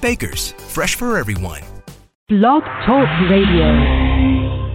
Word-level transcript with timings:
Baker's, 0.00 0.52
fresh 0.52 0.94
for 0.94 1.18
everyone. 1.18 1.62
Blog 2.28 2.62
Talk 2.84 3.08
Radio. 3.30 4.66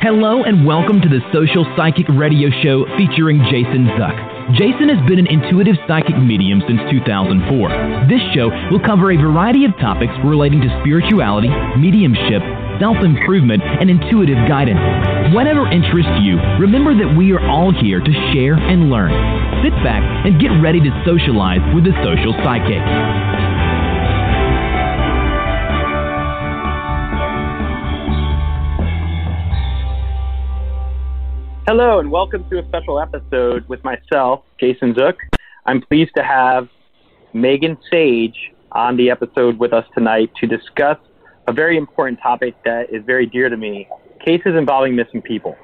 Hello 0.00 0.44
and 0.44 0.66
welcome 0.66 1.00
to 1.00 1.08
the 1.08 1.18
Social 1.32 1.66
Psychic 1.76 2.06
Radio 2.08 2.50
Show 2.62 2.86
featuring 2.96 3.42
Jason 3.50 3.90
Zuk. 3.98 4.14
Jason 4.54 4.88
has 4.88 4.98
been 5.06 5.18
an 5.18 5.26
intuitive 5.26 5.76
psychic 5.86 6.16
medium 6.16 6.62
since 6.66 6.80
2004. 6.90 8.06
This 8.08 8.22
show 8.32 8.48
will 8.70 8.80
cover 8.80 9.10
a 9.12 9.18
variety 9.18 9.66
of 9.66 9.74
topics 9.82 10.14
relating 10.24 10.62
to 10.62 10.70
spirituality, 10.80 11.50
mediumship, 11.76 12.40
self 12.78 12.96
improvement, 13.02 13.62
and 13.62 13.90
intuitive 13.90 14.38
guidance. 14.46 14.80
Whatever 15.34 15.66
interests 15.70 16.14
you, 16.22 16.38
remember 16.62 16.94
that 16.94 17.12
we 17.18 17.34
are 17.34 17.42
all 17.42 17.74
here 17.74 18.00
to 18.00 18.12
share 18.32 18.54
and 18.54 18.90
learn. 18.90 19.10
Sit 19.66 19.74
back 19.82 20.00
and 20.24 20.40
get 20.40 20.54
ready 20.62 20.80
to 20.80 20.90
socialize 21.04 21.60
with 21.74 21.84
the 21.84 21.94
social 22.06 22.32
psychic. 22.46 22.80
Hello, 31.70 31.98
and 31.98 32.10
welcome 32.10 32.48
to 32.48 32.58
a 32.58 32.66
special 32.66 32.98
episode 32.98 33.68
with 33.68 33.84
myself, 33.84 34.42
Jason 34.58 34.94
Zuk. 34.94 35.16
I'm 35.66 35.82
pleased 35.82 36.12
to 36.16 36.22
have 36.22 36.66
Megan 37.34 37.76
Sage 37.90 38.38
on 38.72 38.96
the 38.96 39.10
episode 39.10 39.58
with 39.58 39.74
us 39.74 39.84
tonight 39.94 40.30
to 40.40 40.46
discuss 40.46 40.96
a 41.46 41.52
very 41.52 41.76
important 41.76 42.20
topic 42.22 42.54
that 42.64 42.90
is 42.90 43.04
very 43.04 43.26
dear 43.26 43.50
to 43.50 43.56
me 43.58 43.86
cases 44.24 44.54
involving 44.56 44.96
missing 44.96 45.20
people. 45.20 45.58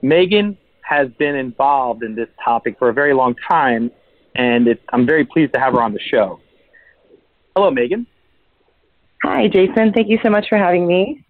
Megan 0.00 0.56
has 0.88 1.10
been 1.18 1.34
involved 1.34 2.02
in 2.02 2.14
this 2.14 2.30
topic 2.42 2.78
for 2.78 2.88
a 2.88 2.94
very 2.94 3.12
long 3.12 3.34
time, 3.46 3.90
and 4.36 4.68
it, 4.68 4.80
I'm 4.90 5.04
very 5.04 5.26
pleased 5.26 5.52
to 5.52 5.60
have 5.60 5.74
her 5.74 5.82
on 5.82 5.92
the 5.92 6.00
show. 6.00 6.40
Hello, 7.54 7.70
Megan. 7.70 8.06
Hi, 9.22 9.48
Jason. 9.48 9.92
Thank 9.92 10.08
you 10.08 10.18
so 10.22 10.30
much 10.30 10.46
for 10.48 10.56
having 10.56 10.86
me. 10.86 11.26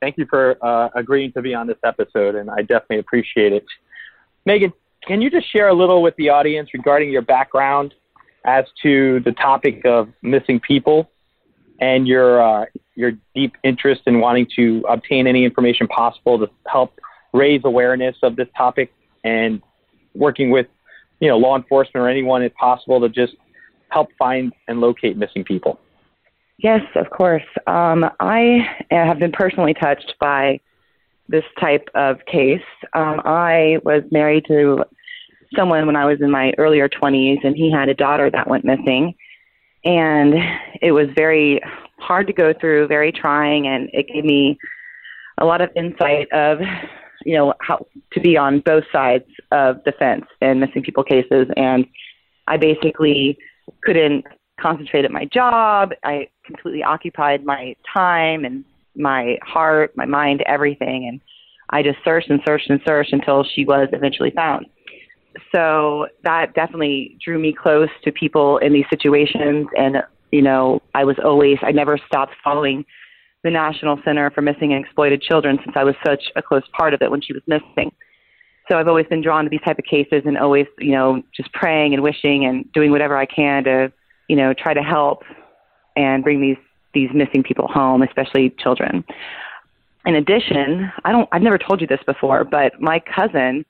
Thank 0.00 0.18
you 0.18 0.26
for 0.28 0.56
uh, 0.60 0.90
agreeing 0.94 1.32
to 1.32 1.42
be 1.42 1.54
on 1.54 1.66
this 1.66 1.78
episode, 1.84 2.34
and 2.34 2.50
I 2.50 2.60
definitely 2.60 2.98
appreciate 2.98 3.52
it. 3.52 3.64
Megan, 4.44 4.72
can 5.06 5.22
you 5.22 5.30
just 5.30 5.50
share 5.50 5.68
a 5.68 5.74
little 5.74 6.02
with 6.02 6.14
the 6.16 6.28
audience 6.30 6.70
regarding 6.74 7.10
your 7.10 7.22
background 7.22 7.94
as 8.44 8.64
to 8.82 9.20
the 9.20 9.32
topic 9.32 9.82
of 9.84 10.08
missing 10.22 10.60
people 10.60 11.10
and 11.80 12.06
your 12.06 12.42
uh, 12.42 12.66
your 12.94 13.12
deep 13.34 13.56
interest 13.64 14.02
in 14.06 14.20
wanting 14.20 14.46
to 14.56 14.84
obtain 14.88 15.26
any 15.26 15.44
information 15.44 15.86
possible 15.88 16.38
to 16.38 16.48
help 16.66 16.98
raise 17.32 17.62
awareness 17.64 18.16
of 18.22 18.36
this 18.36 18.48
topic 18.56 18.92
and 19.24 19.60
working 20.14 20.50
with 20.50 20.66
you 21.20 21.28
know 21.28 21.36
law 21.36 21.56
enforcement 21.56 22.04
or 22.04 22.08
anyone 22.08 22.42
if 22.42 22.54
possible 22.54 23.00
to 23.00 23.08
just 23.08 23.34
help 23.88 24.08
find 24.18 24.52
and 24.68 24.80
locate 24.80 25.16
missing 25.16 25.44
people? 25.44 25.80
Yes, 26.58 26.82
of 26.94 27.10
course. 27.10 27.42
Um, 27.66 28.04
I 28.20 28.66
have 28.90 29.18
been 29.18 29.32
personally 29.32 29.74
touched 29.74 30.14
by 30.20 30.60
this 31.28 31.44
type 31.60 31.88
of 31.94 32.24
case. 32.26 32.62
Um, 32.92 33.20
I 33.24 33.78
was 33.84 34.02
married 34.10 34.44
to 34.46 34.84
someone 35.56 35.86
when 35.86 35.96
I 35.96 36.04
was 36.04 36.20
in 36.20 36.30
my 36.30 36.52
earlier 36.58 36.88
20s, 36.88 37.44
and 37.44 37.56
he 37.56 37.70
had 37.70 37.88
a 37.88 37.94
daughter 37.94 38.30
that 38.30 38.48
went 38.48 38.64
missing. 38.64 39.14
And 39.84 40.34
it 40.80 40.92
was 40.92 41.08
very 41.14 41.60
hard 41.98 42.26
to 42.28 42.32
go 42.32 42.52
through, 42.58 42.86
very 42.86 43.12
trying, 43.12 43.66
and 43.66 43.90
it 43.92 44.08
gave 44.08 44.24
me 44.24 44.58
a 45.38 45.44
lot 45.44 45.60
of 45.60 45.70
insight 45.74 46.30
of, 46.32 46.60
you 47.24 47.36
know, 47.36 47.54
how 47.60 47.86
to 48.12 48.20
be 48.20 48.36
on 48.36 48.60
both 48.60 48.84
sides 48.92 49.24
of 49.50 49.82
the 49.84 49.92
fence 49.92 50.24
in 50.40 50.60
missing 50.60 50.82
people 50.82 51.04
cases. 51.04 51.48
And 51.56 51.86
I 52.46 52.56
basically 52.56 53.36
couldn't 53.82 54.24
concentrate 54.60 55.04
at 55.04 55.10
my 55.10 55.24
job. 55.26 55.90
I 56.04 56.28
completely 56.44 56.82
occupied 56.82 57.44
my 57.44 57.74
time 57.92 58.44
and 58.44 58.64
my 58.96 59.38
heart, 59.42 59.96
my 59.96 60.06
mind, 60.06 60.42
everything. 60.46 61.08
And 61.08 61.20
I 61.70 61.82
just 61.82 61.98
searched 62.04 62.30
and 62.30 62.40
searched 62.46 62.70
and 62.70 62.80
searched 62.86 63.12
until 63.12 63.44
she 63.44 63.64
was 63.64 63.88
eventually 63.92 64.30
found. 64.30 64.66
So 65.54 66.06
that 66.22 66.54
definitely 66.54 67.18
drew 67.24 67.38
me 67.38 67.52
close 67.52 67.88
to 68.04 68.12
people 68.12 68.58
in 68.58 68.72
these 68.72 68.84
situations. 68.90 69.66
And, 69.76 69.96
you 70.30 70.42
know, 70.42 70.80
I 70.94 71.04
was 71.04 71.16
always, 71.24 71.58
I 71.62 71.72
never 71.72 71.98
stopped 72.06 72.34
following 72.42 72.84
the 73.42 73.50
National 73.50 73.98
Center 74.04 74.30
for 74.30 74.42
Missing 74.42 74.72
and 74.72 74.84
Exploited 74.84 75.20
Children 75.20 75.58
since 75.64 75.76
I 75.76 75.84
was 75.84 75.94
such 76.06 76.22
a 76.36 76.42
close 76.42 76.62
part 76.72 76.94
of 76.94 77.02
it 77.02 77.10
when 77.10 77.20
she 77.20 77.32
was 77.32 77.42
missing. 77.46 77.92
So 78.70 78.78
I've 78.78 78.88
always 78.88 79.06
been 79.06 79.20
drawn 79.20 79.44
to 79.44 79.50
these 79.50 79.60
type 79.60 79.78
of 79.78 79.84
cases 79.84 80.22
and 80.24 80.38
always, 80.38 80.66
you 80.78 80.92
know, 80.92 81.22
just 81.36 81.52
praying 81.52 81.92
and 81.92 82.02
wishing 82.02 82.46
and 82.46 82.70
doing 82.72 82.90
whatever 82.90 83.16
I 83.16 83.26
can 83.26 83.64
to, 83.64 83.92
you 84.28 84.36
know, 84.36 84.54
try 84.54 84.74
to 84.74 84.82
help 84.82 85.22
and 85.96 86.22
bring 86.22 86.40
these 86.40 86.56
these 86.92 87.10
missing 87.12 87.42
people 87.42 87.68
home, 87.68 88.02
especially 88.02 88.50
children. 88.58 89.04
In 90.06 90.14
addition, 90.14 90.92
I 91.04 91.12
don't 91.12 91.28
I've 91.32 91.42
never 91.42 91.58
told 91.58 91.80
you 91.80 91.86
this 91.86 92.00
before, 92.06 92.44
but 92.44 92.80
my 92.80 93.00
cousin 93.00 93.64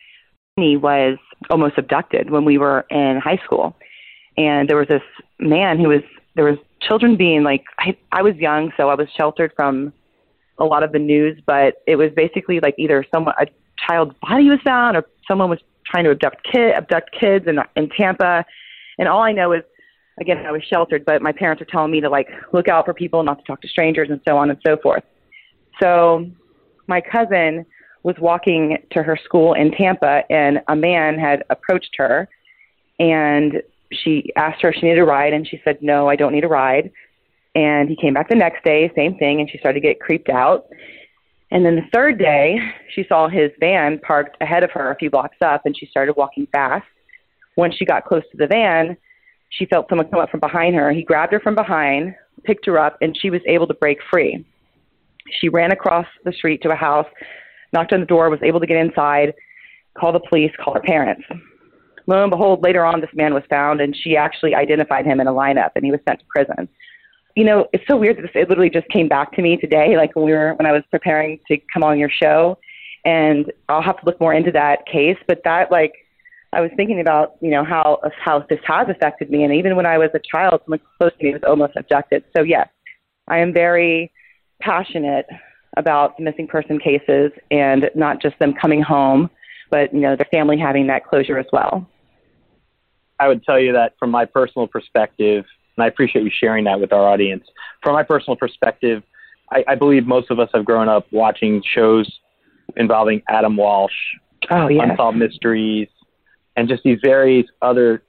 he 0.57 0.77
was 0.77 1.19
almost 1.51 1.77
abducted 1.79 2.31
when 2.31 2.45
we 2.45 2.59
were 2.59 2.87
in 2.91 3.21
high 3.23 3.41
school. 3.45 3.77
And 4.37 4.69
there 4.69 4.77
was 4.77 4.89
this 4.89 5.03
man 5.39 5.79
who 5.79 5.89
was 5.89 6.03
there 6.35 6.45
was 6.45 6.59
children 6.81 7.17
being 7.17 7.43
like 7.43 7.65
I 7.79 7.97
I 8.13 8.23
was 8.23 8.37
young, 8.37 8.73
so 8.77 8.89
I 8.89 8.95
was 8.95 9.09
sheltered 9.17 9.53
from 9.57 9.93
a 10.59 10.65
lot 10.65 10.83
of 10.83 10.93
the 10.93 10.99
news, 10.99 11.41
but 11.47 11.83
it 11.87 11.97
was 11.97 12.11
basically 12.15 12.61
like 12.61 12.75
either 12.79 13.05
someone 13.13 13.35
a 13.39 13.47
child's 13.89 14.15
body 14.23 14.49
was 14.49 14.61
found 14.65 14.97
or 14.97 15.05
someone 15.27 15.51
was 15.51 15.59
trying 15.87 16.05
to 16.05 16.11
abduct 16.11 16.45
kid 16.51 16.73
abduct 16.73 17.11
kids 17.19 17.47
in 17.47 17.59
in 17.77 17.89
Tampa. 17.91 18.45
And 18.99 19.09
all 19.09 19.23
I 19.23 19.33
know 19.33 19.53
is 19.53 19.63
again, 20.21 20.45
I 20.47 20.53
was 20.53 20.63
sheltered, 20.65 21.05
but 21.05 21.23
my 21.23 21.33
parents 21.33 21.61
were 21.61 21.67
telling 21.67 21.91
me 21.91 22.01
to 22.01 22.09
like 22.09 22.29
look 22.53 22.69
out 22.69 22.85
for 22.85 22.95
people, 22.95 23.23
not 23.23 23.39
to 23.39 23.45
talk 23.45 23.61
to 23.63 23.69
strangers, 23.69 24.11
and 24.11 24.21
so 24.27 24.37
on 24.37 24.51
and 24.51 24.59
so 24.67 24.77
forth. 24.77 25.03
So 25.83 26.27
my 26.87 27.01
cousin 27.01 27.67
was 28.03 28.17
walking 28.21 28.79
to 28.93 29.03
her 29.03 29.19
school 29.25 29.55
in 29.55 29.71
Tampa, 29.73 30.23
and 30.31 30.61
a 30.69 30.77
man 30.77 31.19
had 31.19 31.43
approached 31.51 31.95
her, 31.97 32.29
and 32.99 33.63
she 33.93 34.31
asked 34.37 34.63
her 34.63 34.71
if 34.71 34.77
she 34.77 34.87
needed 34.87 35.01
a 35.01 35.05
ride, 35.05 35.33
and 35.33 35.47
she 35.47 35.61
said, 35.65 35.79
"No, 35.83 36.09
I 36.09 36.17
don't 36.17 36.33
need 36.33 36.45
a 36.45 36.49
ride." 36.49 36.91
And 37.55 37.89
he 37.89 37.97
came 37.97 38.15
back 38.15 38.29
the 38.29 38.35
next 38.35 38.65
day, 38.65 38.91
same 38.97 39.17
thing, 39.17 39.41
and 39.41 39.49
she 39.49 39.59
started 39.59 39.81
to 39.81 39.87
get 39.87 40.01
creeped 40.01 40.29
out. 40.29 40.67
And 41.51 41.65
then 41.65 41.77
the 41.77 41.87
third 41.93 42.19
day, 42.19 42.59
she 42.95 43.05
saw 43.05 43.29
his 43.29 43.53
van 43.61 44.01
parked 44.01 44.37
ahead 44.41 44.65
of 44.65 44.73
her 44.73 44.91
a 44.91 44.97
few 44.97 45.09
blocks 45.09 45.37
up, 45.41 45.63
and 45.65 45.77
she 45.77 45.87
started 45.87 46.15
walking 46.17 46.47
fast. 46.53 46.87
Once 47.57 47.77
she 47.77 47.85
got 47.85 48.05
close 48.05 48.25
to 48.33 48.37
the 48.37 48.49
van, 48.49 48.97
she 49.51 49.67
felt 49.67 49.89
someone 49.89 50.09
come 50.09 50.21
up 50.21 50.31
from 50.31 50.41
behind 50.41 50.75
her. 50.75 50.93
He 50.93 51.03
grabbed 51.03 51.33
her 51.33 51.41
from 51.41 51.55
behind, 51.55 52.15
picked 52.45 52.67
her 52.67 52.79
up, 52.79 52.97
and 53.01 53.17
she 53.17 53.31
was 53.31 53.41
able 53.47 53.67
to 53.67 53.75
break 53.75 53.99
free. 54.11 54.45
She 55.41 55.49
ran 55.49 55.73
across 55.73 56.07
the 56.25 56.33
street 56.33 56.63
to 56.63 56.71
a 56.71 56.77
house, 56.77 57.07
knocked 57.73 57.93
on 57.93 58.01
the 58.01 58.07
door, 58.07 58.31
was 58.31 58.43
able 58.43 58.61
to 58.61 58.67
get 58.67 58.77
inside, 58.77 59.35
call 59.99 60.13
the 60.13 60.21
police, 60.29 60.53
call 60.63 60.75
her 60.75 60.81
parents. 60.81 61.25
Lo 62.07 62.23
and 62.23 62.31
behold, 62.31 62.63
later 62.63 62.85
on, 62.85 63.01
this 63.01 63.11
man 63.15 63.33
was 63.33 63.43
found, 63.49 63.81
and 63.81 63.97
she 63.97 64.17
actually 64.17 64.55
identified 64.55 65.07
him 65.07 65.21
in 65.21 65.27
a 65.27 65.33
lineup, 65.33 65.71
and 65.75 65.85
he 65.85 65.91
was 65.91 66.01
sent 66.07 66.21
to 66.21 66.27
prison. 66.29 66.69
You 67.35 67.45
know, 67.45 67.67
it's 67.73 67.85
so 67.89 67.97
weird 67.97 68.19
that 68.19 68.23
this, 68.23 68.31
it 68.35 68.49
literally 68.49 68.71
just 68.71 68.89
came 68.89 69.09
back 69.09 69.33
to 69.33 69.43
me 69.43 69.57
today, 69.57 69.97
like 69.97 70.15
when 70.15 70.25
we 70.25 70.33
were 70.33 70.55
when 70.55 70.67
I 70.67 70.73
was 70.73 70.83
preparing 70.91 71.41
to 71.49 71.59
come 71.73 71.83
on 71.83 71.99
your 71.99 72.11
show, 72.11 72.59
and 73.05 73.51
I'll 73.69 73.83
have 73.83 73.99
to 74.01 74.07
look 74.07 74.21
more 74.21 74.35
into 74.35 74.53
that 74.53 74.87
case. 74.87 75.17
But 75.27 75.41
that 75.45 75.71
like 75.71 75.93
I 76.55 76.61
was 76.61 76.71
thinking 76.77 77.01
about, 77.01 77.35
you 77.41 77.51
know, 77.51 77.65
how 77.65 78.01
how 78.23 78.47
this 78.49 78.61
has 78.65 78.89
affected 78.89 79.31
me, 79.31 79.45
and 79.45 79.53
even 79.53 79.77
when 79.77 79.87
I 79.87 79.99
was 79.99 80.11
a 80.15 80.21
child, 80.21 80.61
someone 80.65 80.81
close 80.99 81.13
to 81.19 81.25
me 81.25 81.33
was 81.33 81.43
almost 81.47 81.75
abducted. 81.77 82.25
So 82.37 82.43
yes, 82.43 82.69
I 83.29 83.39
am 83.39 83.53
very 83.53 84.13
passionate 84.61 85.27
about 85.77 86.17
the 86.17 86.23
missing 86.23 86.47
person 86.47 86.79
cases, 86.79 87.33
and 87.51 87.91
not 87.95 88.23
just 88.23 88.39
them 88.39 88.55
coming 88.55 88.81
home, 88.81 89.29
but 89.71 89.93
you 89.93 90.01
know, 90.01 90.15
their 90.15 90.29
family 90.31 90.57
having 90.59 90.87
that 90.87 91.05
closure 91.05 91.39
as 91.39 91.47
well. 91.53 91.87
I 93.19 93.29
would 93.29 93.43
tell 93.45 93.59
you 93.59 93.73
that 93.73 93.95
from 93.99 94.11
my 94.11 94.25
personal 94.25 94.69
perspective, 94.69 95.45
and 95.77 95.85
I 95.85 95.89
appreciate 95.89 96.25
you 96.25 96.31
sharing 96.33 96.65
that 96.65 96.81
with 96.81 96.93
our 96.93 97.09
audience. 97.09 97.45
From 97.83 97.95
my 97.95 98.05
personal 98.05 98.37
perspective, 98.37 99.03
I, 99.51 99.65
I 99.69 99.75
believe 99.75 100.07
most 100.07 100.31
of 100.31 100.39
us 100.39 100.49
have 100.55 100.65
grown 100.65 100.89
up 100.89 101.07
watching 101.11 101.63
shows 101.75 102.11
involving 102.77 103.23
Adam 103.29 103.57
Walsh, 103.57 103.93
oh, 104.51 104.69
yes. 104.69 104.87
Unsolved 104.89 105.19
Mysteries, 105.19 105.89
and 106.57 106.69
just 106.69 106.83
these 106.83 106.99
various 107.03 107.47
other 107.63 108.03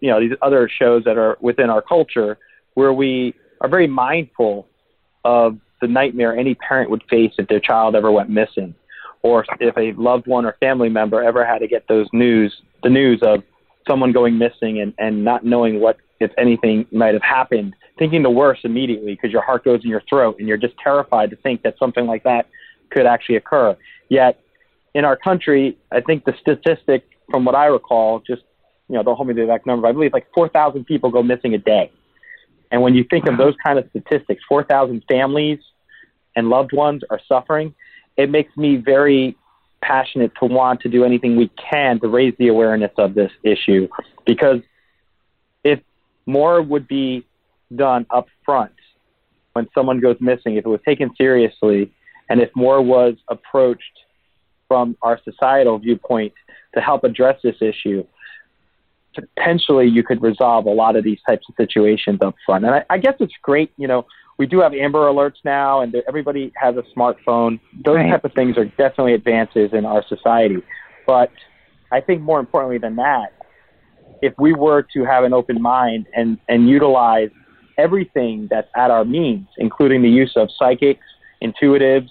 you 0.00 0.10
know 0.10 0.20
these 0.20 0.36
other 0.42 0.68
shows 0.68 1.04
that 1.04 1.16
are 1.16 1.38
within 1.40 1.70
our 1.70 1.80
culture 1.80 2.38
where 2.74 2.92
we 2.92 3.34
are 3.60 3.68
very 3.68 3.86
mindful 3.86 4.68
of 5.24 5.58
the 5.80 5.88
nightmare 5.88 6.36
any 6.36 6.54
parent 6.54 6.90
would 6.90 7.02
face 7.08 7.32
if 7.38 7.48
their 7.48 7.60
child 7.60 7.94
ever 7.94 8.10
went 8.10 8.30
missing, 8.30 8.74
or 9.22 9.44
if 9.58 9.76
a 9.76 9.92
loved 10.00 10.26
one 10.26 10.44
or 10.44 10.56
family 10.60 10.88
member 10.88 11.22
ever 11.22 11.44
had 11.44 11.58
to 11.58 11.68
get 11.68 11.86
those 11.88 12.06
news, 12.12 12.62
the 12.82 12.90
news 12.90 13.20
of 13.22 13.42
someone 13.88 14.12
going 14.12 14.38
missing 14.38 14.80
and, 14.80 14.94
and 14.98 15.24
not 15.24 15.44
knowing 15.44 15.80
what, 15.80 15.96
if 16.20 16.30
anything, 16.38 16.86
might 16.92 17.14
have 17.14 17.22
happened, 17.22 17.74
thinking 17.98 18.22
the 18.22 18.30
worst 18.30 18.64
immediately 18.64 19.14
because 19.14 19.32
your 19.32 19.42
heart 19.42 19.64
goes 19.64 19.82
in 19.84 19.90
your 19.90 20.02
throat 20.08 20.36
and 20.38 20.46
you're 20.46 20.58
just 20.58 20.74
terrified 20.82 21.30
to 21.30 21.36
think 21.36 21.62
that 21.62 21.78
something 21.78 22.06
like 22.06 22.22
that 22.24 22.46
could 22.90 23.06
actually 23.06 23.36
occur. 23.36 23.76
Yet, 24.08 24.40
in 24.94 25.04
our 25.04 25.16
country, 25.16 25.78
I 25.92 26.00
think 26.00 26.24
the 26.24 26.34
statistic, 26.40 27.04
from 27.30 27.44
what 27.44 27.54
I 27.54 27.66
recall, 27.66 28.20
just 28.20 28.42
you 28.88 28.96
know, 28.96 29.02
don't 29.02 29.16
hold 29.16 29.28
me 29.28 29.34
to 29.34 29.38
the 29.38 29.42
exact 29.44 29.66
number, 29.66 29.82
but 29.82 29.88
I 29.88 29.92
believe 29.92 30.12
like 30.12 30.26
4,000 30.34 30.84
people 30.84 31.10
go 31.10 31.22
missing 31.22 31.54
a 31.54 31.58
day. 31.58 31.92
And 32.72 32.82
when 32.82 32.94
you 32.94 33.04
think 33.08 33.26
of 33.26 33.38
those 33.38 33.54
kind 33.64 33.78
of 33.78 33.88
statistics, 33.90 34.42
4,000 34.48 35.04
families 35.08 35.60
and 36.34 36.48
loved 36.48 36.72
ones 36.72 37.02
are 37.08 37.20
suffering, 37.28 37.74
it 38.16 38.30
makes 38.30 38.56
me 38.56 38.76
very 38.76 39.36
passionate 39.80 40.32
to 40.40 40.46
want 40.46 40.80
to 40.80 40.88
do 40.88 41.04
anything 41.04 41.36
we 41.36 41.50
can 41.70 42.00
to 42.00 42.08
raise 42.08 42.34
the 42.38 42.48
awareness 42.48 42.92
of 42.98 43.14
this 43.14 43.30
issue 43.42 43.88
because 44.26 44.60
if 45.64 45.80
more 46.26 46.60
would 46.60 46.86
be 46.86 47.24
done 47.74 48.04
up 48.10 48.26
front 48.44 48.72
when 49.54 49.68
someone 49.74 50.00
goes 50.00 50.16
missing, 50.20 50.56
if 50.56 50.66
it 50.66 50.68
was 50.68 50.80
taken 50.84 51.10
seriously, 51.16 51.90
and 52.28 52.40
if 52.40 52.50
more 52.54 52.82
was 52.82 53.14
approached 53.28 53.82
from 54.70 54.96
our 55.02 55.18
societal 55.24 55.80
viewpoint 55.80 56.32
to 56.76 56.80
help 56.80 57.02
address 57.02 57.40
this 57.42 57.56
issue, 57.60 58.06
potentially 59.16 59.88
you 59.88 60.04
could 60.04 60.22
resolve 60.22 60.66
a 60.66 60.70
lot 60.70 60.94
of 60.94 61.02
these 61.02 61.18
types 61.28 61.44
of 61.48 61.56
situations 61.56 62.20
up 62.22 62.36
front. 62.46 62.64
And 62.64 62.76
I, 62.76 62.84
I 62.88 62.98
guess 62.98 63.14
it's 63.18 63.34
great, 63.42 63.72
you 63.76 63.88
know, 63.88 64.06
we 64.38 64.46
do 64.46 64.60
have 64.60 64.72
Amber 64.72 65.00
Alerts 65.00 65.40
now, 65.44 65.80
and 65.80 65.94
everybody 66.06 66.52
has 66.54 66.76
a 66.76 66.84
smartphone. 66.96 67.58
Those 67.84 67.96
right. 67.96 68.10
type 68.10 68.24
of 68.24 68.32
things 68.32 68.56
are 68.56 68.64
definitely 68.64 69.14
advances 69.14 69.70
in 69.72 69.84
our 69.84 70.04
society. 70.08 70.58
But 71.04 71.32
I 71.90 72.00
think 72.00 72.22
more 72.22 72.38
importantly 72.38 72.78
than 72.78 72.94
that, 72.96 73.32
if 74.22 74.32
we 74.38 74.52
were 74.54 74.86
to 74.94 75.04
have 75.04 75.24
an 75.24 75.32
open 75.32 75.60
mind 75.60 76.06
and, 76.14 76.38
and 76.48 76.68
utilize 76.68 77.30
everything 77.76 78.46
that's 78.48 78.68
at 78.76 78.92
our 78.92 79.04
means, 79.04 79.48
including 79.58 80.00
the 80.00 80.08
use 80.08 80.32
of 80.36 80.48
psychics, 80.56 81.04
intuitives, 81.42 82.10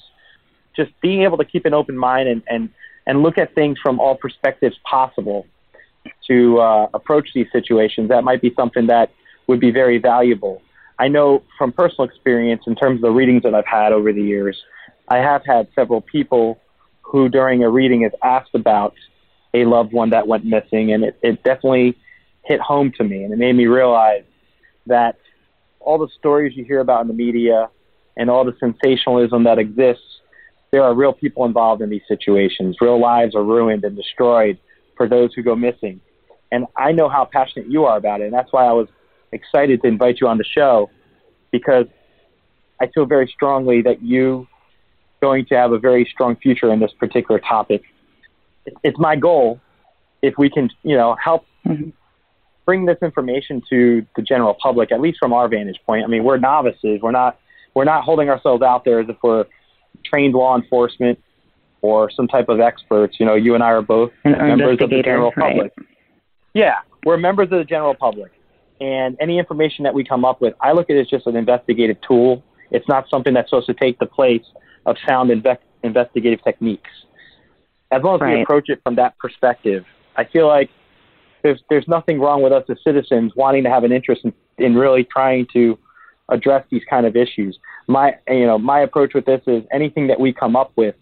just 0.79 0.91
being 1.01 1.21
able 1.27 1.37
to 1.43 1.47
keep 1.53 1.63
an 1.65 1.73
open 1.73 1.97
mind 1.97 2.25
and, 2.33 2.41
and, 2.47 2.63
and 3.07 3.23
look 3.25 3.37
at 3.37 3.47
things 3.59 3.77
from 3.83 3.99
all 3.99 4.15
perspectives 4.15 4.77
possible 4.89 5.41
to 6.29 6.59
uh, 6.59 6.87
approach 6.93 7.27
these 7.33 7.47
situations, 7.51 8.05
that 8.09 8.23
might 8.23 8.41
be 8.41 8.51
something 8.59 8.87
that 8.87 9.07
would 9.47 9.59
be 9.59 9.71
very 9.71 9.97
valuable. 9.97 10.61
I 11.05 11.07
know 11.15 11.43
from 11.57 11.71
personal 11.71 12.05
experience, 12.09 12.63
in 12.67 12.75
terms 12.75 12.97
of 12.99 13.01
the 13.01 13.11
readings 13.11 13.43
that 13.43 13.53
I've 13.53 13.71
had 13.79 13.91
over 13.91 14.13
the 14.13 14.21
years, 14.21 14.55
I 15.07 15.17
have 15.17 15.43
had 15.45 15.67
several 15.75 16.01
people 16.01 16.45
who, 17.01 17.29
during 17.29 17.63
a 17.63 17.69
reading, 17.69 18.03
have 18.03 18.15
asked 18.23 18.53
about 18.53 18.93
a 19.53 19.65
loved 19.65 19.91
one 19.91 20.11
that 20.11 20.27
went 20.27 20.45
missing, 20.45 20.93
and 20.93 21.03
it, 21.03 21.17
it 21.21 21.43
definitely 21.43 21.97
hit 22.45 22.59
home 22.59 22.91
to 22.97 23.03
me, 23.03 23.23
and 23.23 23.33
it 23.33 23.39
made 23.39 23.55
me 23.55 23.65
realize 23.65 24.23
that 24.85 25.17
all 25.79 25.97
the 25.97 26.09
stories 26.19 26.55
you 26.55 26.63
hear 26.63 26.79
about 26.79 27.01
in 27.01 27.07
the 27.07 27.13
media 27.13 27.69
and 28.17 28.29
all 28.29 28.43
the 28.43 28.55
sensationalism 28.59 29.45
that 29.45 29.57
exists, 29.57 30.18
there 30.71 30.83
are 30.83 30.93
real 30.93 31.13
people 31.13 31.45
involved 31.45 31.81
in 31.81 31.89
these 31.89 32.01
situations. 32.07 32.77
Real 32.79 32.99
lives 32.99 33.35
are 33.35 33.43
ruined 33.43 33.83
and 33.83 33.95
destroyed 33.95 34.57
for 34.95 35.07
those 35.07 35.33
who 35.33 35.41
go 35.41 35.55
missing. 35.55 35.99
And 36.51 36.65
I 36.77 36.91
know 36.91 37.09
how 37.09 37.25
passionate 37.25 37.69
you 37.69 37.85
are 37.85 37.97
about 37.97 38.21
it. 38.21 38.25
And 38.25 38.33
that's 38.33 38.51
why 38.51 38.65
I 38.65 38.71
was 38.71 38.87
excited 39.31 39.81
to 39.81 39.87
invite 39.87 40.17
you 40.19 40.27
on 40.27 40.37
the 40.37 40.43
show 40.43 40.89
because 41.51 41.85
I 42.81 42.87
feel 42.87 43.05
very 43.05 43.31
strongly 43.33 43.81
that 43.83 44.01
you 44.01 44.47
are 45.21 45.27
going 45.27 45.45
to 45.47 45.55
have 45.55 45.71
a 45.71 45.79
very 45.79 46.07
strong 46.11 46.35
future 46.35 46.71
in 46.71 46.79
this 46.79 46.91
particular 46.99 47.39
topic. 47.39 47.81
It's 48.83 48.97
my 48.99 49.15
goal 49.15 49.59
if 50.21 50.35
we 50.37 50.49
can, 50.49 50.69
you 50.83 50.95
know, 50.95 51.15
help 51.23 51.45
mm-hmm. 51.65 51.89
bring 52.65 52.85
this 52.85 52.97
information 53.01 53.61
to 53.69 54.05
the 54.15 54.21
general 54.21 54.55
public, 54.61 54.91
at 54.91 55.01
least 55.01 55.17
from 55.19 55.33
our 55.33 55.47
vantage 55.47 55.79
point. 55.85 56.03
I 56.03 56.07
mean, 56.07 56.23
we're 56.23 56.37
novices. 56.37 56.99
We're 57.01 57.11
not 57.11 57.39
we're 57.75 57.85
not 57.85 58.03
holding 58.03 58.29
ourselves 58.29 58.63
out 58.63 58.83
there 58.83 58.99
as 58.99 59.09
if 59.09 59.17
we're 59.21 59.45
trained 60.09 60.33
law 60.33 60.55
enforcement 60.55 61.19
or 61.81 62.11
some 62.11 62.27
type 62.27 62.49
of 62.49 62.59
experts. 62.59 63.17
You 63.19 63.25
know, 63.25 63.35
you 63.35 63.55
and 63.55 63.63
I 63.63 63.67
are 63.67 63.81
both 63.81 64.11
An 64.23 64.31
members 64.31 64.77
of 64.81 64.89
the 64.89 65.01
general 65.01 65.31
right. 65.35 65.55
public. 65.55 65.73
Yeah, 66.53 66.75
we're 67.05 67.17
members 67.17 67.45
of 67.45 67.59
the 67.59 67.65
general 67.65 67.93
public. 67.93 68.31
And 68.81 69.17
any 69.19 69.37
information 69.37 69.83
that 69.83 69.93
we 69.93 70.03
come 70.03 70.23
up 70.23 70.41
with, 70.41 70.53
I 70.61 70.71
look 70.71 70.89
at 70.89 70.95
it 70.95 71.01
as 71.01 71.07
just 71.07 71.27
an 71.27 71.35
investigative 71.35 71.97
tool. 72.05 72.43
It's 72.71 72.87
not 72.87 73.09
something 73.09 73.33
that's 73.33 73.49
supposed 73.49 73.67
to 73.67 73.73
take 73.73 73.99
the 73.99 74.05
place 74.05 74.43
of 74.85 74.95
sound 75.07 75.31
inve- 75.31 75.57
investigative 75.83 76.43
techniques. 76.43 76.89
As 77.91 78.01
long 78.03 78.15
as 78.15 78.21
right. 78.21 78.37
we 78.37 78.43
approach 78.43 78.69
it 78.69 78.79
from 78.83 78.95
that 78.95 79.17
perspective, 79.17 79.83
I 80.15 80.23
feel 80.23 80.47
like 80.47 80.69
there's 81.43 81.61
there's 81.69 81.87
nothing 81.87 82.19
wrong 82.19 82.41
with 82.41 82.53
us 82.53 82.63
as 82.69 82.77
citizens 82.85 83.33
wanting 83.35 83.63
to 83.63 83.69
have 83.69 83.83
an 83.83 83.91
interest 83.91 84.21
in, 84.23 84.33
in 84.57 84.75
really 84.75 85.03
trying 85.03 85.47
to 85.53 85.77
address 86.29 86.65
these 86.69 86.83
kind 86.89 87.05
of 87.05 87.15
issues. 87.15 87.57
My 87.87 88.15
you 88.27 88.45
know 88.45 88.57
my 88.57 88.79
approach 88.81 89.13
with 89.13 89.25
this 89.25 89.41
is 89.47 89.63
anything 89.71 90.07
that 90.07 90.19
we 90.19 90.33
come 90.33 90.55
up 90.55 90.71
with 90.75 90.95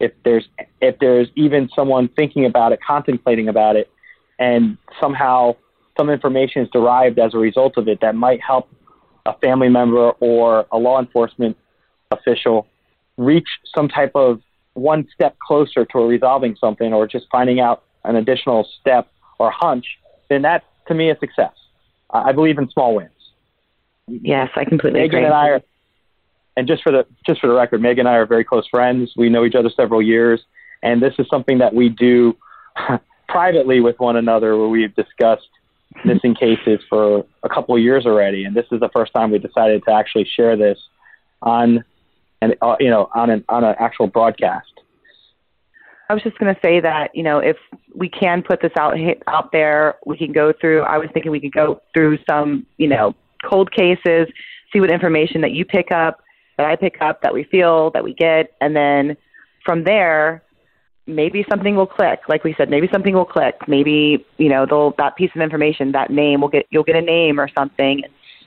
if 0.00 0.12
there's 0.24 0.48
if 0.80 0.98
there's 0.98 1.28
even 1.34 1.68
someone 1.74 2.08
thinking 2.08 2.44
about 2.44 2.72
it, 2.72 2.80
contemplating 2.86 3.48
about 3.48 3.76
it, 3.76 3.90
and 4.38 4.76
somehow 5.00 5.56
some 5.96 6.10
information 6.10 6.62
is 6.62 6.68
derived 6.70 7.18
as 7.18 7.34
a 7.34 7.38
result 7.38 7.76
of 7.76 7.88
it 7.88 8.00
that 8.00 8.14
might 8.14 8.40
help 8.40 8.68
a 9.24 9.32
family 9.38 9.68
member 9.68 10.10
or 10.20 10.66
a 10.72 10.78
law 10.78 11.00
enforcement 11.00 11.56
official 12.10 12.66
reach 13.16 13.48
some 13.74 13.88
type 13.88 14.12
of 14.14 14.40
one 14.74 15.08
step 15.14 15.36
closer 15.38 15.84
to 15.86 15.98
resolving 15.98 16.54
something 16.56 16.92
or 16.92 17.06
just 17.06 17.26
finding 17.32 17.60
out 17.60 17.82
an 18.04 18.16
additional 18.16 18.68
step 18.80 19.08
or 19.38 19.50
hunch, 19.50 19.86
then 20.28 20.42
that 20.42 20.64
to 20.86 20.94
me 20.94 21.10
is 21.10 21.18
success. 21.18 21.52
I 22.10 22.32
believe 22.32 22.58
in 22.58 22.68
small 22.70 22.94
wins. 22.94 23.10
Yes, 24.08 24.50
I 24.56 24.64
completely 24.64 25.00
Megan 25.00 25.18
agree. 25.18 25.24
and 25.24 25.34
I 25.34 25.48
are 25.50 25.62
and 26.56 26.66
just 26.66 26.82
for 26.82 26.90
the 26.90 27.06
just 27.26 27.40
for 27.40 27.48
the 27.48 27.54
record, 27.54 27.82
Meg 27.82 27.98
and 27.98 28.08
I 28.08 28.14
are 28.14 28.26
very 28.26 28.44
close 28.44 28.66
friends. 28.68 29.12
We 29.16 29.28
know 29.28 29.44
each 29.44 29.54
other 29.54 29.70
several 29.70 30.00
years, 30.00 30.42
and 30.82 31.02
this 31.02 31.14
is 31.18 31.26
something 31.30 31.58
that 31.58 31.74
we 31.74 31.90
do 31.90 32.36
privately 33.28 33.80
with 33.80 33.98
one 34.00 34.16
another, 34.16 34.56
where 34.56 34.68
we've 34.68 34.94
discussed 34.94 35.48
missing 36.04 36.34
cases 36.40 36.80
for 36.88 37.26
a 37.42 37.48
couple 37.48 37.76
of 37.76 37.82
years 37.82 38.06
already. 38.06 38.44
And 38.44 38.56
this 38.56 38.66
is 38.72 38.80
the 38.80 38.88
first 38.88 39.12
time 39.12 39.30
we 39.30 39.38
decided 39.38 39.82
to 39.86 39.92
actually 39.92 40.24
share 40.24 40.56
this 40.56 40.78
on, 41.42 41.84
and 42.40 42.56
uh, 42.62 42.76
you 42.80 42.90
know, 42.90 43.10
on 43.14 43.28
an 43.28 43.44
on 43.48 43.62
an 43.64 43.74
actual 43.78 44.06
broadcast. 44.06 44.72
I 46.08 46.14
was 46.14 46.22
just 46.22 46.38
going 46.38 46.54
to 46.54 46.60
say 46.62 46.80
that 46.80 47.14
you 47.14 47.22
know 47.22 47.38
if 47.38 47.56
we 47.94 48.08
can 48.08 48.42
put 48.42 48.62
this 48.62 48.72
out 48.78 48.94
out 49.26 49.52
there, 49.52 49.96
we 50.06 50.16
can 50.16 50.32
go 50.32 50.54
through. 50.58 50.82
I 50.82 50.96
was 50.96 51.10
thinking 51.12 51.32
we 51.32 51.40
could 51.40 51.52
go 51.52 51.82
through 51.92 52.18
some 52.26 52.64
you 52.78 52.88
know 52.88 53.14
cold 53.48 53.70
cases, 53.72 54.28
see 54.72 54.80
what 54.80 54.90
information 54.90 55.40
that 55.42 55.52
you 55.52 55.64
pick 55.64 55.90
up, 55.90 56.20
that 56.56 56.66
I 56.66 56.76
pick 56.76 56.96
up, 57.00 57.22
that 57.22 57.32
we 57.32 57.44
feel, 57.44 57.90
that 57.92 58.02
we 58.02 58.14
get, 58.14 58.52
and 58.60 58.74
then 58.74 59.16
from 59.64 59.84
there, 59.84 60.42
maybe 61.06 61.44
something 61.48 61.76
will 61.76 61.86
click. 61.86 62.20
Like 62.28 62.44
we 62.44 62.54
said, 62.56 62.70
maybe 62.70 62.88
something 62.92 63.14
will 63.14 63.24
click. 63.24 63.56
Maybe 63.68 64.24
you 64.38 64.48
know 64.48 64.66
they'll 64.66 64.94
that 64.98 65.16
piece 65.16 65.30
of 65.34 65.40
information, 65.40 65.92
that 65.92 66.10
name 66.10 66.40
will 66.40 66.48
get 66.48 66.66
you'll 66.70 66.84
get 66.84 66.96
a 66.96 67.02
name 67.02 67.38
or 67.38 67.48
something. 67.56 68.02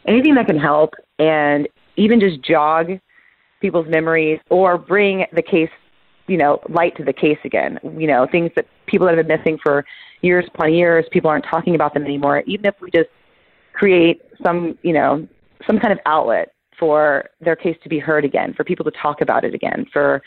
Anything 0.06 0.36
that 0.36 0.48
can 0.48 0.58
help 0.58 0.94
and 1.20 1.68
even 1.98 2.20
just 2.20 2.42
jog 2.42 2.92
people's 3.62 3.88
memories 3.90 4.40
or 4.50 4.78
bring 4.78 5.26
the 5.34 5.42
case, 5.42 5.70
you 6.28 6.38
know, 6.38 6.60
light 6.70 6.96
to 6.98 7.04
the 7.04 7.14
case 7.14 7.38
again. 7.44 7.80
You 7.84 8.08
know, 8.08 8.26
things 8.32 8.52
that 8.56 8.66
people 8.88 9.08
that 9.08 9.18
have 9.18 9.28
been 9.28 9.38
missing 9.38 9.60
for 9.62 9.86
years 10.22 10.46
upon 10.48 10.74
years, 10.74 11.06
people 11.12 11.30
aren't 11.30 11.46
talking 11.46 11.76
about 11.76 11.94
them 11.94 12.04
anymore. 12.04 12.44
Even 12.48 12.66
if 12.66 12.76
we 12.82 12.90
just 12.92 13.10
create 13.80 14.22
some, 14.44 14.78
you 14.82 14.92
know, 14.92 15.26
some 15.66 15.80
kind 15.80 15.94
of 15.94 16.00
outlet 16.06 16.52
for 16.78 17.30
their 17.40 17.56
case 17.56 17.78
to 17.82 17.88
be 17.88 17.98
heard 17.98 18.26
again, 18.26 18.54
for 18.54 18.66
people 18.66 18.84
to 18.84 18.92
talk 18.92 19.22
about 19.22 19.46
it 19.46 19.54
again, 19.54 19.86
for 19.94 20.22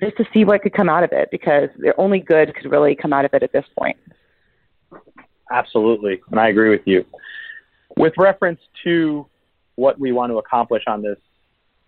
just 0.00 0.16
to 0.16 0.24
see 0.32 0.44
what 0.44 0.62
could 0.62 0.72
come 0.72 0.88
out 0.88 1.02
of 1.02 1.10
it 1.12 1.28
because 1.32 1.68
the 1.78 1.92
only 1.98 2.20
good 2.20 2.54
could 2.54 2.70
really 2.70 2.94
come 2.94 3.12
out 3.12 3.24
of 3.24 3.34
it 3.34 3.42
at 3.42 3.52
this 3.52 3.64
point. 3.76 3.96
Absolutely, 5.50 6.20
and 6.30 6.38
I 6.38 6.48
agree 6.48 6.70
with 6.70 6.82
you. 6.84 7.04
With 7.96 8.12
reference 8.16 8.60
to 8.84 9.26
what 9.74 9.98
we 9.98 10.12
want 10.12 10.30
to 10.30 10.38
accomplish 10.38 10.84
on 10.86 11.02
this 11.02 11.18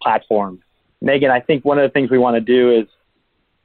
platform, 0.02 0.60
Megan, 1.00 1.30
I 1.30 1.40
think 1.40 1.64
one 1.64 1.78
of 1.78 1.88
the 1.88 1.92
things 1.92 2.10
we 2.10 2.18
want 2.18 2.34
to 2.34 2.40
do 2.40 2.72
is 2.72 2.88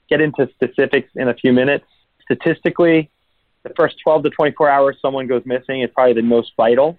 get 0.08 0.22
into 0.22 0.48
specifics 0.54 1.10
in 1.16 1.30
a 1.30 1.34
few 1.34 1.52
minutes. 1.52 1.86
Statistically, 2.22 3.10
the 3.66 3.74
first 3.76 3.96
12 4.04 4.24
to 4.24 4.30
24 4.30 4.70
hours 4.70 4.96
someone 5.02 5.28
goes 5.28 5.42
missing 5.44 5.82
is 5.82 5.90
probably 5.94 6.14
the 6.14 6.22
most 6.22 6.52
vital. 6.56 6.98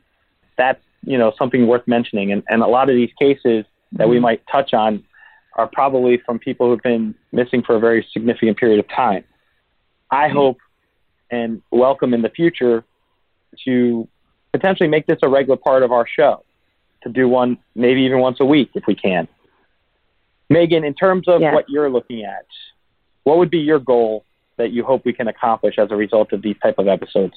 That's 0.59 0.83
you 1.03 1.17
know 1.17 1.33
something 1.39 1.67
worth 1.67 1.87
mentioning, 1.87 2.33
and, 2.33 2.43
and 2.49 2.63
a 2.63 2.67
lot 2.67 2.91
of 2.91 2.97
these 2.97 3.11
cases 3.19 3.65
that 3.93 4.09
we 4.09 4.17
mm-hmm. 4.17 4.23
might 4.23 4.43
touch 4.51 4.75
on 4.75 5.05
are 5.55 5.69
probably 5.69 6.21
from 6.27 6.39
people 6.39 6.69
who've 6.69 6.83
been 6.83 7.15
missing 7.33 7.63
for 7.63 7.77
a 7.77 7.81
very 7.81 8.07
significant 8.13 8.59
period 8.59 8.81
of 8.81 8.89
time. 8.89 9.25
I 10.11 10.27
mm-hmm. 10.27 10.37
hope 10.37 10.59
and 11.31 11.63
welcome 11.71 12.13
in 12.13 12.23
the 12.23 12.29
future 12.29 12.85
to 13.65 14.09
potentially 14.53 14.89
make 14.89 15.07
this 15.07 15.19
a 15.23 15.29
regular 15.29 15.57
part 15.57 15.83
of 15.83 15.93
our 15.93 16.07
show. 16.07 16.43
to 17.03 17.09
do 17.09 17.29
one 17.29 17.59
maybe 17.77 18.01
even 18.03 18.19
once 18.19 18.39
a 18.41 18.45
week 18.45 18.71
if 18.75 18.85
we 18.89 18.95
can. 18.95 19.29
Megan, 20.51 20.85
in 20.85 20.95
terms 20.95 21.29
of 21.29 21.41
what 21.41 21.69
you're 21.69 21.91
looking 21.91 22.25
at, 22.25 22.47
what 23.25 23.39
would 23.39 23.51
be 23.51 23.59
your 23.59 23.79
goal 23.79 24.25
that 24.59 24.73
you 24.73 24.85
hope 24.85 25.05
we 25.05 25.13
can 25.13 25.29
accomplish 25.29 25.77
as 25.79 25.91
a 25.91 25.97
result 25.97 26.33
of 26.33 26.43
these 26.43 26.57
type 26.63 26.79
of 26.79 26.89
episodes? 26.89 27.35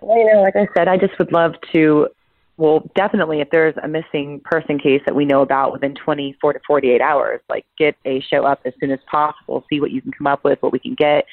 Well, 0.00 0.18
you 0.18 0.32
know, 0.32 0.42
like 0.42 0.56
I 0.56 0.68
said, 0.76 0.88
I 0.88 0.96
just 0.96 1.18
would 1.18 1.32
love 1.32 1.54
to. 1.72 2.08
Well, 2.56 2.88
definitely, 2.94 3.40
if 3.40 3.50
there's 3.50 3.74
a 3.82 3.88
missing 3.88 4.40
person 4.44 4.78
case 4.78 5.02
that 5.06 5.14
we 5.14 5.24
know 5.24 5.42
about 5.42 5.72
within 5.72 5.94
24 5.94 6.52
to 6.52 6.60
48 6.66 7.00
hours, 7.00 7.40
like 7.48 7.66
get 7.78 7.96
a 8.04 8.20
show 8.20 8.44
up 8.44 8.60
as 8.64 8.72
soon 8.78 8.92
as 8.92 9.00
possible, 9.10 9.64
see 9.68 9.80
what 9.80 9.90
you 9.90 10.00
can 10.00 10.12
come 10.12 10.28
up 10.28 10.44
with, 10.44 10.62
what 10.62 10.72
we 10.72 10.78
can 10.78 10.94
get, 10.94 11.26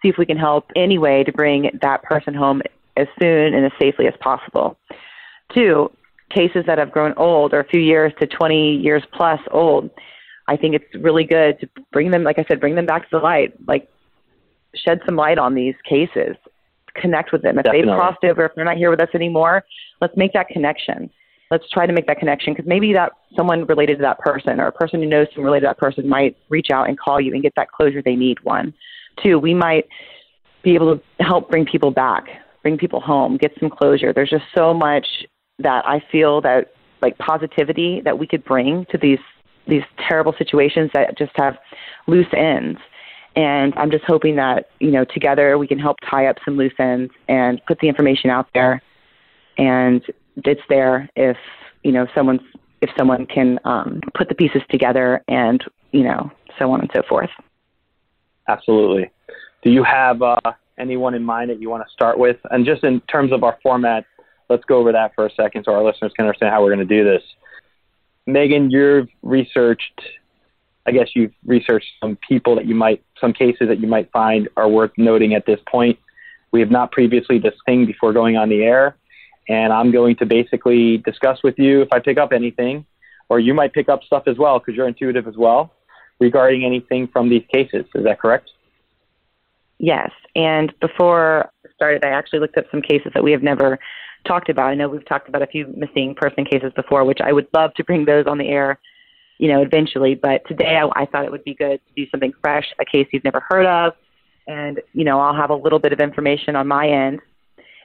see 0.00 0.08
if 0.08 0.16
we 0.16 0.24
can 0.24 0.38
help 0.38 0.70
anyway 0.74 1.24
to 1.24 1.32
bring 1.32 1.70
that 1.82 2.02
person 2.02 2.32
home 2.32 2.62
as 2.96 3.06
soon 3.20 3.54
and 3.54 3.66
as 3.66 3.72
safely 3.78 4.06
as 4.06 4.14
possible. 4.20 4.78
Two, 5.54 5.90
cases 6.30 6.64
that 6.66 6.78
have 6.78 6.90
grown 6.90 7.12
old 7.16 7.52
or 7.52 7.60
a 7.60 7.68
few 7.68 7.80
years 7.80 8.12
to 8.20 8.26
20 8.26 8.76
years 8.76 9.02
plus 9.12 9.40
old, 9.50 9.90
I 10.48 10.56
think 10.56 10.74
it's 10.74 10.94
really 10.94 11.24
good 11.24 11.60
to 11.60 11.68
bring 11.92 12.10
them, 12.10 12.24
like 12.24 12.38
I 12.38 12.44
said, 12.48 12.60
bring 12.60 12.74
them 12.74 12.86
back 12.86 13.02
to 13.02 13.08
the 13.12 13.18
light, 13.18 13.54
like 13.66 13.88
shed 14.74 15.00
some 15.06 15.16
light 15.16 15.38
on 15.38 15.54
these 15.54 15.74
cases, 15.88 16.36
connect 16.94 17.32
with 17.32 17.42
them. 17.42 17.58
If 17.58 17.64
Definitely. 17.64 17.90
they've 17.90 17.96
crossed 17.96 18.24
over, 18.24 18.46
if 18.46 18.52
they're 18.54 18.64
not 18.64 18.76
here 18.76 18.90
with 18.90 19.00
us 19.00 19.08
anymore, 19.14 19.64
let's 20.00 20.16
make 20.16 20.32
that 20.34 20.48
connection. 20.48 21.10
Let's 21.50 21.68
try 21.70 21.86
to 21.86 21.92
make 21.92 22.06
that 22.06 22.18
connection 22.18 22.54
because 22.54 22.66
maybe 22.66 22.92
that 22.94 23.12
someone 23.36 23.66
related 23.66 23.98
to 23.98 24.02
that 24.02 24.18
person 24.20 24.58
or 24.58 24.68
a 24.68 24.72
person 24.72 25.02
who 25.02 25.08
knows 25.08 25.26
someone 25.34 25.46
related 25.46 25.66
to 25.66 25.70
that 25.70 25.78
person 25.78 26.08
might 26.08 26.36
reach 26.48 26.68
out 26.72 26.88
and 26.88 26.98
call 26.98 27.20
you 27.20 27.34
and 27.34 27.42
get 27.42 27.52
that 27.56 27.70
closure 27.70 28.00
they 28.02 28.16
need. 28.16 28.38
One, 28.42 28.72
two, 29.22 29.38
we 29.38 29.52
might 29.52 29.86
be 30.62 30.74
able 30.74 30.96
to 30.96 31.24
help 31.24 31.50
bring 31.50 31.66
people 31.66 31.90
back, 31.90 32.24
bring 32.62 32.78
people 32.78 33.00
home, 33.00 33.36
get 33.36 33.52
some 33.60 33.68
closure. 33.68 34.12
There's 34.12 34.30
just 34.30 34.44
so 34.54 34.72
much 34.72 35.06
that 35.58 35.84
I 35.86 36.02
feel 36.10 36.40
that 36.40 36.72
like 37.02 37.18
positivity 37.18 38.00
that 38.04 38.18
we 38.18 38.26
could 38.26 38.44
bring 38.44 38.86
to 38.90 38.98
these 38.98 39.18
these 39.68 39.82
terrible 40.08 40.34
situations 40.38 40.90
that 40.94 41.16
just 41.16 41.32
have 41.36 41.56
loose 42.08 42.26
ends. 42.36 42.78
And 43.34 43.74
I'm 43.76 43.90
just 43.90 44.04
hoping 44.04 44.36
that, 44.36 44.68
you 44.78 44.90
know, 44.90 45.04
together 45.04 45.56
we 45.58 45.66
can 45.66 45.78
help 45.78 45.96
tie 46.08 46.26
up 46.26 46.36
some 46.44 46.56
loose 46.56 46.74
ends 46.78 47.12
and 47.28 47.60
put 47.66 47.78
the 47.80 47.88
information 47.88 48.30
out 48.30 48.46
there 48.52 48.82
and 49.58 50.02
it's 50.36 50.60
there 50.68 51.08
if, 51.16 51.36
you 51.82 51.92
know, 51.92 52.06
someone's 52.14 52.40
if 52.80 52.90
someone 52.96 53.26
can 53.26 53.58
um, 53.64 54.00
put 54.14 54.28
the 54.28 54.34
pieces 54.34 54.60
together 54.68 55.22
and, 55.28 55.62
you 55.92 56.02
know, 56.02 56.30
so 56.58 56.70
on 56.72 56.80
and 56.80 56.90
so 56.92 57.02
forth. 57.08 57.30
Absolutely. 58.48 59.08
Do 59.62 59.70
you 59.70 59.84
have 59.84 60.20
uh, 60.20 60.36
anyone 60.78 61.14
in 61.14 61.22
mind 61.22 61.50
that 61.50 61.60
you 61.60 61.70
want 61.70 61.86
to 61.86 61.92
start 61.92 62.18
with? 62.18 62.38
And 62.50 62.66
just 62.66 62.82
in 62.82 63.00
terms 63.02 63.32
of 63.32 63.44
our 63.44 63.56
format, 63.62 64.04
let's 64.50 64.64
go 64.64 64.78
over 64.78 64.90
that 64.92 65.14
for 65.14 65.26
a 65.26 65.30
second 65.30 65.64
so 65.64 65.72
our 65.72 65.84
listeners 65.84 66.12
can 66.16 66.26
understand 66.26 66.52
how 66.52 66.60
we're 66.62 66.74
going 66.74 66.86
to 66.86 66.94
do 66.96 67.04
this. 67.04 67.22
Megan, 68.26 68.70
you've 68.70 69.08
researched, 69.22 70.00
I 70.86 70.90
guess 70.90 71.08
you've 71.14 71.32
researched 71.46 71.88
some 72.00 72.18
people 72.28 72.56
that 72.56 72.66
you 72.66 72.74
might, 72.74 73.02
some 73.20 73.32
cases 73.32 73.68
that 73.68 73.80
you 73.80 73.86
might 73.86 74.10
find 74.10 74.48
are 74.56 74.68
worth 74.68 74.90
noting 74.96 75.34
at 75.34 75.46
this 75.46 75.60
point. 75.68 75.98
We 76.50 76.60
have 76.60 76.70
not 76.70 76.92
previously 76.92 77.42
thing 77.66 77.86
before 77.86 78.12
going 78.12 78.36
on 78.36 78.48
the 78.48 78.62
air, 78.62 78.96
and 79.48 79.72
I'm 79.72 79.90
going 79.90 80.16
to 80.16 80.26
basically 80.26 80.98
discuss 80.98 81.42
with 81.42 81.58
you 81.58 81.82
if 81.82 81.88
I 81.92 82.00
pick 82.00 82.18
up 82.18 82.32
anything, 82.32 82.84
or 83.28 83.40
you 83.40 83.54
might 83.54 83.72
pick 83.72 83.88
up 83.88 84.02
stuff 84.04 84.24
as 84.26 84.36
well 84.38 84.58
because 84.58 84.74
you're 84.74 84.88
intuitive 84.88 85.26
as 85.26 85.36
well 85.36 85.72
regarding 86.20 86.64
anything 86.64 87.08
from 87.08 87.28
these 87.28 87.44
cases. 87.52 87.84
Is 87.94 88.04
that 88.04 88.20
correct? 88.20 88.50
Yes. 89.78 90.10
And 90.36 90.72
before 90.80 91.50
I 91.66 91.68
started, 91.74 92.04
I 92.04 92.10
actually 92.10 92.40
looked 92.40 92.56
up 92.56 92.66
some 92.70 92.82
cases 92.82 93.12
that 93.14 93.24
we 93.24 93.32
have 93.32 93.42
never 93.42 93.78
talked 94.26 94.48
about. 94.48 94.68
I 94.68 94.74
know 94.74 94.88
we've 94.88 95.04
talked 95.04 95.28
about 95.28 95.42
a 95.42 95.46
few 95.46 95.66
missing 95.76 96.14
person 96.14 96.44
cases 96.44 96.72
before, 96.76 97.04
which 97.04 97.20
I 97.20 97.32
would 97.32 97.48
love 97.52 97.74
to 97.74 97.84
bring 97.84 98.04
those 98.04 98.26
on 98.26 98.38
the 98.38 98.48
air, 98.48 98.78
you 99.42 99.48
know, 99.48 99.60
eventually. 99.60 100.14
But 100.14 100.46
today 100.46 100.76
I, 100.76 100.88
I 101.02 101.04
thought 101.04 101.24
it 101.24 101.32
would 101.32 101.42
be 101.42 101.54
good 101.54 101.80
to 101.84 101.92
do 101.96 102.08
something 102.10 102.32
fresh, 102.40 102.64
a 102.78 102.84
case 102.84 103.08
you've 103.12 103.24
never 103.24 103.40
heard 103.48 103.66
of. 103.66 103.92
And, 104.46 104.80
you 104.92 105.04
know, 105.04 105.18
I'll 105.18 105.34
have 105.34 105.50
a 105.50 105.54
little 105.56 105.80
bit 105.80 105.92
of 105.92 105.98
information 105.98 106.54
on 106.54 106.68
my 106.68 106.88
end 106.88 107.20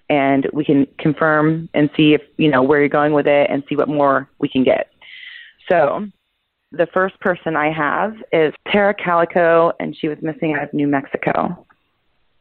and 0.08 0.48
we 0.54 0.64
can 0.64 0.86
confirm 1.00 1.68
and 1.74 1.90
see 1.98 2.14
if, 2.14 2.22
you 2.38 2.52
know, 2.52 2.62
where 2.62 2.80
you're 2.80 2.90
going 2.90 3.12
with 3.12 3.26
it 3.26 3.50
and 3.50 3.64
see 3.68 3.76
what 3.76 3.90
more 3.90 4.30
we 4.38 4.48
can 4.48 4.64
get. 4.64 4.92
So 5.68 6.06
the 6.72 6.86
first 6.94 7.20
person 7.22 7.56
I 7.56 7.72
have 7.74 8.14
is 8.32 8.54
Tara 8.72 8.94
Calico, 8.94 9.74
and 9.80 9.98
she 10.00 10.08
was 10.08 10.18
missing 10.22 10.54
out 10.54 10.64
of 10.64 10.74
New 10.74 10.88
Mexico. 10.88 11.66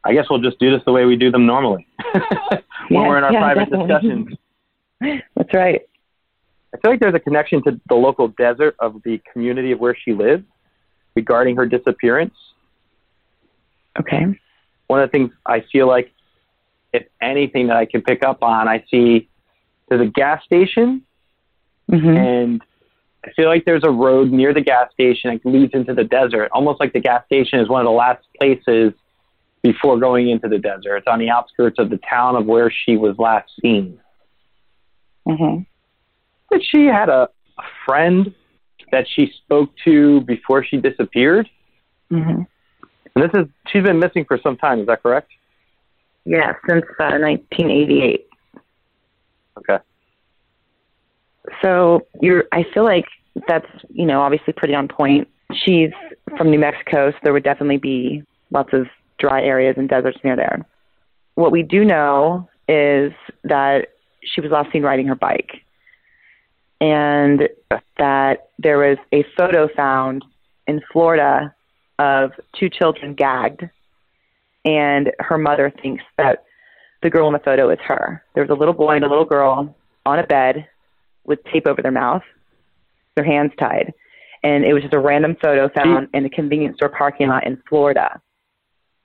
I 0.03 0.13
guess 0.13 0.27
we'll 0.29 0.41
just 0.41 0.59
do 0.59 0.69
this 0.71 0.81
the 0.85 0.91
way 0.93 1.05
we 1.05 1.15
do 1.17 1.31
them 1.31 1.45
normally 1.47 1.87
when 2.13 2.61
Yeah, 2.91 3.07
we're 3.07 3.17
in 3.17 3.23
our 3.23 3.33
yeah, 3.33 3.39
private 3.39 3.69
definitely. 3.71 3.87
discussions. 3.87 5.21
That's 5.35 5.53
right. 5.53 5.81
I 6.77 6.79
feel 6.79 6.91
like 6.91 6.99
there's 6.99 7.15
a 7.15 7.19
connection 7.19 7.63
to 7.63 7.79
the 7.89 7.95
local 7.95 8.27
desert 8.27 8.75
of 8.79 9.01
the 9.03 9.19
community 9.33 9.71
of 9.71 9.79
where 9.79 9.95
she 9.95 10.13
lives 10.13 10.43
regarding 11.15 11.55
her 11.55 11.65
disappearance. 11.65 12.35
Okay. 13.99 14.39
One 14.85 15.01
of 15.01 15.09
the 15.09 15.11
things 15.11 15.31
I 15.45 15.63
feel 15.71 15.87
like, 15.87 16.11
if 16.93 17.07
anything 17.19 17.67
that 17.67 17.77
I 17.77 17.85
can 17.85 18.01
pick 18.01 18.23
up 18.23 18.43
on, 18.43 18.67
I 18.67 18.83
see 18.91 19.27
there's 19.89 20.01
a 20.01 20.11
gas 20.11 20.43
station, 20.43 21.03
hmm 21.89 22.17
and 22.17 22.61
I 23.25 23.31
feel 23.31 23.47
like 23.47 23.65
there's 23.65 23.83
a 23.83 23.89
road 23.89 24.31
near 24.31 24.53
the 24.53 24.61
gas 24.61 24.91
station 24.93 25.31
that 25.33 25.49
leads 25.49 25.73
into 25.73 25.93
the 25.93 26.03
desert, 26.03 26.49
almost 26.53 26.79
like 26.79 26.93
the 26.93 26.99
gas 26.99 27.25
station 27.25 27.59
is 27.59 27.67
one 27.67 27.81
of 27.81 27.85
the 27.85 27.91
last 27.91 28.23
places 28.37 28.93
before 29.63 29.99
going 29.99 30.29
into 30.29 30.47
the 30.47 30.59
desert. 30.59 30.97
It's 30.97 31.07
on 31.07 31.19
the 31.19 31.29
outskirts 31.29 31.79
of 31.79 31.89
the 31.89 31.99
town 32.09 32.35
of 32.35 32.45
where 32.45 32.71
she 32.71 32.95
was 32.95 33.17
last 33.17 33.49
seen. 33.61 33.99
hmm 35.25 35.59
that 36.49 36.61
she 36.63 36.85
had 36.85 37.09
a, 37.09 37.29
a 37.57 37.63
friend 37.85 38.33
that 38.91 39.05
she 39.13 39.31
spoke 39.43 39.69
to 39.85 40.21
before 40.21 40.63
she 40.63 40.77
disappeared. 40.77 41.49
hmm 42.09 42.43
And 43.15 43.23
this 43.23 43.31
is 43.33 43.47
she's 43.67 43.83
been 43.83 43.99
missing 43.99 44.25
for 44.25 44.39
some 44.41 44.57
time. 44.57 44.79
Is 44.81 44.87
that 44.87 45.03
correct? 45.03 45.29
Yeah, 46.25 46.53
since 46.67 46.83
uh, 46.99 47.19
1988. 47.19 48.27
Okay. 49.59 49.77
So 51.61 52.01
you're. 52.21 52.43
I 52.51 52.65
feel 52.73 52.83
like 52.83 53.05
that's 53.47 53.67
you 53.89 54.05
know 54.05 54.21
obviously 54.21 54.53
pretty 54.53 54.75
on 54.75 54.87
point. 54.87 55.27
She's 55.53 55.91
from 56.37 56.51
New 56.51 56.59
Mexico, 56.59 57.11
so 57.11 57.17
there 57.23 57.33
would 57.33 57.43
definitely 57.43 57.77
be 57.77 58.23
lots 58.51 58.73
of 58.73 58.87
dry 59.17 59.41
areas 59.41 59.75
and 59.77 59.87
deserts 59.87 60.17
near 60.23 60.35
there. 60.35 60.65
What 61.35 61.51
we 61.51 61.63
do 61.63 61.85
know 61.85 62.49
is 62.67 63.13
that 63.43 63.87
she 64.23 64.41
was 64.41 64.51
last 64.51 64.71
seen 64.71 64.83
riding 64.83 65.07
her 65.07 65.15
bike, 65.15 65.63
and 66.81 67.49
that 67.97 68.49
there 68.59 68.77
was 68.77 68.97
a 69.13 69.25
photo 69.37 69.67
found 69.75 70.23
in 70.67 70.81
Florida 70.91 71.53
of 71.99 72.31
two 72.59 72.69
children 72.69 73.13
gagged, 73.15 73.63
and 74.65 75.11
her 75.19 75.37
mother 75.37 75.73
thinks 75.81 76.03
that 76.17 76.43
the 77.01 77.09
girl 77.09 77.27
in 77.27 77.33
the 77.33 77.39
photo 77.39 77.69
is 77.69 77.79
her. 77.85 78.23
There 78.35 78.43
was 78.43 78.49
a 78.49 78.59
little 78.59 78.73
boy 78.73 78.95
and 78.95 79.05
a 79.05 79.09
little 79.09 79.25
girl 79.25 79.75
on 80.05 80.19
a 80.19 80.25
bed 80.25 80.67
with 81.25 81.39
tape 81.51 81.67
over 81.67 81.81
their 81.81 81.91
mouth, 81.91 82.23
their 83.15 83.25
hands 83.25 83.51
tied. 83.59 83.93
And 84.43 84.63
it 84.63 84.73
was 84.73 84.83
just 84.83 84.93
a 84.93 84.99
random 84.99 85.35
photo 85.41 85.69
found 85.75 86.07
in 86.13 86.25
a 86.25 86.29
convenience 86.29 86.77
store 86.77 86.89
parking 86.89 87.27
lot 87.27 87.45
in 87.45 87.61
Florida. 87.67 88.21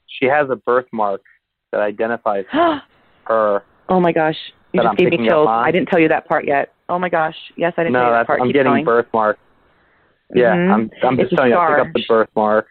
She 0.07 0.27
has 0.27 0.49
a 0.51 0.57
birthmark 0.57 1.23
that 1.73 1.81
identifies 1.81 2.45
her. 2.53 3.63
oh 3.89 4.01
my 4.01 4.13
gosh. 4.13 4.37
You 4.73 4.81
just 4.81 4.89
I'm 4.89 4.97
gave 4.97 5.11
me 5.11 5.27
chills. 5.27 5.49
I 5.51 5.71
didn't 5.71 5.89
tell 5.89 6.01
you 6.01 6.09
that 6.09 6.27
part 6.27 6.47
yet. 6.47 6.73
Oh 6.89 6.99
my 6.99 7.09
gosh. 7.09 7.37
Yes, 7.57 7.75
I 7.77 7.83
didn't 7.85 7.95
tell 7.95 8.03
No, 8.03 8.09
you 8.09 8.15
that 8.15 8.27
part. 8.27 8.41
I'm 8.41 8.47
Keep 8.49 8.55
getting 8.55 8.73
going. 8.73 8.85
birthmark. 8.85 9.39
Yeah, 10.35 10.55
Mhm. 10.57 10.73
I'm 10.73 10.91
I'm 11.03 11.17
just 11.19 11.35
telling 11.35 11.51
you 11.51 11.59
I 11.59 11.77
pick 11.77 11.87
up 11.87 11.93
the 11.93 12.05
birthmark. 12.09 12.67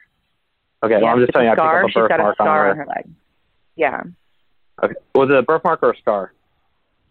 Okay, 0.83 0.95
well, 1.01 1.07
I'm 1.13 1.19
just 1.19 1.31
telling 1.31 1.45
you 1.47 1.51
I 1.51 1.55
pick 1.55 1.63
up 1.63 1.83
a 1.83 1.87
She's 1.89 1.93
got 2.07 2.19
a 2.19 2.23
birthmark 2.23 2.39
on 2.39 2.47
her. 2.47 2.75
her 2.75 2.85
leg. 2.87 3.09
Yeah. 3.75 4.01
Okay. 4.83 4.95
Was 5.13 5.29
it 5.29 5.35
a 5.35 5.43
birthmark 5.43 5.83
or 5.83 5.91
a 5.91 5.97
scar? 5.97 6.33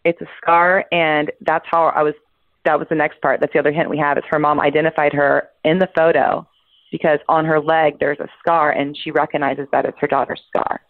It's 0.05 0.21
a 0.21 0.27
scar, 0.43 0.85
and 0.91 1.31
that's 1.43 1.67
how 1.71 1.85
I 1.87 2.03
was. 2.03 2.15
That 2.65 2.79
was 2.79 2.89
the 2.89 2.95
next 2.97 3.21
part. 3.23 3.41
That's 3.41 3.53
the 3.53 3.59
other 3.61 3.71
hint 3.73 3.89
we 3.89 3.99
have 3.99 4.19
is 4.19 4.25
her 4.31 4.39
mom 4.39 4.61
identified 4.61 5.13
her 5.13 5.49
in 5.65 5.79
the 5.79 5.89
photo 5.97 6.47
because 6.91 7.21
on 7.29 7.45
her 7.45 7.61
leg 7.61 7.99
there's 8.01 8.19
a 8.19 8.29
scar, 8.41 8.73
and 8.73 8.97
she 8.97 9.13
recognizes 9.13 9.69
that 9.71 9.85
it's 9.85 9.99
her 10.01 10.09
daughter's 10.09 10.43
scar. 10.49 10.81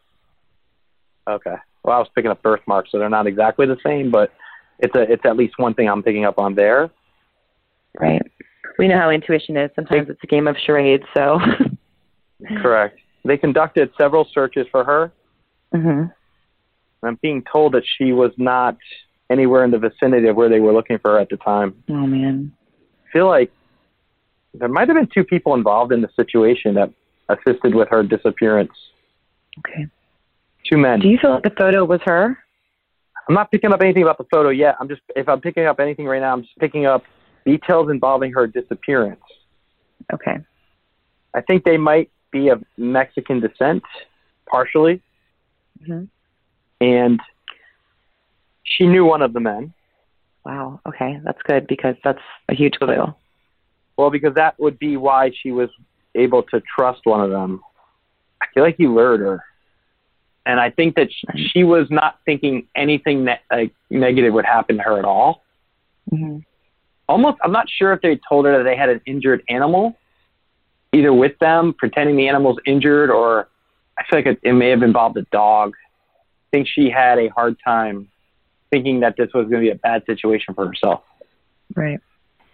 Okay. 1.29 1.57
Well, 1.85 1.97
I 1.97 1.99
was 1.99 2.09
picking 2.15 2.31
up 2.31 2.43
birthmarks, 2.43 2.91
so 2.93 2.99
they're 2.99 3.09
not 3.09 3.27
exactly 3.27 3.67
the 3.67 3.79
same, 3.85 4.11
but 4.11 4.33
it's 4.79 4.95
a 4.95 5.03
it's 5.03 5.25
at 5.25 5.37
least 5.37 5.55
one 5.59 5.75
thing 5.75 5.89
I'm 5.89 6.03
picking 6.03 6.25
up 6.25 6.39
on 6.39 6.55
there. 6.55 6.91
Right. 7.99 8.23
We 8.79 8.89
know 8.89 8.99
how 8.99 9.11
intuition 9.11 9.57
is. 9.57 9.71
Sometimes 9.75 10.09
it's 10.09 10.21
a 10.23 10.27
game 10.27 10.47
of 10.47 10.57
charades. 10.65 11.05
So. 11.15 11.39
Correct. 12.63 12.99
They 13.25 13.37
conducted 13.37 13.91
several 13.99 14.27
searches 14.33 14.67
for 14.71 14.85
her. 14.85 15.13
Mm-hmm. 15.75 16.07
I'm 17.07 17.19
being 17.23 17.43
told 17.51 17.75
that 17.75 17.83
she 17.99 18.13
was 18.13 18.33
not 18.37 18.77
anywhere 19.31 19.65
in 19.65 19.71
the 19.71 19.79
vicinity 19.79 20.29
of 20.29 20.37
where 20.37 20.49
they 20.49 20.61
were 20.61 20.73
looking 20.73 20.99
for 20.99 21.13
her 21.13 21.19
at 21.19 21.29
the 21.29 21.37
time. 21.37 21.75
Oh 21.89 22.07
man. 22.07 22.53
I 23.07 23.13
feel 23.13 23.27
like 23.27 23.53
there 24.55 24.69
might 24.69 24.89
have 24.89 24.97
been 24.97 25.09
two 25.13 25.25
people 25.25 25.55
involved 25.55 25.93
in 25.93 26.01
the 26.01 26.11
situation 26.17 26.75
that 26.75 26.91
assisted 27.29 27.75
with 27.75 27.89
her 27.89 28.03
disappearance. 28.03 28.73
Okay. 29.59 29.87
Two 30.69 30.77
men. 30.77 31.01
Do 31.01 31.09
you 31.09 31.19
feel 31.19 31.31
like 31.31 31.43
the 31.43 31.51
photo 31.51 31.85
was 31.85 32.01
her? 32.05 32.39
I'm 33.29 33.35
not 33.35 33.51
picking 33.51 33.73
up 33.73 33.81
anything 33.81 34.03
about 34.03 34.19
the 34.19 34.27
photo 34.31 34.51
yet. 34.51 34.77
I'm 34.81 34.89
just 34.89 35.03
if 35.15 35.29
I'm 35.29 35.41
picking 35.41 35.67
up 35.67 35.81
anything 35.81 36.07
right 36.07 36.21
now, 36.21 36.33
I'm 36.33 36.43
just 36.43 36.57
picking 36.59 36.87
up 36.87 37.05
details 37.47 37.91
involving 37.91 38.33
her 38.33 38.47
disappearance. 38.47 39.21
Okay. 40.13 40.39
I 41.35 41.41
think 41.43 41.65
they 41.65 41.77
might 41.77 42.11
be 42.33 42.49
of 42.49 42.63
Mexican 42.77 43.41
descent, 43.41 43.83
partially, 44.51 45.03
hmm 45.85 46.05
and 46.81 47.21
she 48.65 48.87
knew 48.87 49.05
one 49.05 49.21
of 49.21 49.33
the 49.33 49.41
men. 49.41 49.75
Wow. 50.45 50.81
Okay, 50.87 51.21
that's 51.25 51.43
good 51.43 51.67
because 51.67 51.97
that's 52.03 52.23
a 52.49 52.55
huge 52.55 52.75
clue. 52.75 53.15
Well, 53.97 54.11
because 54.11 54.35
that 54.37 54.59
would 54.59 54.79
be 54.79 54.97
why 54.97 55.31
she 55.43 55.51
was 55.51 55.69
able 56.15 56.43
to 56.45 56.63
trust 56.75 57.01
one 57.05 57.21
of 57.21 57.31
them. 57.31 57.61
I 58.43 58.47
feel 58.55 58.63
like 58.63 58.77
he 58.79 58.87
lured 58.87 59.21
her, 59.21 59.45
and 60.51 60.59
I 60.59 60.69
think 60.69 60.97
that 60.97 61.13
sh- 61.13 61.51
she 61.53 61.63
was 61.63 61.87
not 61.91 62.19
thinking 62.25 62.67
anything 62.75 63.27
that 63.27 63.43
like 63.53 63.73
negative 63.89 64.35
would 64.35 64.45
happen 64.45 64.79
to 64.79 64.83
her 64.83 64.99
at 64.99 65.05
all. 65.05 65.45
hmm 66.11 66.39
Almost, 67.09 67.39
I'm 67.43 67.51
not 67.51 67.69
sure 67.69 67.93
if 67.93 68.03
they 68.03 68.21
told 68.29 68.45
her 68.45 68.59
that 68.59 68.63
they 68.63 68.77
had 68.77 68.89
an 68.89 69.01
injured 69.05 69.43
animal, 69.49 69.99
either 70.93 71.13
with 71.13 71.37
them, 71.41 71.75
pretending 71.77 72.17
the 72.17 72.29
animal's 72.29 72.59
injured, 72.67 73.11
or 73.11 73.49
I 73.99 74.05
feel 74.09 74.21
like 74.21 74.27
it, 74.27 74.39
it 74.45 74.53
may 74.53 74.69
have 74.69 74.85
involved 74.85 75.17
a 75.17 75.23
dog. 75.33 75.75
I 75.75 76.49
think 76.53 76.69
she 76.69 76.89
had 76.89 77.19
a 77.19 77.27
hard 77.29 77.57
time 77.65 78.09
thinking 78.71 79.01
that 79.01 79.17
this 79.17 79.29
was 79.35 79.49
going 79.49 79.61
to 79.65 79.67
be 79.67 79.71
a 79.71 79.75
bad 79.75 80.05
situation 80.07 80.55
for 80.55 80.69
herself. 80.69 81.03
Right. 81.75 81.99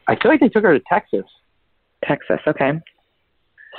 I 0.08 0.16
feel 0.16 0.30
like 0.30 0.40
they 0.40 0.48
took 0.48 0.64
her 0.64 0.72
to 0.72 0.84
Texas. 0.88 1.26
Texas. 2.02 2.40
Okay. 2.46 2.80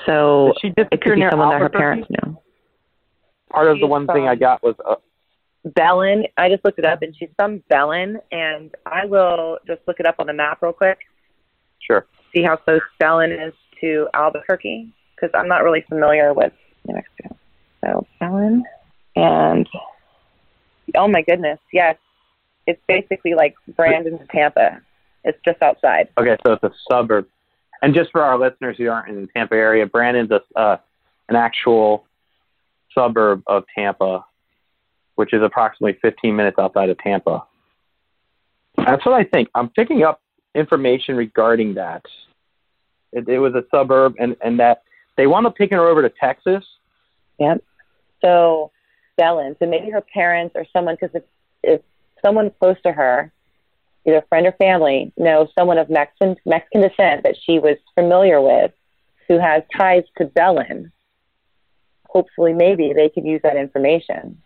So 0.05 0.53
she 0.61 0.73
it 0.77 1.01
could 1.01 1.15
be 1.15 1.25
someone 1.27 1.49
that 1.49 1.59
her 1.59 1.69
parents 1.69 2.07
knew. 2.09 2.37
Part 3.49 3.67
of 3.67 3.79
the 3.79 3.87
one 3.87 4.07
thing 4.07 4.27
I 4.27 4.35
got 4.35 4.61
was 4.61 4.75
uh, 4.85 4.95
Belen. 5.63 6.25
I 6.37 6.49
just 6.49 6.63
looked 6.65 6.79
it 6.79 6.85
up, 6.85 7.01
and 7.01 7.15
she's 7.17 7.29
from 7.35 7.63
Belen, 7.69 8.19
and 8.31 8.71
I 8.85 9.05
will 9.05 9.59
just 9.65 9.81
look 9.87 9.99
it 9.99 10.05
up 10.05 10.15
on 10.19 10.27
the 10.27 10.33
map 10.33 10.61
real 10.61 10.73
quick, 10.73 10.99
sure. 11.79 12.05
see 12.35 12.43
how 12.43 12.57
close 12.57 12.81
Belen 12.99 13.31
is 13.31 13.53
to 13.81 14.07
Albuquerque, 14.13 14.93
because 15.15 15.29
I'm 15.33 15.47
not 15.47 15.63
really 15.63 15.83
familiar 15.87 16.33
with 16.33 16.53
New 16.85 16.95
Mexico. 16.95 17.37
So 17.83 18.05
Belen, 18.19 18.63
and 19.15 19.67
oh 20.95 21.07
my 21.07 21.21
goodness, 21.21 21.59
yes, 21.71 21.95
it's 22.65 22.81
basically 22.87 23.33
like 23.33 23.55
Brandon 23.75 24.19
to 24.19 24.25
Tampa. 24.27 24.81
It's 25.23 25.39
just 25.45 25.61
outside. 25.61 26.09
Okay, 26.17 26.37
so 26.45 26.53
it's 26.53 26.63
a 26.63 26.71
suburb. 26.89 27.27
And 27.81 27.93
just 27.93 28.11
for 28.11 28.23
our 28.23 28.39
listeners 28.39 28.75
who 28.77 28.89
aren't 28.89 29.09
in 29.09 29.21
the 29.21 29.27
Tampa 29.27 29.55
area, 29.55 29.85
Brandon's 29.85 30.31
a, 30.31 30.41
uh, 30.59 30.77
an 31.29 31.35
actual 31.35 32.06
suburb 32.93 33.43
of 33.47 33.63
Tampa, 33.75 34.25
which 35.15 35.33
is 35.33 35.41
approximately 35.41 35.97
15 36.01 36.35
minutes 36.35 36.57
outside 36.59 36.89
of 36.89 36.97
Tampa. 36.99 37.43
That's 38.77 39.05
what 39.05 39.15
I 39.15 39.23
think. 39.23 39.49
I'm 39.55 39.69
picking 39.69 40.03
up 40.03 40.21
information 40.55 41.15
regarding 41.15 41.75
that. 41.75 42.03
It, 43.11 43.27
it 43.27 43.39
was 43.39 43.53
a 43.55 43.63
suburb, 43.71 44.15
and, 44.19 44.35
and 44.43 44.59
that 44.59 44.83
they 45.15 45.27
wound 45.27 45.47
up 45.47 45.55
taking 45.55 45.77
her 45.77 45.87
over 45.87 46.01
to 46.01 46.13
Texas. 46.19 46.63
Yep. 47.39 47.63
So 48.23 48.71
Belen. 49.17 49.55
So 49.59 49.65
maybe 49.65 49.89
her 49.89 50.01
parents 50.01 50.53
or 50.55 50.65
someone, 50.71 50.95
because 50.99 51.15
if 51.15 51.23
if 51.63 51.81
someone 52.23 52.51
close 52.59 52.77
to 52.83 52.91
her, 52.91 53.31
either 54.05 54.23
friend 54.29 54.47
or 54.47 54.53
family, 54.53 55.11
knows 55.17 55.49
someone 55.57 55.77
of 55.77 55.89
Mexican 55.89 56.35
Mexican 56.45 56.81
descent 56.81 57.23
that 57.23 57.35
she 57.43 57.59
was 57.59 57.77
familiar 57.95 58.41
with, 58.41 58.71
who 59.27 59.39
has 59.39 59.63
ties 59.75 60.03
to 60.17 60.25
Belen, 60.25 60.91
hopefully 62.17 62.53
maybe 62.53 62.93
they 62.95 63.09
could 63.09 63.25
use 63.25 63.41
that 63.43 63.55
information. 63.57 64.41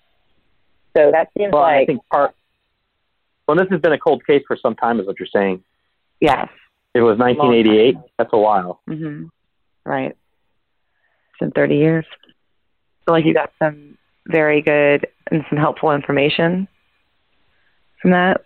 So 0.95 1.09
that 1.11 1.29
seems 1.37 1.53
Well, 1.53 1.63
I 1.63 1.85
think 1.85 2.01
part. 2.11 2.35
Well, 3.47 3.55
this 3.55 3.67
has 3.71 3.79
been 3.79 3.93
a 3.93 3.97
cold 3.97 4.25
case 4.25 4.43
for 4.45 4.57
some 4.57 4.75
time, 4.75 4.99
is 4.99 5.07
what 5.07 5.19
you're 5.19 5.27
saying. 5.33 5.63
Yes. 6.19 6.49
It 6.93 7.01
was 7.01 7.17
1988. 7.17 7.95
That's 8.17 8.29
a 8.33 8.37
while. 8.37 8.81
hmm 8.87 9.25
Right. 9.85 10.11
It's 10.11 11.39
been 11.39 11.51
30 11.51 11.75
years. 11.77 12.05
So, 13.05 13.13
like 13.13 13.25
you 13.25 13.33
got 13.33 13.51
some 13.57 13.97
very 14.27 14.61
good 14.61 15.07
and 15.31 15.43
some 15.49 15.57
helpful 15.57 15.91
information 15.93 16.67
from 18.01 18.11
that. 18.11 18.41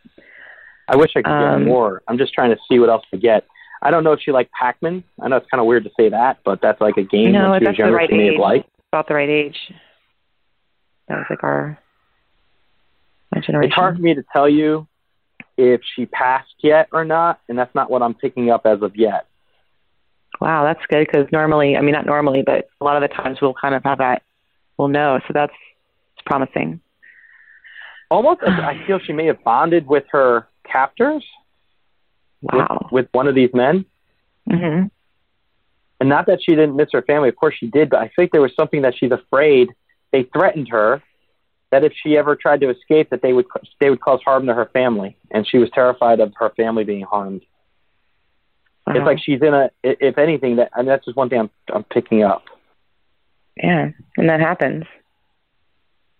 I 0.88 0.96
wish 0.96 1.12
I 1.16 1.24
could 1.24 1.32
Um, 1.32 1.64
get 1.64 1.68
more. 1.68 2.04
I'm 2.08 2.18
just 2.20 2.34
trying 2.34 2.52
to 2.52 2.58
see 2.70 2.78
what 2.80 2.90
else 2.90 3.04
to 3.12 3.18
get. 3.18 3.44
I 3.82 3.92
don't 3.92 4.04
know 4.04 4.14
if 4.14 4.22
she 4.22 4.32
liked 4.32 4.52
Pac-Man. 4.54 5.04
I 5.22 5.28
know 5.28 5.36
it's 5.38 5.50
kind 5.50 5.60
of 5.60 5.68
weird 5.68 5.84
to 5.84 5.92
say 6.00 6.10
that, 6.10 6.38
but 6.46 6.62
that's 6.62 6.80
like 6.80 6.96
a 6.98 7.04
game 7.04 7.32
No, 7.34 7.50
when 7.50 7.62
she 7.62 7.68
was 7.68 7.78
younger 7.78 7.96
right 7.98 8.10
she 8.10 8.16
may 8.18 8.28
have 8.32 8.40
liked. 8.40 8.70
About 8.96 9.10
the 9.10 9.14
right 9.16 9.30
age. 9.30 9.58
That 11.10 11.16
was 11.18 11.26
like 11.30 11.44
our 11.44 11.78
my 13.30 13.42
generation. 13.42 13.68
It's 13.68 13.76
hard 13.76 13.98
for 13.98 14.02
me 14.02 14.14
to 14.14 14.24
tell 14.32 14.48
you 14.48 14.88
if 15.58 15.82
she 15.98 16.06
passed 16.06 16.54
yet 16.64 16.88
or 16.94 17.04
not, 17.04 17.42
and 17.50 17.60
that's 17.60 17.76
not 17.76 17.92
what 17.92 18.02
I'm 18.02 18.14
picking 18.14 18.50
up 18.52 18.66
as 18.66 18.82
of 18.82 18.96
yet. 18.96 19.28
Wow, 20.40 20.64
that's 20.64 20.80
good 20.88 21.06
because 21.06 21.28
normally, 21.34 21.76
I 21.76 21.82
mean, 21.82 21.92
not 21.92 22.06
normally, 22.06 22.42
but 22.46 22.70
a 22.80 22.86
lot 22.86 22.96
of 22.96 23.02
the 23.10 23.14
times 23.14 23.40
we'll 23.42 23.54
kind 23.54 23.76
of 23.76 23.84
have 23.84 23.98
that, 23.98 24.22
we'll 24.78 24.88
know. 24.88 25.20
So 25.28 25.34
that's 25.34 25.52
it's 26.14 26.24
promising. 26.26 26.80
Almost, 28.10 28.44
I 28.44 28.82
feel 28.88 29.00
she 29.06 29.12
may 29.12 29.26
have 29.26 29.44
bonded 29.44 29.88
with 29.88 30.06
her 30.14 30.48
captors, 30.64 31.26
Wow. 32.42 32.88
with, 32.90 32.92
with 32.94 33.08
one 33.12 33.28
of 33.28 33.36
these 33.36 33.50
men. 33.54 33.84
hmm 34.50 34.84
And 36.00 36.10
not 36.10 36.26
that 36.28 36.40
she 36.44 36.52
didn't 36.56 36.76
miss 36.76 36.90
her 36.92 37.02
family, 37.02 37.30
of 37.30 37.36
course 37.36 37.56
she 37.58 37.68
did, 37.68 37.90
but 37.90 38.00
I 38.00 38.12
think 38.16 38.32
there 38.32 38.42
was 38.42 38.54
something 38.56 38.82
that 38.82 38.96
she's 38.98 39.12
afraid. 39.12 39.70
They 40.12 40.24
threatened 40.24 40.68
her 40.70 41.02
that 41.72 41.84
if 41.84 41.94
she 42.04 42.18
ever 42.18 42.36
tried 42.36 42.62
to 42.62 42.70
escape, 42.70 43.10
that 43.10 43.22
they 43.22 43.34
would 43.34 43.46
they 43.80 43.90
would 43.90 44.02
cause 44.02 44.20
harm 44.24 44.46
to 44.48 44.54
her 44.54 44.70
family, 44.74 45.18
and 45.32 45.48
she 45.48 45.58
was 45.58 45.70
terrified 45.72 46.20
of 46.20 46.34
her 46.38 46.50
family 46.52 46.84
being 46.84 47.04
harmed. 47.04 47.42
It's 48.88 49.04
like 49.04 49.18
she's 49.20 49.42
in 49.42 49.54
a, 49.54 49.72
if 49.84 50.18
anything, 50.18 50.58
that 50.58 50.70
and 50.76 50.88
that's 50.88 51.04
just 51.06 51.18
one 51.18 51.30
thing 51.30 51.40
I'm 51.40 51.50
I'm 51.74 51.84
picking 51.86 52.24
up. 52.24 52.44
yeah, 53.58 53.90
and 54.18 54.30
that 54.30 54.40
happens. 54.40 54.86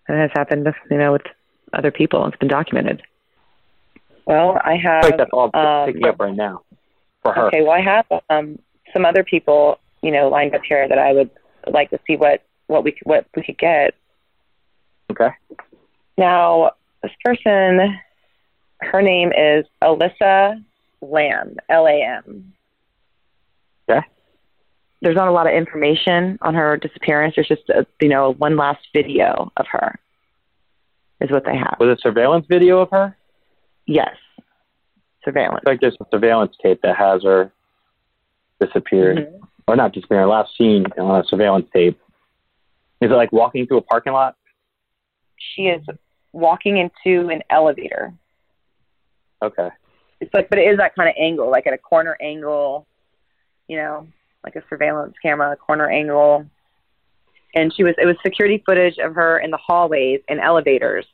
That 0.08 0.18
has 0.18 0.30
happened, 0.34 0.66
you 0.90 0.98
know, 0.98 1.12
with 1.12 1.22
other 1.72 1.90
people. 1.90 2.26
It's 2.26 2.36
been 2.36 2.48
documented. 2.48 3.02
well, 4.26 4.58
I 4.64 4.76
have. 4.76 5.04
I 5.04 5.08
think 5.08 5.18
that's 5.18 5.30
all 5.32 5.50
I'm 5.54 5.66
um, 5.66 5.86
picking 5.86 6.06
up 6.06 6.18
right 6.18 6.34
now 6.34 6.62
for 7.22 7.32
her. 7.32 7.46
Okay, 7.46 7.62
well, 7.62 7.72
I 7.72 7.80
have 7.80 8.06
um, 8.30 8.58
some 8.92 9.04
other 9.04 9.24
people, 9.24 9.78
you 10.02 10.10
know, 10.10 10.28
lined 10.28 10.54
up 10.54 10.62
here 10.68 10.88
that 10.88 10.98
I 10.98 11.12
would 11.12 11.30
like 11.66 11.90
to 11.90 11.98
see 12.06 12.16
what 12.16 12.42
what 12.68 12.84
we 12.84 12.92
could, 12.92 13.02
what 13.04 13.26
we 13.36 13.42
could 13.42 13.58
get. 13.58 13.94
Okay. 15.10 15.30
Now, 16.18 16.72
this 17.02 17.12
person, 17.24 17.98
her 18.80 19.02
name 19.02 19.32
is 19.32 19.66
Alyssa 19.82 20.64
Lam, 21.00 21.56
L 21.68 21.86
A 21.86 22.02
M. 22.02 22.52
Okay. 23.88 24.04
There's 25.02 25.14
not 25.14 25.28
a 25.28 25.32
lot 25.32 25.46
of 25.46 25.52
information 25.52 26.38
on 26.40 26.54
her 26.54 26.76
disappearance. 26.76 27.34
There's 27.36 27.48
just, 27.48 27.68
a, 27.68 27.86
you 28.00 28.08
know, 28.08 28.32
one 28.32 28.56
last 28.56 28.80
video 28.92 29.52
of 29.56 29.66
her 29.70 29.98
is 31.20 31.30
what 31.30 31.44
they 31.44 31.56
have. 31.56 31.76
Was 31.78 31.90
it 31.90 32.00
surveillance 32.02 32.46
video 32.48 32.80
of 32.80 32.90
her? 32.90 33.16
Yes. 33.86 34.16
Surveillance. 35.24 35.60
It's 35.62 35.68
like 35.68 35.80
there's 35.80 35.96
a 36.00 36.06
surveillance 36.10 36.56
tape 36.62 36.80
that 36.82 36.96
has 36.96 37.22
her 37.22 37.52
disappeared, 38.60 39.18
Mm-hmm. 39.18 39.44
or 39.68 39.76
not 39.76 39.92
disappeared, 39.92 40.28
last 40.28 40.56
seen 40.56 40.84
on 40.98 41.20
a 41.20 41.24
surveillance 41.26 41.66
tape. 41.72 41.98
Is 43.00 43.10
it 43.10 43.14
like 43.14 43.32
walking 43.32 43.66
through 43.66 43.78
a 43.78 43.82
parking 43.82 44.12
lot? 44.12 44.36
She 45.54 45.62
is 45.62 45.84
walking 46.32 46.78
into 46.78 47.28
an 47.28 47.42
elevator. 47.50 48.14
Okay. 49.42 49.68
It's 50.20 50.32
like, 50.32 50.48
but 50.48 50.58
it 50.58 50.62
is 50.62 50.78
that 50.78 50.94
kind 50.94 51.08
of 51.08 51.14
angle, 51.18 51.50
like 51.50 51.66
at 51.66 51.74
a 51.74 51.78
corner 51.78 52.16
angle, 52.22 52.86
you 53.68 53.76
know, 53.76 54.06
like 54.44 54.56
a 54.56 54.62
surveillance 54.68 55.14
camera, 55.20 55.52
a 55.52 55.56
corner 55.56 55.90
angle. 55.90 56.46
And 57.54 57.72
she 57.74 57.84
was, 57.84 57.94
it 57.98 58.06
was 58.06 58.16
security 58.24 58.62
footage 58.64 58.98
of 58.98 59.14
her 59.14 59.38
in 59.38 59.50
the 59.50 59.58
hallways 59.58 60.20
and 60.28 60.40
elevators 60.40 61.06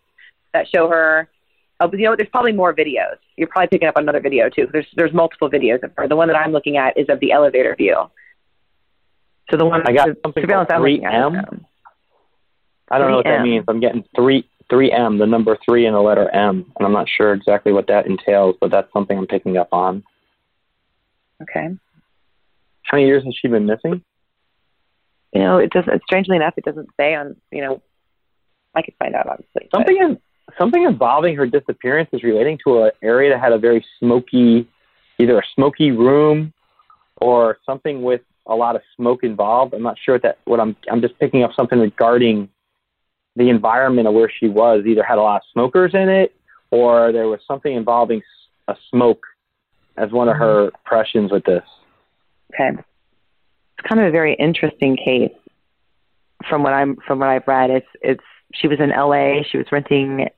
that 0.52 0.68
show 0.68 0.88
her. 0.88 1.28
But 1.88 1.98
you 1.98 2.06
know, 2.06 2.16
there's 2.16 2.28
probably 2.30 2.52
more 2.52 2.74
videos. 2.74 3.16
You're 3.36 3.48
probably 3.48 3.68
picking 3.68 3.88
up 3.88 3.96
another 3.96 4.20
video 4.20 4.48
too. 4.48 4.68
There's, 4.72 4.86
there's 4.96 5.12
multiple 5.12 5.50
videos 5.50 5.82
of 5.82 5.92
her. 5.96 6.08
The 6.08 6.16
one 6.16 6.28
that 6.28 6.36
I'm 6.36 6.52
looking 6.52 6.76
at 6.76 6.98
is 6.98 7.06
of 7.08 7.20
the 7.20 7.32
elevator 7.32 7.74
view. 7.76 7.96
So 9.50 9.56
the 9.56 9.64
one 9.66 9.82
I 9.86 9.92
got 9.92 10.08
the 10.08 10.16
something 10.22 10.42
surveillance 10.42 10.70
I'm 10.72 10.82
looking 10.82 11.04
at. 11.04 11.12
3M. 11.12 11.48
um, 11.48 11.66
I 12.90 12.98
don't 12.98 13.10
know 13.10 13.16
what 13.16 13.24
that 13.24 13.42
means. 13.42 13.64
I'm 13.68 13.80
getting 13.80 14.04
three 14.14 14.48
three 14.70 14.90
M, 14.92 15.18
the 15.18 15.26
number 15.26 15.58
three 15.64 15.86
and 15.86 15.94
the 15.94 16.00
letter 16.00 16.28
M, 16.30 16.72
and 16.76 16.86
I'm 16.86 16.92
not 16.92 17.06
sure 17.08 17.32
exactly 17.34 17.72
what 17.72 17.86
that 17.88 18.06
entails, 18.06 18.56
but 18.60 18.70
that's 18.70 18.90
something 18.92 19.16
I'm 19.18 19.26
picking 19.26 19.56
up 19.58 19.68
on. 19.72 20.02
Okay. 21.42 21.76
How 22.82 22.96
many 22.96 23.06
years 23.06 23.24
has 23.24 23.34
she 23.40 23.48
been 23.48 23.66
missing? 23.66 24.02
You 25.32 25.40
know, 25.40 25.58
it 25.58 25.70
doesn't, 25.70 26.02
Strangely 26.04 26.36
enough, 26.36 26.54
it 26.56 26.64
doesn't 26.64 26.88
say 26.98 27.14
on, 27.14 27.36
you 27.50 27.62
know, 27.62 27.82
I 28.74 28.82
could 28.82 28.94
find 28.98 29.14
out 29.14 29.26
obviously. 29.26 29.68
but- 29.70 29.78
Something 29.78 29.96
in, 29.98 30.18
something 30.58 30.84
involving 30.84 31.36
her 31.36 31.46
disappearance 31.46 32.08
is 32.12 32.22
relating 32.22 32.58
to 32.64 32.84
an 32.84 32.90
area 33.02 33.30
that 33.30 33.40
had 33.40 33.52
a 33.52 33.58
very 33.58 33.84
smoky, 33.98 34.68
either 35.18 35.38
a 35.38 35.42
smoky 35.54 35.90
room 35.90 36.52
or 37.16 37.58
something 37.64 38.02
with 38.02 38.20
a 38.46 38.54
lot 38.54 38.76
of 38.76 38.82
smoke 38.96 39.22
involved. 39.22 39.74
I'm 39.74 39.82
not 39.82 39.96
sure 40.02 40.16
what 40.16 40.22
that 40.22 40.38
what 40.44 40.60
I'm 40.60 40.76
I'm 40.90 41.00
just 41.00 41.18
picking 41.18 41.42
up 41.42 41.52
something 41.54 41.78
regarding 41.78 42.48
the 43.36 43.48
environment 43.48 44.08
of 44.08 44.14
where 44.14 44.30
she 44.30 44.48
was. 44.48 44.84
Either 44.86 45.02
had 45.02 45.18
a 45.18 45.22
lot 45.22 45.36
of 45.36 45.42
smokers 45.52 45.92
in 45.94 46.08
it 46.08 46.34
or 46.70 47.12
there 47.12 47.28
was 47.28 47.40
something 47.46 47.74
involving 47.74 48.22
a 48.68 48.74
smoke 48.90 49.24
as 49.96 50.10
one 50.10 50.28
of 50.28 50.36
her 50.36 50.66
mm-hmm. 50.66 50.76
impressions 50.76 51.30
with 51.30 51.44
this. 51.44 51.64
Okay. 52.52 52.70
It's 53.78 53.88
kind 53.88 54.00
of 54.00 54.08
a 54.08 54.10
very 54.10 54.34
interesting 54.34 54.96
case 54.96 55.32
from 56.48 56.62
what 56.62 56.72
I'm 56.72 56.96
from 57.06 57.20
what 57.20 57.28
I've 57.28 57.46
read. 57.46 57.70
It's 57.70 57.86
it's 58.00 58.24
she 58.54 58.68
was 58.68 58.80
in 58.80 58.90
LA, 58.90 59.42
she 59.50 59.58
was 59.58 59.66
renting 59.70 60.28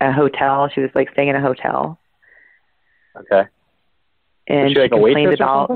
a 0.00 0.12
hotel, 0.12 0.68
she 0.74 0.80
was 0.80 0.90
like 0.94 1.10
staying 1.12 1.28
in 1.28 1.36
a 1.36 1.40
hotel 1.40 1.98
Okay. 3.16 3.48
and 4.46 4.64
Was 4.64 4.72
she 4.72 4.78
like 4.80 4.92
a 4.92 4.94
complained 4.94 5.34
about? 5.34 5.70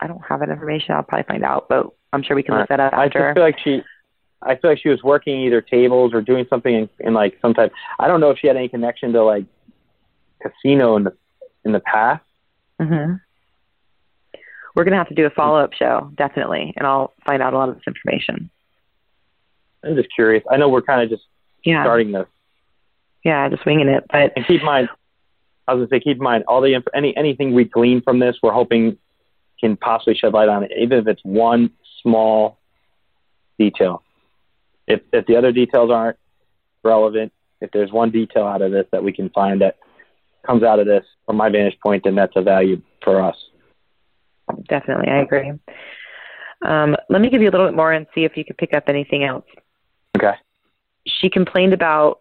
I 0.00 0.06
don't 0.06 0.22
have 0.28 0.40
that 0.40 0.48
information, 0.50 0.94
I'll 0.94 1.02
probably 1.02 1.24
find 1.24 1.44
out, 1.44 1.68
but 1.68 1.86
I'm 2.12 2.22
sure 2.22 2.36
we 2.36 2.42
can 2.42 2.56
look 2.56 2.68
that 2.68 2.80
up 2.80 2.92
I 2.92 3.06
after. 3.06 3.18
just 3.20 3.34
feel 3.34 3.42
like 3.42 3.58
she, 3.62 3.82
I 4.42 4.54
feel 4.56 4.70
like 4.70 4.78
she 4.80 4.88
was 4.88 5.02
working 5.02 5.40
either 5.42 5.60
tables 5.60 6.12
or 6.14 6.20
doing 6.22 6.46
something 6.48 6.74
in, 6.74 6.88
in 7.00 7.14
like 7.14 7.38
some 7.42 7.54
type. 7.54 7.72
I 7.98 8.06
don't 8.08 8.20
know 8.20 8.30
if 8.30 8.38
she 8.38 8.46
had 8.46 8.56
any 8.56 8.68
connection 8.68 9.12
to 9.14 9.22
like 9.24 9.44
casino 10.42 10.96
in 10.96 11.04
the 11.04 11.16
in 11.64 11.72
the 11.72 11.80
past. 11.80 12.22
hmm 12.80 13.14
We're 14.74 14.84
gonna 14.84 14.96
have 14.96 15.08
to 15.08 15.14
do 15.14 15.26
a 15.26 15.30
follow 15.30 15.58
up 15.58 15.72
show, 15.72 16.10
definitely, 16.16 16.72
and 16.76 16.86
I'll 16.86 17.12
find 17.26 17.42
out 17.42 17.54
a 17.54 17.56
lot 17.58 17.68
of 17.70 17.74
this 17.76 17.84
information. 17.86 18.50
I'm 19.82 19.96
just 19.96 20.08
curious. 20.14 20.44
I 20.50 20.56
know 20.58 20.68
we're 20.68 20.82
kind 20.82 21.02
of 21.02 21.08
just 21.08 21.24
Yeah, 21.64 21.82
starting 21.84 22.12
this, 22.12 22.26
yeah, 23.26 23.48
just 23.48 23.66
winging 23.66 23.88
it, 23.88 24.04
but 24.08 24.32
and 24.36 24.46
keep 24.46 24.60
in 24.60 24.66
mind. 24.66 24.88
I 25.66 25.74
was 25.74 25.80
gonna 25.80 25.98
say, 25.98 26.04
keep 26.04 26.18
in 26.18 26.22
mind 26.22 26.44
all 26.46 26.60
the 26.60 26.74
inf- 26.74 26.86
any 26.94 27.14
anything 27.16 27.52
we 27.52 27.64
glean 27.64 28.00
from 28.00 28.20
this, 28.20 28.36
we're 28.40 28.52
hoping 28.52 28.98
can 29.60 29.76
possibly 29.76 30.14
shed 30.14 30.32
light 30.32 30.48
on 30.48 30.62
it, 30.62 30.70
even 30.78 30.98
if 30.98 31.08
it's 31.08 31.20
one 31.24 31.70
small 32.02 32.60
detail. 33.58 34.04
If 34.86 35.00
if 35.12 35.26
the 35.26 35.34
other 35.34 35.50
details 35.50 35.90
aren't 35.90 36.18
relevant, 36.84 37.32
if 37.60 37.72
there's 37.72 37.90
one 37.90 38.12
detail 38.12 38.44
out 38.46 38.62
of 38.62 38.70
this 38.70 38.86
that 38.92 39.02
we 39.02 39.12
can 39.12 39.28
find 39.30 39.60
that 39.60 39.78
comes 40.46 40.62
out 40.62 40.78
of 40.78 40.86
this 40.86 41.04
from 41.26 41.34
my 41.34 41.48
vantage 41.48 41.76
point, 41.82 42.04
then 42.04 42.14
that's 42.14 42.34
a 42.36 42.42
value 42.42 42.80
for 43.02 43.20
us. 43.20 43.36
definitely, 44.68 45.08
I 45.08 45.22
agree. 45.22 45.52
Um, 46.64 46.94
let 47.10 47.20
me 47.20 47.28
give 47.28 47.42
you 47.42 47.50
a 47.50 47.52
little 47.52 47.66
bit 47.66 47.74
more 47.74 47.90
and 47.90 48.06
see 48.14 48.22
if 48.22 48.36
you 48.36 48.44
could 48.44 48.56
pick 48.56 48.72
up 48.72 48.84
anything 48.86 49.24
else. 49.24 49.44
Okay. 50.16 50.34
she 51.08 51.28
complained 51.28 51.72
about 51.72 52.20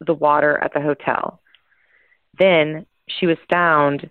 the 0.00 0.14
water 0.14 0.58
at 0.62 0.72
the 0.72 0.80
hotel. 0.80 1.40
Then 2.38 2.86
she 3.08 3.26
was 3.26 3.38
found 3.50 4.08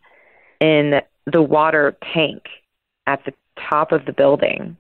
in 0.59 1.01
the 1.31 1.41
water 1.41 1.97
tank 2.13 2.43
at 3.07 3.23
the 3.25 3.33
top 3.69 3.91
of 3.91 4.05
the 4.05 4.13
building. 4.13 4.77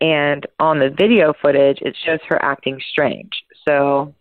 And 0.00 0.46
on 0.58 0.78
the 0.78 0.90
video 0.90 1.32
footage, 1.40 1.78
it 1.80 1.96
shows 2.04 2.18
her 2.28 2.42
acting 2.42 2.80
strange. 2.90 3.30
So 3.66 4.14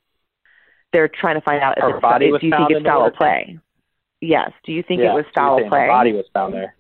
they're 0.94 1.10
trying 1.10 1.36
to 1.36 1.42
find 1.42 1.62
out 1.62 1.78
if, 1.78 1.84
Her 1.84 1.96
it's, 1.96 2.02
body 2.02 2.32
do 2.32 2.46
you 2.46 2.52
found 2.52 2.68
think 2.68 2.72
in 2.72 2.78
it's 2.78 2.86
foul 2.86 3.12
play. 3.12 3.60
Yes. 4.22 4.52
Do 4.66 4.72
you 4.72 4.84
think 4.84 5.02
yeah, 5.02 5.12
it 5.12 5.16
was 5.16 5.26
foul 5.36 5.58
play? 5.68 5.82
Her 5.82 5.88
body 5.88 6.14
was 6.14 6.26
found 6.34 6.54
there. 6.54 6.76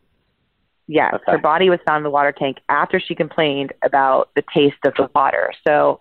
Yes, 0.88 1.13
Okay. 1.15 1.32
her 1.32 1.38
body 1.38 1.69
was 1.69 1.80
found 1.86 1.97
in 1.97 2.04
the 2.04 2.10
water 2.10 2.34
tank 2.34 2.58
after 2.69 2.99
she 2.99 3.15
complained 3.15 3.73
about 3.84 4.30
the 4.36 4.43
taste 4.54 4.78
of 4.86 4.93
the 4.95 5.10
water. 5.15 5.54
So, 5.65 5.99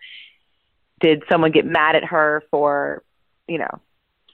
did 1.02 1.22
someone 1.30 1.50
get 1.50 1.66
mad 1.66 1.96
at 1.96 2.04
her 2.04 2.42
for, 2.50 3.02
you 3.48 3.58
know, 3.58 3.80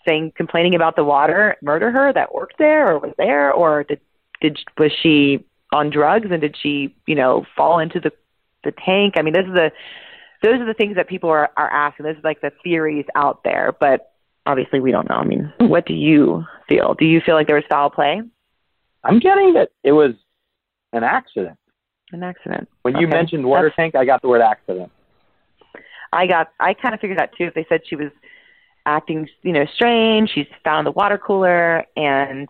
saying 0.07 0.33
complaining 0.37 0.75
about 0.75 0.95
the 0.97 1.05
water, 1.05 1.57
murder 1.63 1.91
her 1.91 2.13
that 2.13 2.35
worked 2.35 2.59
there 2.59 2.93
or 2.93 2.99
was 2.99 3.15
there, 3.19 3.53
or 3.53 3.85
did 3.85 4.01
did 4.41 4.59
was 4.79 4.93
she 5.03 5.45
on 5.73 5.91
drugs 5.91 6.29
and 6.31 6.41
did 6.41 6.57
she, 6.63 6.95
you 7.07 7.15
know, 7.15 7.45
fall 7.57 7.79
into 7.79 7.99
the 7.99 8.13
the 8.65 8.73
tank? 8.85 9.15
I 9.17 9.23
mean, 9.23 9.35
those 9.35 9.47
are 9.47 9.55
the 9.55 9.73
those 10.43 10.61
are 10.61 10.67
the 10.67 10.75
things 10.75 10.97
that 10.97 11.09
people 11.09 11.31
are 11.31 11.51
are 11.57 11.71
asking. 11.71 12.05
Those 12.05 12.17
are 12.17 12.23
like 12.23 12.41
the 12.41 12.53
theories 12.63 13.07
out 13.15 13.43
there, 13.43 13.75
but 13.79 14.13
obviously 14.47 14.81
we 14.81 14.93
don't 14.93 15.09
know. 15.09 15.17
I 15.17 15.25
mean, 15.25 15.53
what 15.59 15.87
do 15.87 15.95
you 15.95 16.45
feel? 16.69 16.95
Do 16.95 17.05
you 17.05 17.21
feel 17.21 17.35
like 17.35 17.47
there 17.47 17.57
was 17.57 17.65
foul 17.69 17.91
play? 17.91 18.23
I'm 19.05 19.19
getting 19.19 19.55
that 19.55 19.71
it 19.83 19.93
was 19.93 20.13
an 20.93 21.05
accident. 21.05 21.59
An 22.13 22.23
accident. 22.23 22.69
When 22.83 22.97
you 22.97 23.07
mentioned 23.07 23.45
water 23.45 23.69
That's- 23.69 23.77
tank, 23.77 23.95
I 23.95 24.05
got 24.07 24.23
the 24.23 24.29
word 24.29 24.41
accident. 24.41 24.91
I 26.13 26.27
got 26.27 26.53
I 26.61 26.75
kind 26.75 26.95
of 26.95 27.01
figured 27.01 27.19
that 27.19 27.35
too. 27.37 27.45
If 27.45 27.55
they 27.55 27.67
said 27.69 27.83
she 27.87 27.97
was 27.97 28.11
acting, 28.87 29.29
you 29.43 29.53
know, 29.53 29.67
strange, 29.75 30.31
she's 30.35 30.47
found 30.65 30.87
the 30.87 30.91
water 30.91 31.19
cooler, 31.19 31.85
and 31.97 32.49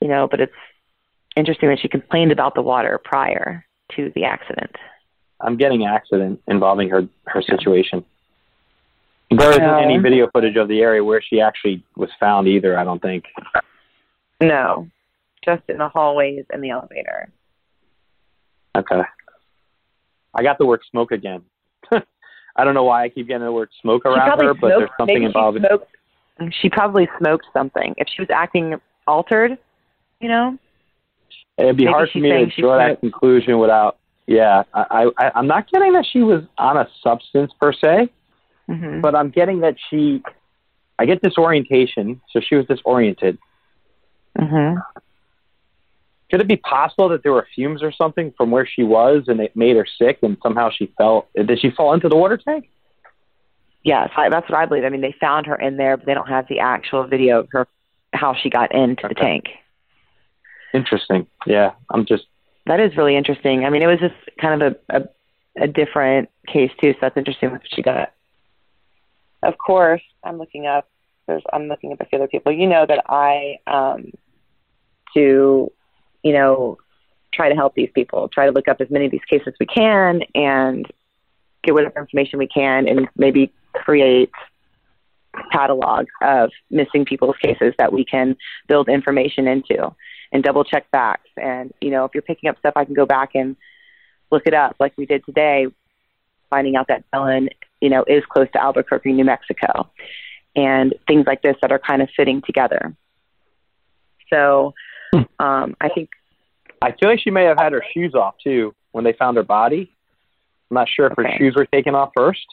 you 0.00 0.08
know, 0.08 0.28
but 0.30 0.40
it's 0.40 0.52
interesting 1.36 1.68
that 1.68 1.80
she 1.80 1.88
complained 1.88 2.32
about 2.32 2.54
the 2.54 2.62
water 2.62 3.00
prior 3.02 3.64
to 3.96 4.12
the 4.14 4.24
accident. 4.24 4.74
I'm 5.40 5.56
getting 5.56 5.86
accident 5.86 6.40
involving 6.46 6.90
her 6.90 7.08
her 7.26 7.42
situation. 7.42 8.04
There 9.30 9.50
isn't 9.50 9.62
any 9.62 9.98
video 9.98 10.28
footage 10.32 10.56
of 10.56 10.66
the 10.68 10.80
area 10.80 11.04
where 11.04 11.22
she 11.22 11.40
actually 11.40 11.84
was 11.96 12.10
found 12.18 12.48
either. 12.48 12.78
I 12.78 12.84
don't 12.84 13.00
think. 13.00 13.24
No, 14.40 14.88
just 15.44 15.62
in 15.68 15.78
the 15.78 15.88
hallways 15.88 16.44
and 16.50 16.62
the 16.62 16.70
elevator. 16.70 17.28
Okay. 18.76 19.02
I 20.34 20.42
got 20.42 20.58
the 20.58 20.66
word 20.66 20.80
smoke 20.90 21.12
again. 21.12 21.42
I 22.56 22.64
don't 22.64 22.74
know 22.74 22.84
why 22.84 23.04
I 23.04 23.08
keep 23.08 23.28
getting 23.28 23.44
the 23.44 23.52
word 23.52 23.70
smoke 23.80 24.04
around 24.04 24.40
her, 24.40 24.54
but 24.54 24.68
there's 24.68 24.90
something 24.98 25.22
involving. 25.22 25.62
She, 25.62 25.68
smoked, 25.68 26.54
she 26.62 26.70
probably 26.70 27.08
smoked 27.18 27.46
something. 27.52 27.94
If 27.96 28.08
she 28.14 28.22
was 28.22 28.28
acting 28.30 28.74
altered, 29.06 29.58
you 30.20 30.28
know. 30.28 30.58
It'd 31.58 31.76
be 31.76 31.86
hard 31.86 32.10
for 32.10 32.18
me 32.18 32.30
to 32.30 32.60
draw 32.60 32.78
that 32.78 33.00
conclusion 33.00 33.58
without. 33.58 33.98
Yeah, 34.26 34.62
I, 34.74 35.10
I 35.18 35.32
I'm 35.34 35.46
not 35.46 35.70
getting 35.70 35.92
that 35.94 36.06
she 36.10 36.20
was 36.20 36.44
on 36.56 36.76
a 36.76 36.88
substance 37.02 37.52
per 37.60 37.72
se. 37.72 38.10
hmm 38.68 39.00
but 39.00 39.14
I'm 39.14 39.30
getting 39.30 39.60
that 39.60 39.76
she, 39.88 40.22
I 40.98 41.06
get 41.06 41.20
disorientation, 41.22 42.20
so 42.30 42.40
she 42.40 42.54
was 42.54 42.66
disoriented. 42.66 43.38
hmm 44.38 44.74
Could 46.30 46.40
it 46.40 46.48
be 46.48 46.56
possible 46.56 47.08
that 47.08 47.22
there 47.22 47.32
were 47.32 47.46
fumes 47.54 47.82
or 47.82 47.92
something 47.92 48.32
from 48.36 48.50
where 48.50 48.66
she 48.66 48.82
was 48.82 49.24
and 49.26 49.40
it 49.40 49.56
made 49.56 49.76
her 49.76 49.86
sick 49.98 50.18
and 50.22 50.36
somehow 50.42 50.70
she 50.70 50.92
fell? 50.96 51.28
Did 51.34 51.60
she 51.60 51.70
fall 51.70 51.92
into 51.92 52.08
the 52.08 52.16
water 52.16 52.36
tank? 52.36 52.70
Yes, 53.82 54.10
I, 54.16 54.28
that's 54.28 54.48
what 54.48 54.58
I 54.58 54.66
believe. 54.66 54.84
I 54.84 54.90
mean, 54.90 55.00
they 55.00 55.14
found 55.20 55.46
her 55.46 55.56
in 55.56 55.76
there, 55.76 55.96
but 55.96 56.06
they 56.06 56.14
don't 56.14 56.28
have 56.28 56.46
the 56.48 56.60
actual 56.60 57.06
video 57.06 57.40
of 57.40 57.48
her 57.50 57.66
how 58.12 58.34
she 58.34 58.50
got 58.50 58.74
into 58.74 59.08
the 59.08 59.14
tank. 59.14 59.46
Interesting. 60.74 61.26
Yeah, 61.46 61.72
I'm 61.88 62.06
just, 62.06 62.24
That 62.66 62.78
is 62.78 62.96
really 62.96 63.16
interesting. 63.16 63.64
I 63.64 63.70
mean, 63.70 63.82
it 63.82 63.86
was 63.86 63.98
just 63.98 64.14
kind 64.40 64.62
of 64.62 64.76
a, 64.88 64.96
a, 64.96 65.64
a 65.64 65.66
different 65.66 66.28
case 66.46 66.70
too, 66.80 66.92
so 66.92 66.98
that's 67.02 67.16
interesting 67.16 67.50
what 67.50 67.62
she 67.74 67.82
got. 67.82 68.12
Of 69.42 69.58
course, 69.58 70.02
I'm 70.22 70.38
looking 70.38 70.66
up. 70.66 70.88
There's, 71.26 71.42
I'm 71.52 71.68
looking 71.68 71.92
up 71.92 72.00
a 72.00 72.04
few 72.04 72.18
other 72.18 72.28
people. 72.28 72.52
You 72.52 72.66
know 72.66 72.84
that 72.86 73.04
I 73.08 73.56
um, 73.66 74.12
to, 75.14 75.72
you 76.22 76.32
know, 76.32 76.78
try 77.32 77.48
to 77.48 77.54
help 77.54 77.74
these 77.74 77.90
people. 77.94 78.28
Try 78.28 78.46
to 78.46 78.52
look 78.52 78.68
up 78.68 78.80
as 78.80 78.90
many 78.90 79.06
of 79.06 79.12
these 79.12 79.24
cases 79.28 79.48
as 79.48 79.54
we 79.60 79.66
can 79.66 80.22
and 80.34 80.86
get 81.62 81.74
whatever 81.74 82.00
information 82.00 82.38
we 82.38 82.48
can, 82.48 82.88
and 82.88 83.08
maybe 83.16 83.52
create 83.72 84.30
catalog 85.52 86.06
of 86.22 86.50
missing 86.70 87.04
people's 87.04 87.36
cases 87.36 87.72
that 87.78 87.92
we 87.92 88.04
can 88.04 88.36
build 88.66 88.88
information 88.88 89.46
into 89.46 89.94
and 90.32 90.42
double 90.42 90.64
check 90.64 90.86
facts. 90.90 91.28
And, 91.36 91.72
you 91.80 91.90
know, 91.90 92.04
if 92.04 92.12
you're 92.14 92.22
picking 92.22 92.48
up 92.48 92.58
stuff, 92.58 92.72
I 92.76 92.84
can 92.84 92.94
go 92.94 93.06
back 93.06 93.34
and 93.34 93.56
look 94.30 94.46
it 94.46 94.54
up 94.54 94.76
like 94.80 94.92
we 94.96 95.06
did 95.06 95.24
today, 95.24 95.66
finding 96.48 96.76
out 96.76 96.88
that 96.88 97.04
Ellen, 97.12 97.48
you 97.80 97.90
know, 97.90 98.04
is 98.06 98.24
close 98.28 98.48
to 98.52 98.62
Albuquerque, 98.62 99.12
New 99.12 99.24
Mexico, 99.24 99.90
and 100.56 100.94
things 101.06 101.26
like 101.26 101.42
this 101.42 101.56
that 101.62 101.72
are 101.72 101.78
kind 101.78 102.02
of 102.02 102.08
fitting 102.16 102.42
together. 102.42 102.94
So 104.32 104.74
um, 105.38 105.76
I 105.80 105.88
think, 105.94 106.10
I 106.82 106.92
feel 106.92 107.08
like 107.08 107.20
she 107.20 107.30
may 107.30 107.44
have 107.44 107.58
had 107.58 107.72
her 107.72 107.84
shoes 107.92 108.14
off 108.14 108.34
too 108.42 108.74
when 108.92 109.04
they 109.04 109.12
found 109.12 109.36
her 109.36 109.42
body. 109.42 109.90
I'm 110.70 110.76
not 110.76 110.88
sure 110.88 111.06
if 111.06 111.14
her 111.16 111.28
shoes 111.36 111.54
were 111.56 111.66
taken 111.66 111.94
off 111.94 112.10
first, 112.16 112.46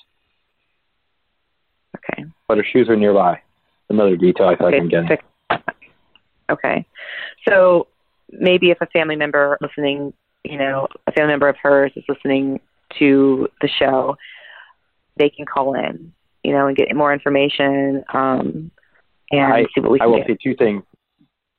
okay. 1.96 2.26
but 2.48 2.58
her 2.58 2.64
shoes 2.64 2.90
are 2.90 2.96
nearby. 2.96 3.42
Another 3.90 4.16
detail 4.18 4.48
I 4.48 4.56
feel 4.58 4.68
like 4.72 4.82
I'm 4.82 4.90
getting. 4.90 5.18
Okay. 6.50 6.86
So 7.48 7.88
maybe 8.32 8.72
if 8.72 8.80
a 8.82 8.86
family 8.88 9.16
member 9.16 9.58
listening, 9.62 10.14
you 10.44 10.58
know, 10.58 10.88
a 11.06 11.12
family 11.12 11.34
member 11.34 11.48
of 11.50 11.56
hers 11.62 11.92
is 11.96 12.04
listening 12.10 12.60
to 13.00 13.48
the 13.62 13.68
show, 13.68 14.16
they 15.18 15.30
can 15.30 15.46
call 15.46 15.74
in, 15.74 16.14
you 16.44 16.54
know, 16.54 16.68
and 16.68 16.76
get 16.78 16.94
more 16.96 17.14
information 17.14 18.04
um, 18.14 18.72
and 19.32 19.54
I- 19.54 19.64
see 19.76 19.82
what 19.82 19.92
we 19.92 20.00
I 20.00 20.06
can 20.06 20.12
will 20.12 20.24
do. 20.24 20.34
say 20.34 20.38
two 20.42 20.56
things. 20.56 20.84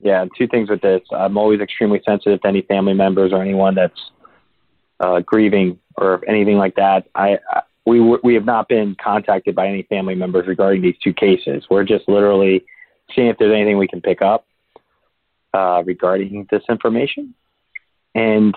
Yeah, 0.00 0.26
two 0.36 0.46
things 0.46 0.70
with 0.70 0.80
this. 0.80 1.02
I'm 1.10 1.36
always 1.36 1.60
extremely 1.60 2.00
sensitive 2.04 2.40
to 2.42 2.48
any 2.48 2.62
family 2.62 2.94
members 2.94 3.32
or 3.32 3.42
anyone 3.42 3.74
that's 3.74 4.00
uh, 5.00 5.20
grieving 5.20 5.78
or 5.96 6.22
anything 6.28 6.56
like 6.56 6.76
that. 6.76 7.08
I, 7.14 7.38
I 7.50 7.62
we 7.84 8.00
we 8.00 8.34
have 8.34 8.44
not 8.44 8.68
been 8.68 8.96
contacted 9.02 9.54
by 9.54 9.66
any 9.66 9.82
family 9.84 10.14
members 10.14 10.46
regarding 10.46 10.82
these 10.82 10.96
two 11.02 11.12
cases. 11.12 11.64
We're 11.70 11.84
just 11.84 12.08
literally 12.08 12.64
seeing 13.14 13.28
if 13.28 13.38
there's 13.38 13.54
anything 13.54 13.78
we 13.78 13.88
can 13.88 14.02
pick 14.02 14.20
up 14.20 14.46
uh, 15.54 15.82
regarding 15.84 16.46
this 16.50 16.62
information. 16.68 17.34
And 18.14 18.54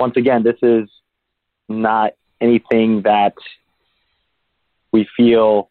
once 0.00 0.16
again, 0.16 0.42
this 0.42 0.56
is 0.62 0.88
not 1.68 2.14
anything 2.40 3.02
that 3.02 3.34
we 4.90 5.08
feel 5.16 5.70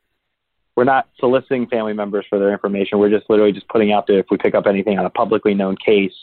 we're 0.76 0.84
not 0.84 1.10
soliciting 1.20 1.68
family 1.68 1.94
members 1.94 2.26
for 2.30 2.40
their 2.40 2.52
information. 2.52 3.00
We're 3.00 3.10
just 3.10 3.30
literally 3.30 3.52
just 3.52 3.68
putting 3.68 3.92
out 3.92 4.08
there 4.08 4.20
if 4.20 4.28
we 4.32 4.38
pick 4.38 4.56
up 4.56 4.68
anything 4.68 4.98
on 4.98 5.06
a 5.06 5.10
publicly 5.10 5.54
known 5.54 5.76
case 5.84 6.14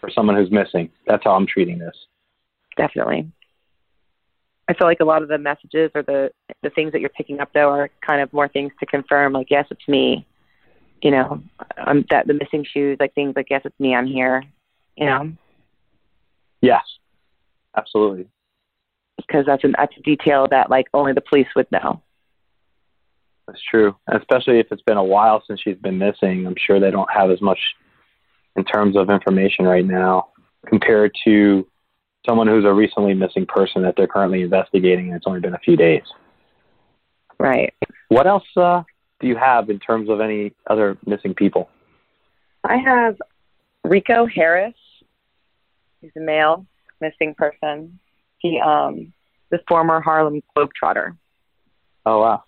for 0.00 0.10
someone 0.10 0.36
who's 0.36 0.50
missing. 0.50 0.90
That's 1.06 1.24
how 1.24 1.32
I'm 1.32 1.46
treating 1.46 1.78
this. 1.78 1.96
Definitely. 2.76 3.30
I 4.68 4.74
feel 4.74 4.86
like 4.86 5.00
a 5.00 5.04
lot 5.04 5.22
of 5.22 5.28
the 5.28 5.38
messages 5.38 5.90
or 5.94 6.02
the 6.02 6.30
the 6.62 6.70
things 6.70 6.92
that 6.92 7.00
you're 7.00 7.10
picking 7.10 7.40
up 7.40 7.50
though 7.54 7.68
are 7.68 7.88
kind 8.04 8.20
of 8.20 8.32
more 8.32 8.48
things 8.48 8.72
to 8.80 8.86
confirm. 8.86 9.32
Like, 9.32 9.50
yes, 9.50 9.66
it's 9.70 9.86
me. 9.86 10.26
You 11.02 11.10
know, 11.12 11.42
um, 11.86 12.04
that 12.10 12.26
the 12.26 12.34
missing 12.34 12.64
shoes, 12.64 12.96
like 12.98 13.14
things 13.14 13.34
like, 13.36 13.48
yes, 13.50 13.62
it's 13.64 13.78
me. 13.78 13.94
I'm 13.94 14.06
here. 14.06 14.42
You 14.96 15.06
know. 15.06 15.32
Yes, 16.62 16.82
absolutely. 17.76 18.26
Because 19.18 19.46
that's 19.46 19.62
an 19.62 19.74
that's 19.78 19.96
a 19.96 20.00
detail 20.02 20.46
that 20.50 20.70
like 20.70 20.86
only 20.94 21.12
the 21.12 21.20
police 21.20 21.48
would 21.54 21.70
know. 21.70 22.02
That's 23.46 23.62
true, 23.70 23.94
especially 24.08 24.58
if 24.58 24.66
it's 24.72 24.82
been 24.82 24.96
a 24.96 25.04
while 25.04 25.42
since 25.46 25.60
she's 25.60 25.76
been 25.76 25.98
missing. 25.98 26.46
I'm 26.46 26.56
sure 26.58 26.80
they 26.80 26.90
don't 26.90 27.10
have 27.12 27.30
as 27.30 27.40
much 27.40 27.58
in 28.56 28.64
terms 28.64 28.96
of 28.96 29.08
information 29.08 29.66
right 29.66 29.84
now 29.84 30.28
compared 30.66 31.12
to 31.24 31.66
someone 32.26 32.48
who's 32.48 32.64
a 32.64 32.72
recently 32.72 33.14
missing 33.14 33.46
person 33.46 33.82
that 33.82 33.94
they're 33.96 34.08
currently 34.08 34.42
investigating 34.42 35.08
and 35.08 35.16
it's 35.16 35.26
only 35.26 35.40
been 35.40 35.54
a 35.54 35.60
few 35.60 35.76
days. 35.76 36.02
Right. 37.38 37.72
What 38.08 38.26
else 38.26 38.44
uh, 38.56 38.82
do 39.20 39.28
you 39.28 39.36
have 39.36 39.70
in 39.70 39.78
terms 39.78 40.08
of 40.08 40.20
any 40.20 40.52
other 40.68 40.98
missing 41.06 41.34
people? 41.34 41.68
I 42.64 42.78
have 42.78 43.16
Rico 43.84 44.26
Harris. 44.26 44.74
He's 46.00 46.10
a 46.16 46.20
male 46.20 46.66
missing 47.00 47.34
person. 47.34 47.98
He 48.38 48.60
um 48.60 49.12
the 49.50 49.60
former 49.68 50.00
Harlem 50.00 50.42
Globetrotter. 50.56 51.16
Oh 52.04 52.20
wow. 52.20 52.42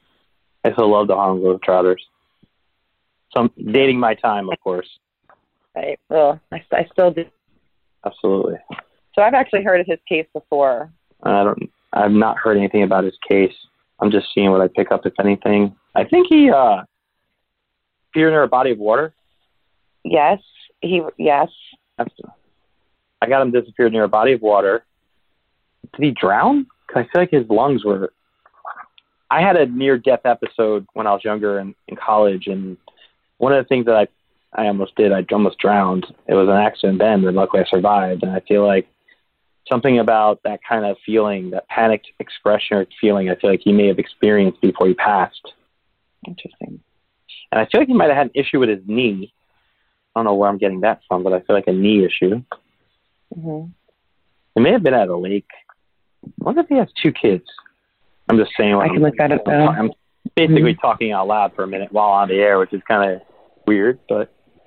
I 0.65 0.73
still 0.73 0.91
love 0.91 1.07
the 1.07 1.15
Harlem 1.15 1.41
Globetrotters. 1.41 2.01
Some 3.33 3.51
dating 3.73 3.99
my 3.99 4.15
time, 4.15 4.49
of 4.51 4.59
course. 4.61 4.89
Right. 5.77 5.99
Well, 6.09 6.41
I, 6.53 6.63
I 6.73 6.87
still 6.93 7.11
do. 7.11 7.25
Absolutely. 8.05 8.57
So 9.15 9.23
I've 9.23 9.35
actually 9.35 9.63
heard 9.63 9.81
of 9.81 9.87
his 9.87 9.99
case 10.09 10.27
before. 10.33 10.91
I 11.23 11.45
don't. 11.45 11.71
I've 11.93 12.13
not 12.13 12.37
heard 12.39 12.57
anything 12.57 12.83
about 12.83 13.05
his 13.05 13.17
case. 13.29 13.55
I'm 14.01 14.11
just 14.11 14.29
seeing 14.35 14.51
what 14.51 14.61
I 14.61 14.69
pick 14.69 14.93
up, 14.93 15.07
if 15.07 15.15
anything. 15.19 15.75
I 15.95 16.05
think 16.05 16.29
he 16.29 16.51
uh, 16.51 16.83
appeared 18.11 18.33
near 18.33 18.43
a 18.43 18.49
body 18.49 18.71
of 18.73 18.79
water. 18.79 19.13
Yes. 20.05 20.41
He. 20.81 21.03
Yes. 21.17 21.49
That's, 21.97 22.15
I 23.21 23.29
got 23.29 23.43
him 23.43 23.51
disappeared 23.51 23.93
near 23.93 24.05
a 24.05 24.09
body 24.09 24.33
of 24.33 24.43
water. 24.43 24.85
Did 25.95 26.05
he 26.05 26.11
drown? 26.13 26.67
Cause 26.87 27.05
I 27.05 27.13
feel 27.13 27.23
like 27.23 27.31
his 27.31 27.49
lungs 27.49 27.85
were. 27.85 28.13
I 29.31 29.43
had 29.43 29.57
a 29.57 29.67
near 29.67 29.99
death 29.99 30.23
episode 30.25 30.87
when 30.95 31.07
I 31.07 31.13
was 31.13 31.25
younger 31.25 31.59
in, 31.59 31.75
in 31.87 31.97
college, 31.97 32.47
and 32.47 32.77
one 33.37 33.53
of 33.53 33.63
the 33.63 33.69
things 33.69 33.87
that 33.87 33.95
I 33.95 34.07
I 34.53 34.67
almost 34.67 34.97
did, 34.97 35.13
I 35.13 35.25
almost 35.31 35.59
drowned. 35.59 36.07
It 36.27 36.35
was 36.35 36.49
an 36.49 36.57
accident 36.57 36.99
then, 36.99 37.23
but 37.23 37.35
luckily 37.35 37.63
I 37.63 37.69
survived. 37.69 38.23
And 38.23 38.33
I 38.33 38.41
feel 38.41 38.67
like 38.67 38.89
something 39.69 39.99
about 39.99 40.43
that 40.45 40.61
kind 40.67 40.85
of 40.85 40.97
feeling, 41.05 41.51
that 41.51 41.69
panicked 41.69 42.09
expression 42.19 42.79
or 42.79 42.87
feeling, 43.01 43.29
I 43.29 43.35
feel 43.35 43.51
like 43.51 43.61
he 43.63 43.73
may 43.73 43.87
have 43.89 43.99
experienced 43.99 44.61
before 44.61 44.87
he 44.87 44.95
passed. 44.95 45.53
Interesting. 46.27 46.81
And 47.53 47.61
I 47.61 47.67
feel 47.67 47.81
like 47.81 47.89
he 47.89 47.95
might 47.95 48.09
have 48.09 48.17
had 48.17 48.27
an 48.27 48.33
issue 48.35 48.59
with 48.59 48.69
his 48.69 48.81
knee. 48.87 49.33
I 50.15 50.21
don't 50.21 50.25
know 50.25 50.35
where 50.35 50.49
I'm 50.49 50.59
getting 50.59 50.81
that 50.81 51.01
from, 51.07 51.23
but 51.23 51.33
I 51.33 51.41
feel 51.41 51.55
like 51.55 51.69
a 51.69 51.73
knee 51.73 52.05
issue. 52.05 52.43
Mm-hmm. 53.37 53.71
It 54.57 54.61
may 54.61 54.73
have 54.73 54.83
been 54.83 54.95
at 54.95 55.09
a 55.09 55.17
lake. 55.17 55.51
I 56.25 56.31
wonder 56.39 56.63
if 56.63 56.69
he 56.69 56.77
has 56.77 56.89
two 57.01 57.13
kids. 57.13 57.45
I'm 58.29 58.37
just 58.37 58.53
saying. 58.57 58.75
I 58.75 58.85
I'm, 58.85 58.95
can 58.95 59.03
look 59.03 59.17
that 59.19 59.33
up 59.33 59.47
now. 59.47 59.69
I'm 59.69 59.91
basically 60.37 60.73
mm-hmm. 60.73 60.81
talking 60.81 61.13
out 61.13 61.27
loud 61.27 61.55
for 61.55 61.65
a 61.65 61.67
minute 61.67 61.93
while 61.93 62.11
on 62.11 62.29
the 62.29 62.37
air, 62.37 62.59
which 62.59 62.73
is 62.73 62.83
kind 62.87 63.11
of 63.13 63.21
weird, 63.67 63.99
but 64.09 64.33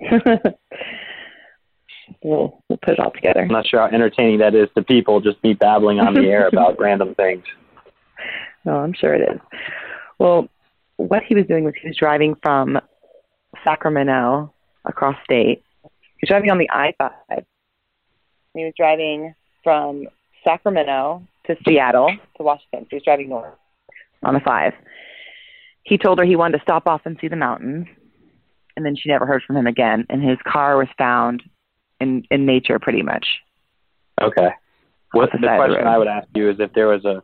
we'll, 2.22 2.62
we'll 2.68 2.78
put 2.82 2.94
it 2.94 3.00
all 3.00 3.10
together. 3.10 3.40
I'm 3.40 3.48
not 3.48 3.66
sure 3.66 3.80
how 3.80 3.86
entertaining 3.94 4.38
that 4.38 4.54
is 4.54 4.68
to 4.76 4.82
people, 4.82 5.20
just 5.20 5.42
me 5.42 5.54
babbling 5.54 6.00
on 6.00 6.14
the 6.14 6.22
air 6.22 6.48
about 6.52 6.78
random 6.78 7.14
things. 7.14 7.44
No, 8.64 8.76
I'm 8.76 8.94
sure 8.94 9.14
it 9.14 9.22
is. 9.34 9.40
Well, 10.18 10.48
what 10.96 11.22
he 11.24 11.34
was 11.34 11.46
doing 11.46 11.64
was 11.64 11.74
he 11.80 11.88
was 11.88 11.96
driving 11.96 12.36
from 12.42 12.78
Sacramento 13.64 14.52
across 14.84 15.16
state. 15.24 15.62
He 15.82 15.88
was 16.22 16.28
driving 16.28 16.50
on 16.50 16.58
the 16.58 16.70
I-5. 16.70 17.44
He 18.54 18.64
was 18.64 18.72
driving 18.76 19.34
from 19.64 20.06
Sacramento 20.44 21.26
to 21.46 21.56
Seattle 21.66 22.14
to 22.36 22.42
Washington. 22.42 22.86
He 22.90 22.96
was 22.96 23.02
driving 23.04 23.28
north 23.28 23.54
on 24.22 24.34
the 24.34 24.40
5. 24.40 24.72
He 25.84 25.98
told 25.98 26.18
her 26.18 26.24
he 26.24 26.36
wanted 26.36 26.58
to 26.58 26.62
stop 26.62 26.86
off 26.86 27.02
and 27.04 27.18
see 27.20 27.28
the 27.28 27.36
mountains 27.36 27.86
and 28.76 28.84
then 28.86 28.96
she 28.96 29.08
never 29.08 29.26
heard 29.26 29.42
from 29.46 29.56
him 29.56 29.66
again. 29.66 30.06
And 30.08 30.22
his 30.22 30.38
car 30.46 30.76
was 30.76 30.88
found 30.98 31.42
in 32.00 32.24
in 32.30 32.46
nature, 32.46 32.78
pretty 32.78 33.02
much. 33.02 33.26
Okay. 34.20 34.50
What 35.12 35.30
the 35.32 35.38
the, 35.38 35.46
of 35.48 35.52
the 35.52 35.56
question. 35.56 35.86
I 35.86 35.98
would 35.98 36.08
ask 36.08 36.28
you 36.34 36.50
is 36.50 36.56
if 36.58 36.72
there 36.72 36.88
was 36.88 37.04
a 37.04 37.22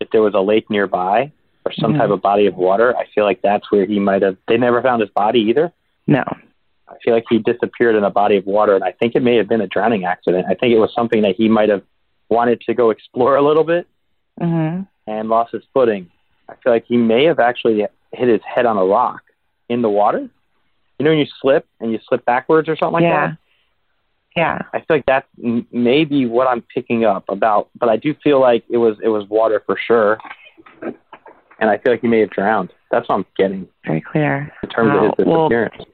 if 0.00 0.10
there 0.10 0.22
was 0.22 0.34
a 0.34 0.40
lake 0.40 0.70
nearby 0.70 1.32
or 1.64 1.72
some 1.72 1.94
Mhm. 1.94 1.98
type 1.98 2.10
of 2.10 2.22
body 2.22 2.46
of 2.46 2.54
water. 2.56 2.96
I 2.96 3.06
feel 3.14 3.24
like 3.24 3.42
that's 3.42 3.70
where 3.70 3.86
he 3.86 3.98
might 3.98 4.22
have. 4.22 4.36
They 4.46 4.56
never 4.56 4.80
found 4.82 5.00
his 5.00 5.10
body 5.10 5.40
either. 5.40 5.72
No. 6.06 6.22
I 6.88 6.94
feel 7.02 7.14
like 7.14 7.24
he 7.28 7.38
disappeared 7.38 7.96
in 7.96 8.04
a 8.04 8.10
body 8.10 8.36
of 8.36 8.46
water, 8.46 8.76
and 8.76 8.84
I 8.84 8.92
think 8.92 9.16
it 9.16 9.22
may 9.22 9.36
have 9.36 9.48
been 9.48 9.60
a 9.60 9.66
drowning 9.66 10.04
accident. 10.04 10.46
I 10.48 10.54
think 10.54 10.72
it 10.72 10.78
was 10.78 10.94
something 10.94 11.22
that 11.22 11.34
he 11.34 11.48
might 11.48 11.68
have 11.68 11.82
wanted 12.28 12.60
to 12.62 12.74
go 12.74 12.90
explore 12.90 13.36
a 13.36 13.42
little 13.42 13.64
bit 13.64 13.86
hmm 14.40 14.80
and 15.06 15.28
lost 15.28 15.52
his 15.52 15.62
footing. 15.72 16.10
I 16.48 16.54
feel 16.62 16.72
like 16.72 16.84
he 16.86 16.96
may 16.96 17.24
have 17.24 17.38
actually 17.38 17.86
hit 18.12 18.28
his 18.28 18.40
head 18.44 18.66
on 18.66 18.76
a 18.76 18.84
rock 18.84 19.22
in 19.68 19.82
the 19.82 19.88
water. 19.88 20.28
You 20.98 21.04
know 21.04 21.10
when 21.10 21.18
you 21.18 21.26
slip 21.40 21.66
and 21.80 21.92
you 21.92 21.98
slip 22.08 22.24
backwards 22.24 22.68
or 22.68 22.76
something 22.76 22.94
like 22.94 23.02
yeah. 23.02 23.26
that? 23.28 23.38
Yeah. 24.36 24.58
I 24.74 24.78
feel 24.78 24.96
like 24.98 25.06
that's 25.06 25.26
m- 25.42 25.66
maybe 25.72 26.26
what 26.26 26.46
I'm 26.48 26.62
picking 26.62 27.04
up 27.04 27.24
about, 27.28 27.68
but 27.78 27.88
I 27.88 27.96
do 27.96 28.14
feel 28.22 28.40
like 28.40 28.64
it 28.68 28.76
was 28.78 28.96
it 29.02 29.08
was 29.08 29.26
water 29.28 29.62
for 29.64 29.76
sure, 29.86 30.18
and 30.82 31.70
I 31.70 31.78
feel 31.78 31.92
like 31.92 32.00
he 32.02 32.08
may 32.08 32.20
have 32.20 32.30
drowned. 32.30 32.72
That's 32.90 33.08
what 33.08 33.16
I'm 33.16 33.26
getting 33.36 33.66
Very 33.86 34.00
clear. 34.00 34.52
in 34.62 34.68
terms 34.68 34.90
Wow. 34.94 35.06
of 35.10 35.14
his 35.18 35.26
Well, 35.26 35.48
disappearance. 35.48 35.84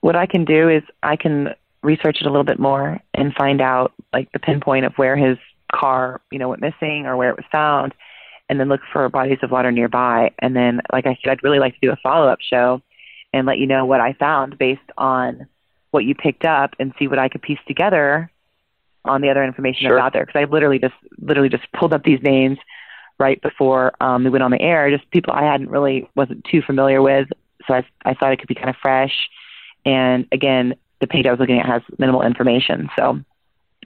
what 0.00 0.16
I 0.16 0.26
can 0.26 0.44
do 0.44 0.68
is 0.68 0.82
I 1.02 1.16
can 1.16 1.54
research 1.84 2.18
it 2.20 2.26
a 2.26 2.30
little 2.30 2.44
bit 2.44 2.58
more 2.58 3.00
and 3.14 3.34
find 3.34 3.60
out 3.60 3.92
like 4.12 4.30
the 4.32 4.38
pinpoint 4.38 4.84
of 4.86 4.94
where 4.96 5.16
his 5.16 5.38
car, 5.72 6.20
you 6.30 6.38
know, 6.38 6.48
went 6.48 6.62
missing 6.62 7.06
or 7.06 7.16
where 7.16 7.30
it 7.30 7.36
was 7.36 7.44
found, 7.52 7.94
and 8.48 8.58
then 8.58 8.68
look 8.68 8.80
for 8.92 9.08
bodies 9.08 9.38
of 9.42 9.50
water 9.50 9.70
nearby. 9.70 10.30
And 10.38 10.54
then, 10.56 10.80
like 10.92 11.06
I 11.06 11.18
said, 11.22 11.30
I'd 11.30 11.42
really 11.42 11.58
like 11.58 11.74
to 11.74 11.80
do 11.80 11.92
a 11.92 11.96
follow 12.02 12.28
up 12.28 12.38
show 12.40 12.82
and 13.32 13.46
let 13.46 13.58
you 13.58 13.66
know 13.66 13.84
what 13.84 14.00
I 14.00 14.12
found 14.14 14.58
based 14.58 14.80
on 14.96 15.46
what 15.90 16.04
you 16.04 16.14
picked 16.14 16.44
up 16.44 16.74
and 16.78 16.92
see 16.98 17.06
what 17.08 17.18
I 17.18 17.28
could 17.28 17.42
piece 17.42 17.58
together 17.66 18.30
on 19.04 19.20
the 19.20 19.30
other 19.30 19.44
information 19.44 19.86
Sure. 19.86 19.96
that's 19.96 20.06
out 20.06 20.12
there. 20.12 20.26
Because 20.26 20.40
I 20.40 20.44
literally 20.44 20.78
just 20.78 20.94
literally 21.18 21.48
just 21.48 21.70
pulled 21.72 21.92
up 21.92 22.04
these 22.04 22.22
names 22.22 22.58
right 23.18 23.40
before 23.42 23.92
um, 24.00 24.24
we 24.24 24.30
went 24.30 24.42
on 24.42 24.50
the 24.50 24.60
air. 24.60 24.90
Just 24.90 25.10
people 25.10 25.32
I 25.32 25.44
hadn't 25.44 25.70
really 25.70 26.08
wasn't 26.14 26.44
too 26.44 26.62
familiar 26.62 27.02
with, 27.02 27.28
so 27.66 27.74
I 27.74 27.84
I 28.04 28.14
thought 28.14 28.32
it 28.32 28.38
could 28.38 28.48
be 28.48 28.54
kind 28.54 28.70
of 28.70 28.76
fresh. 28.80 29.28
And 29.84 30.26
again, 30.32 30.74
the 31.04 31.12
page 31.12 31.26
I 31.26 31.30
was 31.30 31.40
looking 31.40 31.60
at 31.60 31.66
has 31.66 31.82
minimal 31.98 32.22
information, 32.22 32.88
so 32.96 33.20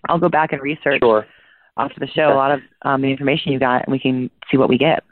I'll 0.08 0.18
go 0.20 0.28
back 0.28 0.52
and 0.52 0.62
research 0.62 1.00
Sure, 1.02 1.26
after 1.76 1.98
the 1.98 2.06
show 2.06 2.32
a 2.32 2.34
lot 2.34 2.52
of 2.52 2.60
um, 2.82 3.02
the 3.02 3.08
information 3.08 3.52
you 3.52 3.58
got, 3.58 3.84
and 3.84 3.92
we 3.92 3.98
can 3.98 4.30
see 4.50 4.56
what 4.56 4.68
we 4.68 4.78
get. 4.78 5.02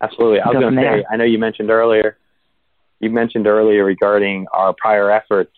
absolutely. 0.00 0.40
I 0.40 0.48
was 0.48 0.58
going 0.58 0.74
to 0.74 0.80
say. 0.80 1.04
I 1.10 1.16
know 1.16 1.24
you 1.24 1.38
mentioned 1.38 1.70
earlier, 1.70 2.16
you 3.00 3.10
mentioned 3.10 3.46
earlier 3.46 3.84
regarding 3.84 4.46
our 4.52 4.72
prior 4.72 5.10
efforts, 5.10 5.54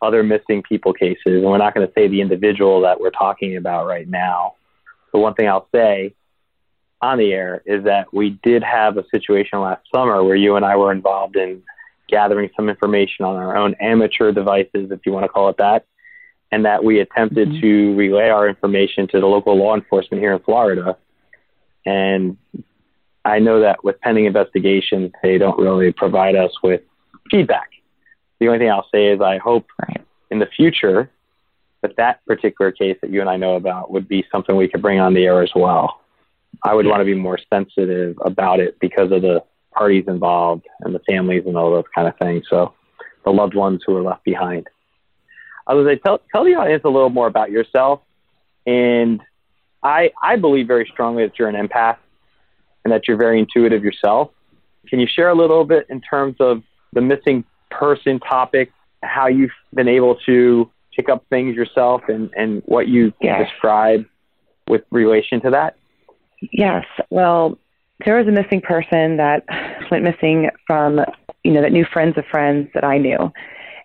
other 0.00 0.22
missing 0.22 0.62
people 0.62 0.92
cases, 0.94 1.18
and 1.26 1.44
we're 1.44 1.58
not 1.58 1.74
going 1.74 1.86
to 1.86 1.92
say 1.92 2.08
the 2.08 2.20
individual 2.20 2.80
that 2.82 2.98
we're 3.00 3.10
talking 3.10 3.56
about 3.56 3.86
right 3.86 4.08
now. 4.08 4.54
The 5.12 5.18
one 5.18 5.34
thing 5.34 5.48
I'll 5.48 5.68
say 5.74 6.14
on 7.00 7.18
the 7.18 7.32
air 7.32 7.62
is 7.66 7.84
that 7.84 8.12
we 8.12 8.38
did 8.42 8.62
have 8.62 8.96
a 8.96 9.04
situation 9.10 9.60
last 9.60 9.82
summer 9.94 10.24
where 10.24 10.36
you 10.36 10.56
and 10.56 10.64
I 10.64 10.76
were 10.76 10.92
involved 10.92 11.36
in 11.36 11.62
gathering 12.08 12.50
some 12.56 12.68
information 12.68 13.24
on 13.24 13.36
our 13.36 13.56
own 13.56 13.74
amateur 13.80 14.32
devices, 14.32 14.90
if 14.90 15.00
you 15.04 15.12
want 15.12 15.24
to 15.24 15.28
call 15.28 15.48
it 15.48 15.56
that, 15.58 15.84
and 16.50 16.64
that 16.64 16.82
we 16.82 17.00
attempted 17.00 17.48
Mhm. 17.48 17.60
to 17.60 17.94
relay 17.94 18.28
our 18.30 18.48
information 18.48 19.06
to 19.08 19.20
the 19.20 19.26
local 19.26 19.54
law 19.54 19.74
enforcement 19.74 20.22
here 20.22 20.32
in 20.32 20.38
Florida. 20.40 20.96
And 21.84 22.36
I 23.24 23.38
know 23.38 23.60
that 23.60 23.84
with 23.84 24.00
pending 24.00 24.24
investigations, 24.24 25.12
they 25.22 25.38
don't 25.38 25.58
really 25.58 25.92
provide 25.92 26.34
us 26.34 26.52
with 26.62 26.82
feedback. 27.30 27.68
The 28.40 28.46
only 28.46 28.58
thing 28.58 28.70
I'll 28.70 28.88
say 28.90 29.08
is 29.08 29.20
I 29.20 29.36
hope 29.38 29.66
Right. 29.86 30.00
in 30.30 30.38
the 30.38 30.46
future 30.46 31.10
that 31.82 31.96
that 31.96 32.24
particular 32.26 32.72
case 32.72 32.96
that 33.02 33.10
you 33.10 33.20
and 33.20 33.28
I 33.28 33.36
know 33.36 33.54
about 33.54 33.90
would 33.90 34.08
be 34.08 34.24
something 34.32 34.56
we 34.56 34.68
could 34.68 34.82
bring 34.82 34.98
on 34.98 35.14
the 35.14 35.26
air 35.26 35.42
as 35.42 35.54
well. 35.54 36.00
I 36.64 36.74
would 36.74 36.86
want 36.86 37.00
to 37.00 37.04
be 37.04 37.14
more 37.14 37.38
sensitive 37.52 38.16
about 38.22 38.58
it 38.58 38.78
because 38.80 39.12
of 39.12 39.22
the 39.22 39.42
parties 39.74 40.04
involved 40.08 40.66
and 40.80 40.94
the 40.94 41.00
families 41.00 41.44
and 41.46 41.56
all 41.56 41.70
those 41.70 41.84
kind 41.94 42.08
of 42.08 42.16
things. 42.18 42.44
So 42.48 42.74
the 43.24 43.30
loved 43.30 43.54
ones 43.54 43.82
who 43.86 43.96
are 43.96 44.02
left 44.02 44.24
behind. 44.24 44.66
I 45.66 45.74
was 45.74 45.86
to 45.86 45.96
tell, 45.96 46.20
tell 46.32 46.44
the 46.44 46.54
audience 46.54 46.82
a 46.84 46.88
little 46.88 47.10
more 47.10 47.26
about 47.26 47.50
yourself. 47.50 48.00
And 48.66 49.20
I, 49.82 50.10
I 50.22 50.36
believe 50.36 50.66
very 50.66 50.88
strongly 50.90 51.24
that 51.24 51.38
you're 51.38 51.48
an 51.48 51.54
empath 51.68 51.98
and 52.84 52.92
that 52.92 53.06
you're 53.06 53.16
very 53.18 53.38
intuitive 53.38 53.84
yourself. 53.84 54.30
Can 54.88 54.98
you 54.98 55.06
share 55.06 55.28
a 55.28 55.34
little 55.34 55.64
bit 55.64 55.86
in 55.90 56.00
terms 56.00 56.36
of 56.40 56.62
the 56.94 57.00
missing 57.02 57.44
person 57.70 58.18
topic, 58.18 58.72
how 59.02 59.26
you've 59.26 59.50
been 59.74 59.88
able 59.88 60.16
to 60.26 60.70
pick 60.96 61.08
up 61.08 61.24
things 61.28 61.54
yourself 61.54 62.02
and, 62.08 62.30
and 62.36 62.62
what 62.64 62.88
you 62.88 63.12
Yes. 63.20 63.48
describe 63.50 64.06
with 64.68 64.82
relation 64.90 65.40
to 65.42 65.50
that? 65.50 65.76
Yes. 66.52 66.86
Well, 67.10 67.58
there 68.04 68.16
was 68.16 68.28
a 68.28 68.32
missing 68.32 68.60
person 68.60 69.16
that 69.16 69.44
went 69.90 70.04
missing 70.04 70.50
from, 70.66 71.00
you 71.44 71.52
know, 71.52 71.62
that 71.62 71.72
knew 71.72 71.84
friends 71.92 72.16
of 72.16 72.24
friends 72.26 72.68
that 72.74 72.84
I 72.84 72.98
knew. 72.98 73.32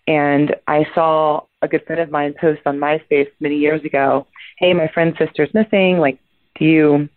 And 0.07 0.55
I 0.67 0.85
saw 0.93 1.41
a 1.61 1.67
good 1.67 1.85
friend 1.85 2.01
of 2.01 2.11
mine 2.11 2.35
post 2.39 2.61
on 2.65 2.77
MySpace 2.77 3.29
many 3.39 3.57
years 3.57 3.83
ago, 3.83 4.27
hey, 4.57 4.73
my 4.73 4.87
friend's 4.93 5.17
sister's 5.17 5.53
missing. 5.53 5.97
Like, 5.97 6.19
do 6.59 6.65
you, 6.65 7.09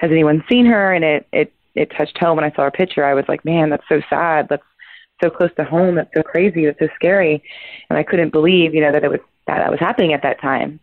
has 0.00 0.10
anyone 0.10 0.44
seen 0.48 0.66
her? 0.66 0.92
And 0.92 1.04
it, 1.04 1.26
it, 1.32 1.52
it 1.74 1.92
touched 1.96 2.18
home 2.18 2.36
when 2.36 2.44
I 2.44 2.54
saw 2.54 2.62
her 2.62 2.70
picture. 2.70 3.04
I 3.04 3.14
was 3.14 3.24
like, 3.28 3.44
man, 3.44 3.70
that's 3.70 3.88
so 3.88 4.00
sad. 4.10 4.48
That's 4.50 4.62
so 5.22 5.30
close 5.30 5.50
to 5.56 5.64
home. 5.64 5.94
That's 5.94 6.10
so 6.14 6.22
crazy. 6.22 6.66
That's 6.66 6.78
so 6.78 6.88
scary. 6.96 7.42
And 7.88 7.98
I 7.98 8.02
couldn't 8.02 8.32
believe, 8.32 8.74
you 8.74 8.80
know, 8.80 8.92
that 8.92 9.04
it 9.04 9.10
was, 9.10 9.20
that 9.46 9.58
that 9.58 9.70
was 9.70 9.80
happening 9.80 10.12
at 10.12 10.22
that 10.22 10.40
time. 10.40 10.80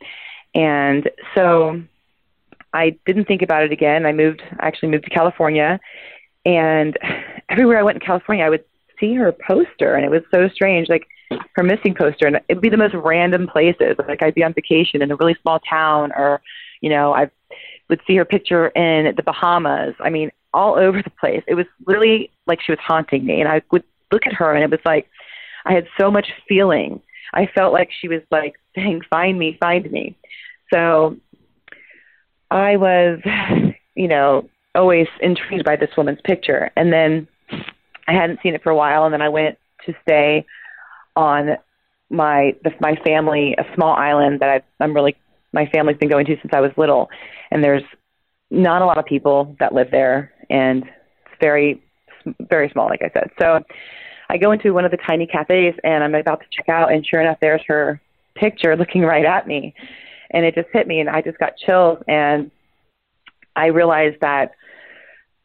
And 0.56 1.10
so 1.36 1.82
I 2.74 2.98
didn't 3.06 3.26
think 3.26 3.42
about 3.42 3.64
it 3.64 3.72
again. 3.72 4.06
I 4.06 4.14
moved, 4.14 4.42
I 4.60 4.68
actually 4.68 4.90
moved 4.90 5.06
to 5.06 5.10
California, 5.10 5.80
and 6.46 6.98
everywhere 7.50 7.80
I 7.80 7.84
went 7.84 8.02
in 8.02 8.06
California, 8.06 8.46
I 8.46 8.50
would 8.50 8.64
see 9.00 9.14
her 9.16 9.32
poster, 9.32 9.96
and 9.96 10.06
it 10.06 10.12
was 10.12 10.22
so 10.32 10.48
strange, 10.50 10.90
like 10.90 11.08
her 11.56 11.64
missing 11.64 11.96
poster, 11.96 12.28
and 12.28 12.40
it'd 12.48 12.62
be 12.62 12.70
the 12.70 12.78
most 12.78 12.94
random 12.94 13.48
places. 13.48 13.96
Like 14.08 14.22
I'd 14.22 14.36
be 14.36 14.44
on 14.44 14.54
vacation 14.54 15.02
in 15.02 15.12
a 15.12 15.16
really 15.16 15.36
small 15.42 15.60
town, 15.60 16.12
or 16.16 16.42
you 16.82 16.90
know, 16.90 17.14
I 17.14 17.30
would 17.90 18.02
see 18.08 18.16
her 18.16 18.26
picture 18.26 18.68
in 18.70 19.14
the 19.16 19.24
Bahamas. 19.24 19.96
I 20.00 20.10
mean, 20.10 20.32
all 20.54 20.76
over 20.76 21.02
the 21.02 21.10
place. 21.10 21.44
It 21.48 21.56
was 21.56 21.66
really 21.86 22.32
like 22.48 22.62
she 22.62 22.72
was 22.72 22.80
haunting 22.80 23.26
me, 23.26 23.40
and 23.40 23.50
I 23.50 23.62
would 23.72 23.84
look 24.12 24.28
at 24.28 24.34
her, 24.34 24.54
and 24.54 24.64
it 24.64 24.70
was 24.70 24.80
like 24.86 25.10
I 25.66 25.74
had 25.74 25.88
so 26.00 26.12
much 26.12 26.28
feeling. 26.48 27.02
I 27.34 27.48
felt 27.48 27.74
like 27.74 27.90
she 27.92 28.08
was 28.08 28.22
like 28.32 28.56
saying, 28.76 29.02
"Find 29.10 29.38
me, 29.38 29.58
find 29.60 29.90
me." 29.92 30.16
So 30.74 31.18
I 32.52 32.76
was, 32.76 33.20
you 33.96 34.08
know, 34.08 34.48
always 34.76 35.08
intrigued 35.22 35.66
by 35.66 35.76
this 35.76 35.90
woman's 35.98 36.20
picture. 36.24 36.70
And 36.76 36.94
then 36.94 37.28
I 38.08 38.14
hadn't 38.14 38.40
seen 38.44 38.54
it 38.54 38.62
for 38.62 38.70
a 38.70 38.76
while, 38.76 39.06
and 39.06 39.14
then 39.14 39.22
I 39.22 39.30
went 39.30 39.58
to 39.86 39.94
stay 40.04 40.46
on 41.16 41.58
my 42.10 42.54
the, 42.64 42.72
my 42.82 42.96
family 43.06 43.56
a 43.58 43.64
small 43.76 43.94
island 43.94 44.42
that 44.42 44.50
I've, 44.50 44.64
I'm 44.80 44.94
really 44.94 45.16
my 45.54 45.66
family's 45.68 45.98
been 45.98 46.10
going 46.10 46.26
to 46.26 46.36
since 46.42 46.54
I 46.54 46.60
was 46.62 46.72
little, 46.78 47.10
and 47.52 47.64
there's 47.64 47.84
not 48.50 48.82
a 48.82 48.86
lot 48.86 48.98
of 48.98 49.06
people 49.06 49.56
that 49.60 49.74
live 49.74 49.92
there, 49.92 50.32
and 50.50 50.84
it's 50.84 51.36
very 51.40 51.82
very 52.50 52.70
small, 52.70 52.88
like 52.88 53.02
I 53.02 53.10
said. 53.14 53.32
So 53.40 53.62
I 54.30 54.38
go 54.38 54.52
into 54.52 54.74
one 54.74 54.86
of 54.86 54.92
the 54.92 54.98
tiny 54.98 55.26
cafes, 55.26 55.74
and 55.84 56.04
I'm 56.04 56.16
about 56.16 56.42
to 56.42 56.46
check 56.52 56.70
out, 56.70 56.92
and 56.92 57.06
sure 57.06 57.22
enough, 57.22 57.38
there's 57.42 57.64
her 57.68 58.00
picture 58.36 58.76
looking 58.76 59.02
right 59.14 59.26
at 59.26 59.48
me 59.48 59.74
and 60.32 60.46
it 60.46 60.56
just 60.56 60.70
hit 60.74 60.88
me 60.88 61.00
and 61.00 61.10
I 61.10 61.22
just 61.22 61.38
got 61.38 61.58
chills 61.58 62.00
and 62.08 62.52
I 63.56 63.68
realized 63.68 64.18
that 64.22 64.52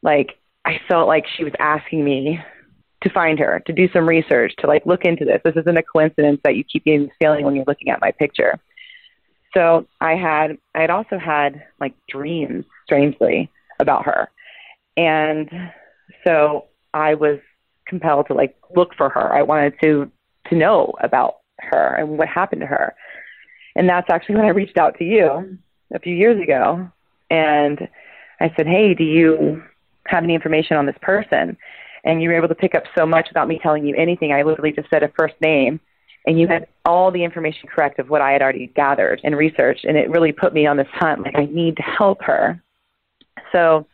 like 0.02 0.38
I 0.64 0.80
felt 0.88 1.08
like 1.08 1.24
she 1.36 1.44
was 1.44 1.52
asking 1.58 2.04
me 2.04 2.40
to 3.02 3.10
find 3.10 3.38
her, 3.38 3.62
to 3.66 3.72
do 3.72 3.88
some 3.92 4.08
research, 4.08 4.52
to 4.58 4.66
like 4.66 4.84
look 4.86 5.04
into 5.04 5.24
this. 5.24 5.40
This 5.44 5.56
isn't 5.56 5.76
a 5.76 5.82
coincidence 5.82 6.40
that 6.44 6.56
you 6.56 6.64
keep 6.64 6.84
getting 6.84 7.04
this 7.04 7.16
feeling 7.20 7.44
when 7.44 7.54
you're 7.54 7.64
looking 7.66 7.90
at 7.90 8.00
my 8.00 8.10
picture. 8.12 8.58
So 9.54 9.86
I 10.00 10.14
had 10.14 10.58
I 10.74 10.80
had 10.80 10.90
also 10.90 11.18
had 11.18 11.64
like 11.80 11.94
dreams 12.08 12.64
strangely 12.84 13.50
about 13.80 14.04
her. 14.04 14.28
And 14.96 15.48
so 16.26 16.66
I 16.94 17.14
was 17.14 17.38
compelled 17.86 18.26
to 18.28 18.34
like 18.34 18.56
look 18.74 18.94
for 18.96 19.08
her. 19.08 19.32
I 19.32 19.42
wanted 19.42 19.74
to 19.82 20.10
to 20.48 20.56
know 20.56 20.92
about 21.00 21.36
her 21.58 21.94
and 21.94 22.18
what 22.18 22.28
happened 22.28 22.60
to 22.62 22.66
her. 22.66 22.94
And 23.76 23.88
that's 23.88 24.08
actually 24.10 24.36
when 24.36 24.46
I 24.46 24.50
reached 24.50 24.78
out 24.78 24.98
to 24.98 25.04
you 25.04 25.58
a 25.94 25.98
few 26.00 26.14
years 26.14 26.42
ago. 26.42 26.90
And 27.30 27.88
I 28.40 28.52
said, 28.56 28.66
Hey, 28.66 28.94
do 28.94 29.04
you 29.04 29.62
have 30.06 30.24
any 30.24 30.34
information 30.34 30.76
on 30.76 30.86
this 30.86 30.96
person? 31.02 31.56
And 32.04 32.22
you 32.22 32.28
were 32.28 32.36
able 32.36 32.48
to 32.48 32.54
pick 32.54 32.74
up 32.74 32.84
so 32.96 33.04
much 33.04 33.28
without 33.28 33.48
me 33.48 33.58
telling 33.62 33.84
you 33.84 33.94
anything. 33.96 34.32
I 34.32 34.42
literally 34.42 34.72
just 34.72 34.88
said 34.90 35.02
a 35.02 35.12
first 35.18 35.34
name, 35.40 35.80
and 36.24 36.38
you 36.38 36.46
had 36.46 36.68
all 36.84 37.10
the 37.10 37.22
information 37.22 37.68
correct 37.68 37.98
of 37.98 38.08
what 38.08 38.20
I 38.20 38.32
had 38.32 38.42
already 38.42 38.68
gathered 38.68 39.20
and 39.24 39.36
researched. 39.36 39.84
And 39.84 39.96
it 39.96 40.08
really 40.08 40.32
put 40.32 40.54
me 40.54 40.66
on 40.66 40.76
this 40.76 40.88
hunt 40.92 41.22
like, 41.22 41.36
I 41.36 41.46
need 41.46 41.76
to 41.76 41.82
help 41.82 42.22
her. 42.22 42.62
So 43.52 43.86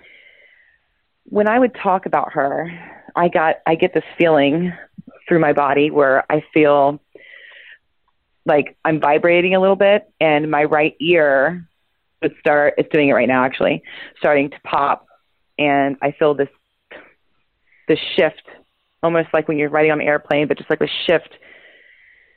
when 1.24 1.48
I 1.48 1.58
would 1.58 1.74
talk 1.74 2.06
about 2.06 2.32
her, 2.32 2.70
I 3.16 3.28
got 3.28 3.56
I 3.66 3.74
get 3.74 3.94
this 3.94 4.04
feeling 4.18 4.72
through 5.28 5.40
my 5.40 5.52
body 5.52 5.90
where 5.90 6.24
I 6.30 6.44
feel 6.52 7.00
like 8.44 8.76
I'm 8.84 9.00
vibrating 9.00 9.54
a 9.54 9.60
little 9.60 9.76
bit, 9.76 10.10
and 10.20 10.50
my 10.50 10.64
right 10.64 10.96
ear 11.00 11.66
would 12.20 12.34
start. 12.40 12.74
It's 12.78 12.88
doing 12.90 13.08
it 13.08 13.12
right 13.12 13.28
now, 13.28 13.44
actually, 13.44 13.82
starting 14.18 14.50
to 14.50 14.60
pop, 14.64 15.06
and 15.58 15.96
I 16.02 16.12
feel 16.12 16.34
this 16.34 16.48
this 17.88 17.98
shift, 18.16 18.42
almost 19.02 19.28
like 19.32 19.48
when 19.48 19.58
you're 19.58 19.68
riding 19.68 19.90
on 19.90 20.00
an 20.00 20.06
airplane, 20.06 20.48
but 20.48 20.56
just 20.56 20.70
like 20.70 20.80
a 20.80 20.88
shift, 21.06 21.36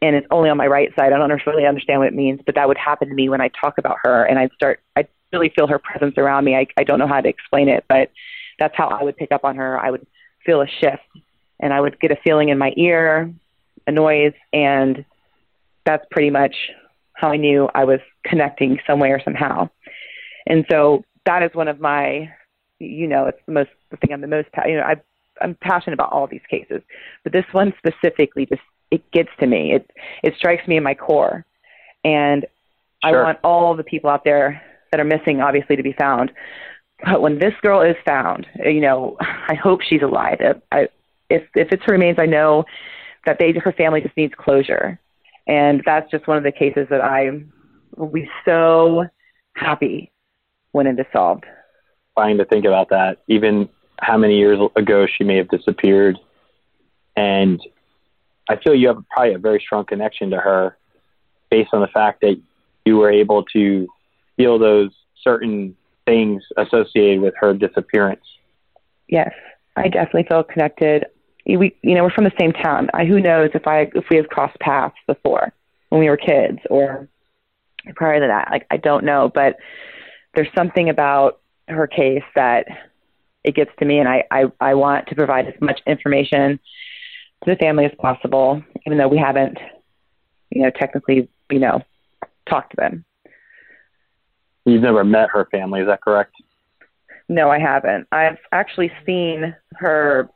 and 0.02 0.16
it's 0.16 0.28
only 0.32 0.50
on 0.50 0.58
my 0.58 0.68
right 0.68 0.90
side. 0.96 1.14
I 1.14 1.18
don't 1.18 1.46
really 1.46 1.66
understand 1.66 2.00
what 2.00 2.08
it 2.08 2.16
means, 2.16 2.42
but 2.46 2.56
that 2.56 2.68
would 2.68 2.78
happen 2.78 3.10
to 3.10 3.16
me 3.16 3.30
when 3.30 3.42
I 3.42 3.50
talk 3.50 3.78
about 3.78 3.98
her, 4.04 4.26
and 4.26 4.38
I'd 4.38 4.52
start. 4.54 4.82
I'd 4.96 5.08
really 5.34 5.52
feel 5.56 5.68
her 5.68 5.80
presence 5.80 6.16
around 6.18 6.46
me. 6.46 6.56
I 6.56 6.68
I 6.78 6.84
don't 6.84 7.00
know 7.00 7.08
how 7.08 7.22
to 7.22 7.30
explain 7.30 7.70
it, 7.70 7.86
but 7.88 8.12
that's 8.60 8.76
how 8.76 8.88
I 8.88 9.04
would 9.04 9.18
pick 9.18 9.32
up 9.32 9.44
on 9.44 9.56
her. 9.56 9.80
I 9.80 9.92
would 9.92 10.06
feel 10.46 10.62
a 10.62 10.68
shift, 10.68 11.04
and 11.60 11.74
I 11.74 11.82
would 11.82 12.00
get 12.00 12.12
a 12.12 12.18
feeling 12.24 12.50
in 12.50 12.58
my 12.58 12.74
ear, 12.78 13.34
a 13.88 13.92
noise, 13.92 14.34
and 14.54 15.04
that's 15.86 16.06
pretty 16.12 16.30
much 16.30 16.56
how 17.14 17.32
I 17.32 17.38
knew 17.38 17.70
I 17.74 17.86
was 17.86 18.00
connecting 18.26 18.80
some 18.88 19.00
way 19.00 19.10
or 19.10 19.22
somehow. 19.24 19.70
And 20.48 20.66
so 20.70 21.04
that 21.26 21.44
is 21.44 21.52
one 21.54 21.68
of 21.68 21.80
my, 21.80 22.30
you 22.80 23.08
know, 23.08 23.26
it's 23.26 23.40
the 23.46 23.54
most 23.54 23.70
the 23.92 23.98
thing 23.98 24.14
I'm 24.14 24.22
the 24.22 24.28
most, 24.28 24.50
you 24.66 24.76
know, 24.76 24.84
I 24.84 24.96
I'm 25.42 25.56
passionate 25.56 25.94
about 25.94 26.12
all 26.12 26.28
these 26.28 26.42
cases, 26.50 26.82
but 27.24 27.34
this 27.34 27.46
one 27.52 27.74
specifically 27.78 28.46
just 28.46 28.62
it 28.92 29.10
gets 29.12 29.30
to 29.40 29.48
me. 29.48 29.74
It 29.74 29.92
it 30.24 30.34
strikes 30.38 30.68
me 30.68 30.78
in 30.78 30.84
my 30.84 30.94
core, 30.94 31.46
and 32.04 32.46
I 33.04 33.12
want 33.12 33.40
all 33.44 33.76
the 33.76 33.84
people 33.84 34.10
out 34.10 34.24
there 34.24 34.62
that 34.92 35.00
are 35.00 35.06
missing, 35.06 35.42
obviously, 35.42 35.76
to 35.76 35.84
be 35.84 35.94
found. 35.94 36.32
But 37.04 37.22
when 37.22 37.40
this 37.40 37.54
girl 37.62 37.82
is 37.82 37.96
found, 38.06 38.48
you 38.64 38.82
know, 38.82 39.18
I 39.22 39.56
hope 39.56 39.82
she's 39.82 40.02
alive. 40.02 40.38
If 40.40 40.58
I, 40.72 40.88
if 41.30 41.44
if 41.56 41.72
it's 41.72 41.84
her 41.86 41.94
remains, 41.94 42.18
I 42.20 42.26
know 42.26 42.66
that 43.26 43.38
they 43.40 43.52
her 43.54 43.74
family 43.74 44.02
just 44.02 44.16
needs 44.16 44.34
closure, 44.38 45.00
and 45.48 45.82
that's 45.86 46.10
just 46.10 46.28
one 46.28 46.38
of 46.38 46.44
the 46.44 46.52
cases 46.52 46.88
that 46.90 47.02
I 47.02 47.30
will 47.96 48.08
be 48.08 48.30
so 48.44 49.06
happy 49.56 50.12
when 50.72 50.88
it 50.88 51.00
is 51.00 51.06
solved. 51.14 51.46
Trying 52.18 52.38
to 52.38 52.46
think 52.46 52.66
about 52.66 52.90
that, 52.90 53.20
even 53.28 53.70
how 54.00 54.18
many 54.18 54.38
years 54.38 54.60
ago 54.76 55.08
she 55.08 55.24
may 55.24 55.38
have 55.38 55.50
disappeared. 55.50 56.18
And 57.16 57.62
I 58.50 58.58
feel 58.58 58.76
you 58.76 58.88
have 58.90 59.04
probably 59.10 59.34
a 59.34 59.40
very 59.40 59.60
strong 59.60 59.86
connection 59.86 60.30
to 60.32 60.38
her 60.38 60.78
based 61.50 61.70
on 61.74 61.82
the 61.82 61.88
fact 61.88 62.22
that 62.22 62.40
you 62.86 62.98
were 62.98 63.10
able 63.10 63.44
to 63.46 63.88
feel 64.38 64.60
those 64.60 64.92
certain 65.24 65.76
things 66.06 66.44
associated 66.58 67.22
with 67.22 67.34
her 67.40 67.54
disappearance. 67.54 68.24
Yes, 69.08 69.32
I 69.76 69.88
definitely 69.88 70.26
feel 70.28 70.44
connected. 70.44 71.06
We, 71.46 71.76
you 71.84 71.94
know, 71.94 72.04
we're 72.04 72.12
from 72.12 72.24
the 72.24 72.32
same 72.40 72.54
town. 72.54 72.90
I, 72.94 73.06
who 73.06 73.20
knows 73.20 73.52
if 73.54 73.68
I 73.68 73.92
if 73.94 74.06
we 74.10 74.18
have 74.18 74.30
crossed 74.30 74.60
paths 74.60 74.96
before 75.06 75.54
when 75.90 76.02
we 76.02 76.10
were 76.10 76.18
kids 76.18 76.60
or 76.70 77.08
prior 77.96 78.20
to 78.20 78.28
that? 78.28 78.50
Like 78.52 78.66
I 78.72 78.78
don't 78.78 79.06
know, 79.06 79.32
but 79.34 79.58
there's 80.34 80.48
something 80.56 80.90
about 80.90 81.40
her 81.68 81.88
case 81.88 82.24
that 82.36 82.68
it 83.44 83.56
gets 83.56 83.72
to 83.80 83.86
me, 83.86 84.00
and 84.00 84.10
I 84.10 84.24
I, 84.32 84.46
I 84.60 84.74
want 84.74 85.08
to 85.08 85.16
provide 85.16 85.48
as 85.48 85.54
much 85.62 85.82
information 85.86 86.60
to 87.44 87.52
the 87.52 87.58
family 87.58 87.86
as 87.86 87.92
possible, 88.00 88.64
even 88.86 88.98
though 88.98 89.08
we 89.08 89.18
haven't, 89.18 89.58
you 90.50 90.64
know, 90.64 90.72
technically, 90.72 91.30
you 91.52 91.60
know, 91.60 91.82
talked 92.50 92.72
to 92.72 92.78
them. 92.78 93.06
You've 94.66 94.82
never 94.82 95.04
met 95.04 95.30
her 95.30 95.48
family, 95.52 95.82
is 95.82 95.88
that 95.88 96.02
correct? 96.02 96.34
No, 97.30 97.50
I 97.50 97.60
haven't. 97.60 98.08
I've 98.12 98.38
actually 98.52 98.92
seen 99.06 99.56
her 99.76 100.30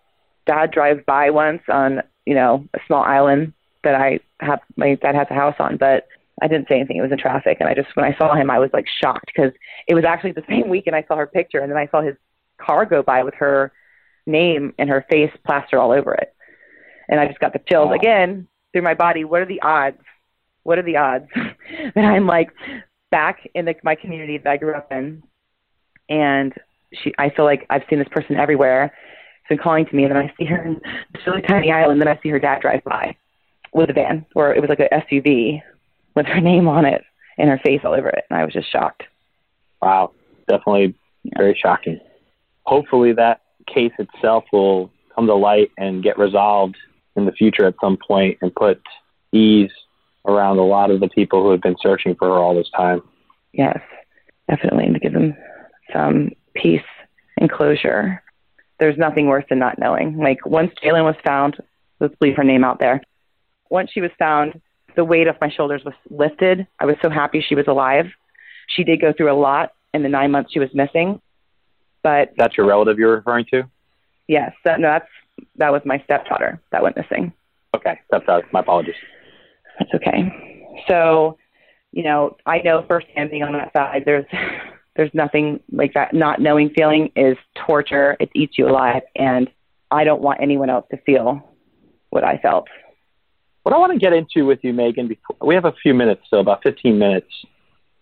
dad 0.49 0.71
drive 0.71 1.05
by 1.05 1.29
once 1.29 1.61
on, 1.69 2.01
you 2.25 2.33
know, 2.33 2.65
a 2.73 2.79
small 2.87 3.03
island 3.03 3.53
that 3.83 3.95
I 3.95 4.19
have 4.39 4.59
my 4.75 4.95
dad 4.95 5.15
has 5.15 5.27
a 5.29 5.35
house 5.35 5.55
on, 5.59 5.77
but 5.77 6.07
I 6.41 6.47
didn't 6.47 6.67
say 6.67 6.75
anything. 6.75 6.97
It 6.97 7.01
was 7.01 7.11
in 7.11 7.17
traffic, 7.19 7.57
and 7.59 7.69
I 7.69 7.73
just 7.75 7.95
when 7.95 8.05
I 8.05 8.17
saw 8.17 8.33
him, 8.33 8.49
I 8.49 8.59
was 8.59 8.71
like 8.73 8.85
shocked 9.01 9.27
because 9.27 9.51
it 9.87 9.93
was 9.93 10.05
actually 10.05 10.31
the 10.31 10.43
same 10.49 10.67
weekend 10.69 10.95
I 10.95 11.03
saw 11.07 11.15
her 11.17 11.27
picture, 11.27 11.59
and 11.59 11.69
then 11.71 11.77
I 11.77 11.87
saw 11.87 12.01
his 12.01 12.15
car 12.59 12.85
go 12.85 13.03
by 13.03 13.23
with 13.23 13.35
her 13.35 13.71
name 14.25 14.73
and 14.79 14.89
her 14.89 15.05
face 15.09 15.31
plastered 15.45 15.79
all 15.79 15.91
over 15.91 16.13
it, 16.15 16.33
and 17.09 17.19
I 17.19 17.27
just 17.27 17.39
got 17.39 17.53
the 17.53 17.61
chills 17.69 17.89
Wow. 17.89 17.95
again 17.95 18.47
through 18.73 18.81
my 18.83 18.95
body. 18.95 19.23
What 19.23 19.41
are 19.41 19.45
the 19.45 19.61
odds? 19.61 20.01
What 20.63 20.77
are 20.79 20.83
the 20.83 20.97
odds 20.97 21.27
that 21.95 22.05
I'm 22.05 22.27
like 22.27 22.49
back 23.11 23.37
in 23.53 23.65
the, 23.65 23.75
my 23.83 23.95
community 23.95 24.37
that 24.37 24.49
I 24.49 24.57
grew 24.57 24.73
up 24.73 24.91
in, 24.91 25.23
and 26.09 26.53
she 26.93 27.13
I 27.17 27.29
feel 27.29 27.45
like 27.45 27.65
I've 27.69 27.83
seen 27.89 27.99
this 27.99 28.07
person 28.11 28.35
everywhere. 28.35 28.93
Been 29.49 29.57
calling 29.57 29.85
to 29.85 29.95
me, 29.95 30.03
and 30.03 30.15
then 30.15 30.21
I 30.21 30.33
see 30.37 30.45
her 30.45 30.63
in 30.63 30.81
this 31.13 31.27
really 31.27 31.41
tiny 31.41 31.71
island. 31.71 31.99
Then 31.99 32.07
I 32.07 32.19
see 32.21 32.29
her 32.29 32.39
dad 32.39 32.61
drive 32.61 32.83
by 32.83 33.15
with 33.73 33.89
a 33.89 33.93
van, 33.93 34.25
or 34.35 34.53
it 34.53 34.61
was 34.61 34.69
like 34.69 34.79
a 34.79 34.89
SUV 34.89 35.61
with 36.15 36.25
her 36.25 36.39
name 36.39 36.67
on 36.67 36.85
it 36.85 37.03
and 37.37 37.49
her 37.49 37.59
face 37.63 37.81
all 37.83 37.93
over 37.93 38.09
it, 38.09 38.25
and 38.29 38.39
I 38.39 38.45
was 38.45 38.53
just 38.53 38.71
shocked. 38.71 39.03
Wow, 39.81 40.11
definitely 40.47 40.95
very 41.37 41.57
shocking. 41.59 41.99
Hopefully, 42.63 43.13
that 43.13 43.41
case 43.65 43.93
itself 43.99 44.45
will 44.51 44.91
come 45.15 45.27
to 45.27 45.35
light 45.35 45.71
and 45.77 46.03
get 46.03 46.17
resolved 46.17 46.77
in 47.15 47.25
the 47.25 47.31
future 47.31 47.65
at 47.65 47.75
some 47.81 47.97
point 47.97 48.37
and 48.41 48.53
put 48.53 48.81
ease 49.31 49.71
around 50.25 50.57
a 50.57 50.65
lot 50.65 50.91
of 50.91 50.99
the 50.99 51.09
people 51.09 51.43
who 51.43 51.51
have 51.51 51.61
been 51.61 51.75
searching 51.81 52.15
for 52.15 52.27
her 52.27 52.35
all 52.35 52.55
this 52.55 52.69
time. 52.75 53.01
Yes, 53.53 53.79
definitely 54.49 54.91
to 54.93 54.99
give 54.99 55.13
them 55.13 55.35
some 55.93 56.31
peace 56.55 56.81
and 57.37 57.49
closure. 57.49 58.21
There's 58.79 58.97
nothing 58.97 59.27
worse 59.27 59.45
than 59.49 59.59
not 59.59 59.77
knowing. 59.77 60.17
Like 60.17 60.45
once 60.45 60.71
Jaylen 60.83 61.03
was 61.03 61.15
found, 61.23 61.57
let's 61.99 62.15
leave 62.21 62.35
her 62.37 62.43
name 62.43 62.63
out 62.63 62.79
there. 62.79 63.01
Once 63.69 63.91
she 63.91 64.01
was 64.01 64.11
found, 64.17 64.59
the 64.95 65.03
weight 65.03 65.27
off 65.27 65.35
my 65.41 65.49
shoulders 65.49 65.83
was 65.85 65.93
lifted. 66.09 66.65
I 66.79 66.85
was 66.85 66.95
so 67.01 67.09
happy 67.09 67.43
she 67.47 67.55
was 67.55 67.67
alive. 67.67 68.07
She 68.67 68.83
did 68.83 69.01
go 69.01 69.13
through 69.13 69.31
a 69.31 69.37
lot 69.39 69.73
in 69.93 70.03
the 70.03 70.09
nine 70.09 70.31
months 70.31 70.51
she 70.53 70.59
was 70.59 70.69
missing, 70.73 71.21
but 72.03 72.33
that's 72.37 72.57
your 72.57 72.65
relative 72.65 72.97
you're 72.97 73.15
referring 73.15 73.45
to. 73.51 73.63
Yes, 74.27 74.53
that, 74.63 74.79
no, 74.79 74.89
that's 74.89 75.07
that 75.55 75.71
was 75.71 75.81
my 75.85 76.01
stepdaughter 76.03 76.61
that 76.71 76.83
went 76.83 76.95
missing. 76.95 77.33
Okay, 77.75 77.99
stepdaughter. 78.07 78.47
My 78.51 78.59
apologies. 78.59 78.95
That's 79.79 79.91
okay. 79.95 80.65
So, 80.87 81.37
you 81.91 82.03
know, 82.03 82.37
I 82.45 82.59
know 82.59 82.85
firsthand 82.87 83.31
being 83.31 83.43
on 83.43 83.53
that 83.53 83.73
side. 83.73 84.03
There's 84.05 84.25
there's 84.99 85.13
nothing 85.13 85.61
like 85.71 85.93
that. 85.93 86.13
Not 86.13 86.41
knowing 86.41 86.71
feeling 86.71 87.09
is 87.15 87.37
torture. 87.65 88.17
It 88.19 88.29
eats 88.35 88.57
you 88.57 88.67
alive, 88.67 89.03
and 89.15 89.49
I 89.89 90.03
don't 90.03 90.21
want 90.21 90.41
anyone 90.41 90.69
else 90.69 90.85
to 90.91 90.97
feel 90.97 91.41
what 92.09 92.25
I 92.25 92.37
felt. 92.37 92.67
What 93.63 93.73
I 93.73 93.77
want 93.77 93.93
to 93.93 93.97
get 93.97 94.11
into 94.11 94.45
with 94.45 94.59
you, 94.61 94.73
Megan, 94.73 95.07
before 95.07 95.37
we 95.41 95.55
have 95.55 95.63
a 95.63 95.71
few 95.71 95.93
minutes 95.93 96.23
so 96.29 96.39
about 96.39 96.63
15 96.63 96.99
minutes. 96.99 97.29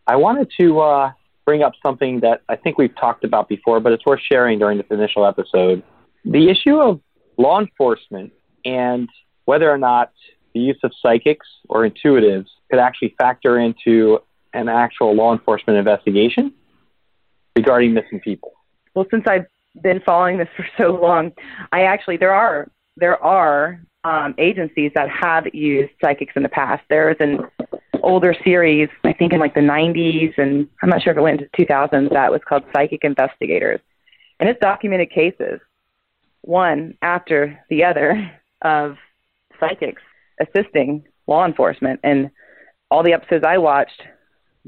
I 0.07 0.15
wanted 0.15 0.51
to 0.59 0.79
uh, 0.79 1.11
bring 1.45 1.61
up 1.61 1.73
something 1.85 2.21
that 2.21 2.41
I 2.49 2.55
think 2.55 2.79
we've 2.79 2.95
talked 2.95 3.23
about 3.23 3.47
before, 3.47 3.79
but 3.79 3.91
it's 3.93 4.03
worth 4.03 4.21
sharing 4.27 4.57
during 4.57 4.79
this 4.79 4.87
initial 4.89 5.23
episode. 5.23 5.83
The 6.25 6.49
issue 6.49 6.77
of 6.77 6.99
law 7.37 7.59
enforcement 7.59 8.33
and 8.65 9.07
whether 9.45 9.69
or 9.69 9.77
not 9.77 10.13
the 10.55 10.61
use 10.61 10.79
of 10.81 10.91
psychics 10.99 11.45
or 11.69 11.87
intuitives 11.87 12.47
could 12.71 12.79
actually 12.79 13.13
factor 13.19 13.59
into 13.59 14.17
an 14.53 14.67
actual 14.67 15.13
law 15.13 15.31
enforcement 15.31 15.77
investigation 15.77 16.53
regarding 17.58 17.93
missing 17.93 18.20
people. 18.20 18.53
Well, 18.93 19.05
since 19.12 19.26
I've 19.28 19.45
been 19.82 20.01
following 20.05 20.38
this 20.38 20.47
for 20.55 20.68
so 20.78 20.95
long, 20.95 21.32
I 21.72 21.84
actually 21.84 22.18
there 22.18 22.34
are 22.34 22.70
there 22.95 23.22
are 23.24 23.80
um, 24.03 24.34
agencies 24.38 24.91
that 24.95 25.10
have 25.10 25.45
used 25.53 25.91
psychics 26.01 26.34
in 26.36 26.43
the 26.43 26.49
past. 26.49 26.84
There 26.89 27.10
is 27.12 27.18
an 27.20 27.39
older 28.01 28.36
series, 28.43 28.89
I 29.03 29.14
think 29.14 29.34
in 29.34 29.39
like 29.39 29.53
the 29.53 29.60
90s, 29.60 30.34
and 30.38 30.68
I'm 30.82 30.89
not 30.89 31.01
sure 31.01 31.12
if 31.12 31.18
it 31.18 31.22
went 31.22 31.41
into 31.41 31.51
2000s, 31.58 32.12
that 32.12 32.32
was 32.32 32.41
called 32.47 32.64
Psychic 32.74 33.03
Investigators. 33.03 33.82
And 34.39 34.49
it's 34.49 34.60
documented 34.62 35.12
cases, 35.12 35.60
one 36.41 36.97
after 37.01 37.60
the 37.70 37.84
other, 37.84 38.32
of 38.62 38.97
psychics 39.60 40.01
assisting 40.39 41.03
law 41.28 41.45
enforcement. 41.45 41.99
And 42.03 42.32
all 42.89 43.03
the 43.03 43.14
episodes 43.14 43.43
I 43.45 43.58
watched, 43.58 44.01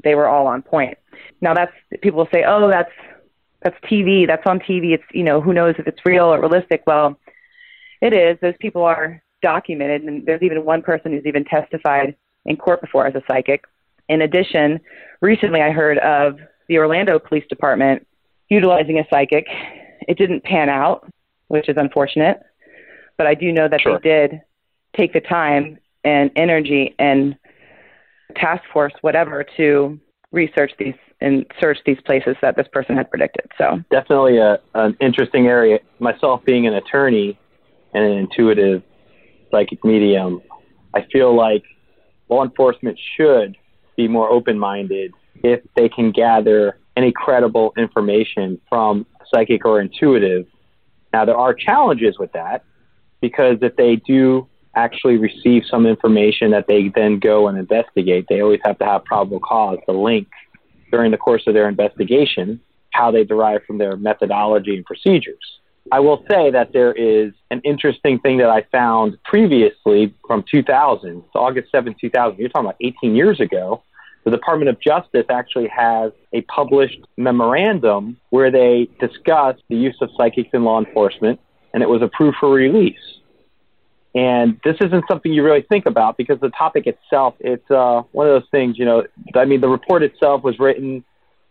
they 0.04 0.14
were 0.14 0.28
all 0.28 0.46
on 0.46 0.62
point. 0.62 0.98
Now 1.40 1.54
that's 1.54 1.72
people 2.02 2.18
will 2.18 2.28
say, 2.32 2.44
oh, 2.46 2.68
that's 2.68 2.90
that's 3.62 3.76
TV. 3.90 4.26
That's 4.26 4.42
on 4.46 4.58
TV. 4.58 4.94
It's 4.94 5.04
you 5.12 5.22
know 5.22 5.40
who 5.40 5.52
knows 5.52 5.74
if 5.78 5.86
it's 5.86 6.00
real 6.04 6.24
or 6.24 6.40
realistic. 6.40 6.82
Well, 6.86 7.18
it 8.00 8.12
is. 8.12 8.38
Those 8.40 8.54
people 8.60 8.82
are 8.82 9.22
documented, 9.42 10.02
and 10.02 10.26
there's 10.26 10.42
even 10.42 10.64
one 10.64 10.82
person 10.82 11.12
who's 11.12 11.26
even 11.26 11.44
testified 11.44 12.14
in 12.46 12.56
court 12.56 12.80
before 12.80 13.06
as 13.06 13.14
a 13.14 13.22
psychic. 13.30 13.64
In 14.08 14.22
addition, 14.22 14.80
recently 15.20 15.60
I 15.60 15.70
heard 15.70 15.98
of 15.98 16.38
the 16.68 16.78
Orlando 16.78 17.18
Police 17.18 17.44
Department 17.48 18.06
utilizing 18.48 18.98
a 18.98 19.04
psychic. 19.10 19.46
It 20.08 20.18
didn't 20.18 20.42
pan 20.44 20.68
out, 20.68 21.08
which 21.48 21.68
is 21.68 21.76
unfortunate, 21.78 22.40
but 23.16 23.26
I 23.26 23.34
do 23.34 23.52
know 23.52 23.68
that 23.68 23.80
sure. 23.80 24.00
they 24.02 24.08
did 24.08 24.40
take 24.96 25.12
the 25.12 25.20
time 25.20 25.78
and 26.04 26.30
energy 26.36 26.94
and 26.98 27.36
task 28.36 28.62
force, 28.72 28.92
whatever, 29.02 29.44
to 29.56 30.00
research 30.32 30.72
these 30.78 30.94
and 31.20 31.44
search 31.60 31.78
these 31.84 32.00
places 32.04 32.36
that 32.40 32.56
this 32.56 32.66
person 32.72 32.96
had 32.96 33.10
predicted. 33.10 33.46
So 33.58 33.82
definitely 33.90 34.38
a, 34.38 34.58
an 34.74 34.96
interesting 35.00 35.46
area. 35.46 35.80
Myself 35.98 36.44
being 36.44 36.66
an 36.66 36.74
attorney 36.74 37.38
and 37.92 38.04
an 38.04 38.12
intuitive 38.12 38.82
psychic 39.50 39.84
medium, 39.84 40.40
I 40.94 41.06
feel 41.12 41.34
like 41.36 41.64
law 42.28 42.42
enforcement 42.42 42.98
should 43.16 43.56
be 43.96 44.08
more 44.08 44.30
open 44.30 44.58
minded 44.58 45.12
if 45.42 45.60
they 45.76 45.88
can 45.88 46.10
gather 46.10 46.78
any 46.96 47.12
credible 47.12 47.72
information 47.76 48.60
from 48.68 49.06
psychic 49.32 49.64
or 49.64 49.80
intuitive. 49.80 50.46
Now, 51.12 51.24
there 51.24 51.36
are 51.36 51.52
challenges 51.52 52.18
with 52.18 52.32
that 52.32 52.64
because 53.20 53.58
if 53.60 53.76
they 53.76 53.96
do 53.96 54.48
actually 54.74 55.16
receive 55.16 55.64
some 55.68 55.86
information 55.86 56.52
that 56.52 56.66
they 56.66 56.88
then 56.94 57.18
go 57.18 57.48
and 57.48 57.58
investigate, 57.58 58.26
they 58.28 58.40
always 58.40 58.60
have 58.64 58.78
to 58.78 58.84
have 58.84 59.04
probable 59.04 59.40
cause 59.40 59.78
the 59.86 59.92
link 59.92 60.28
during 60.90 61.10
the 61.10 61.16
course 61.16 61.42
of 61.46 61.54
their 61.54 61.68
investigation 61.68 62.60
how 62.92 63.10
they 63.10 63.24
derive 63.24 63.62
from 63.66 63.78
their 63.78 63.96
methodology 63.96 64.76
and 64.76 64.84
procedures. 64.84 65.60
I 65.92 66.00
will 66.00 66.24
say 66.30 66.50
that 66.50 66.72
there 66.72 66.92
is 66.92 67.32
an 67.50 67.60
interesting 67.64 68.18
thing 68.20 68.38
that 68.38 68.50
I 68.50 68.62
found 68.70 69.16
previously 69.24 70.14
from 70.26 70.44
2000, 70.50 71.24
so 71.32 71.38
August 71.38 71.70
7, 71.72 71.94
2000. 72.00 72.38
You're 72.38 72.48
talking 72.48 72.66
about 72.66 72.76
18 72.80 73.16
years 73.16 73.40
ago. 73.40 73.82
The 74.24 74.30
Department 74.30 74.68
of 74.68 74.78
Justice 74.80 75.24
actually 75.30 75.68
has 75.68 76.12
a 76.32 76.42
published 76.42 77.00
memorandum 77.16 78.18
where 78.28 78.50
they 78.50 78.88
discuss 79.00 79.56
the 79.68 79.76
use 79.76 79.96
of 80.02 80.10
psychics 80.16 80.50
in 80.52 80.62
law 80.62 80.78
enforcement, 80.78 81.40
and 81.72 81.82
it 81.82 81.88
was 81.88 82.02
approved 82.02 82.36
for 82.38 82.50
release. 82.50 82.98
And 84.14 84.60
this 84.64 84.76
isn't 84.80 85.04
something 85.08 85.32
you 85.32 85.44
really 85.44 85.62
think 85.62 85.86
about 85.86 86.16
because 86.16 86.40
the 86.40 86.50
topic 86.50 86.86
itself, 86.86 87.34
it's 87.38 87.70
uh, 87.70 88.02
one 88.10 88.26
of 88.26 88.32
those 88.32 88.48
things, 88.50 88.76
you 88.76 88.84
know, 88.84 89.04
I 89.34 89.44
mean, 89.44 89.60
the 89.60 89.68
report 89.68 90.02
itself 90.02 90.42
was 90.42 90.58
written 90.58 91.04